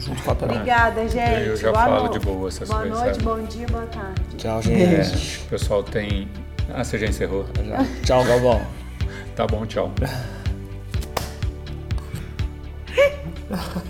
Junto 0.00 0.22
com 0.22 0.30
a 0.30 0.34
Perá. 0.34 0.52
Obrigada, 0.54 1.06
gente. 1.08 1.46
Eu 1.46 1.56
já 1.58 1.70
boa 1.72 1.84
falo 1.84 2.04
no- 2.06 2.10
de 2.12 2.18
boa 2.20 2.48
essas 2.48 2.66
boa 2.68 2.80
coisas, 2.80 2.98
noite, 2.98 3.14
sabe? 3.22 3.24
bom 3.24 3.42
dia, 3.46 3.66
boa 3.66 3.86
tarde. 3.86 4.22
Tchau, 4.38 4.58
É, 4.60 4.62
gente. 5.04 5.44
o 5.44 5.48
pessoal 5.50 5.82
tem. 5.84 6.26
Ah, 6.72 6.82
você 6.82 6.98
já 6.98 7.06
encerrou? 7.06 7.44
Já. 7.66 7.84
Tchau, 8.02 8.24
Galvão. 8.24 8.62
Tá 9.36 9.46
bom, 9.46 9.66
tchau. 9.66 9.92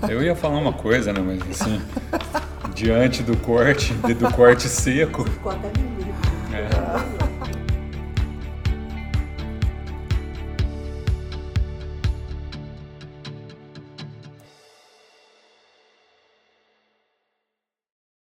Eu 0.08 0.22
ia 0.22 0.34
falar 0.34 0.58
uma 0.58 0.72
coisa, 0.72 1.12
né? 1.12 1.20
Mas 1.20 1.60
assim, 1.60 1.80
diante 2.74 3.22
do 3.22 3.36
corte, 3.36 3.92
do 3.94 4.32
corte 4.32 4.68
seco. 4.68 5.24
Ficou 5.24 5.52
até 5.52 5.70
meio. 5.78 6.14
É. 6.52 7.27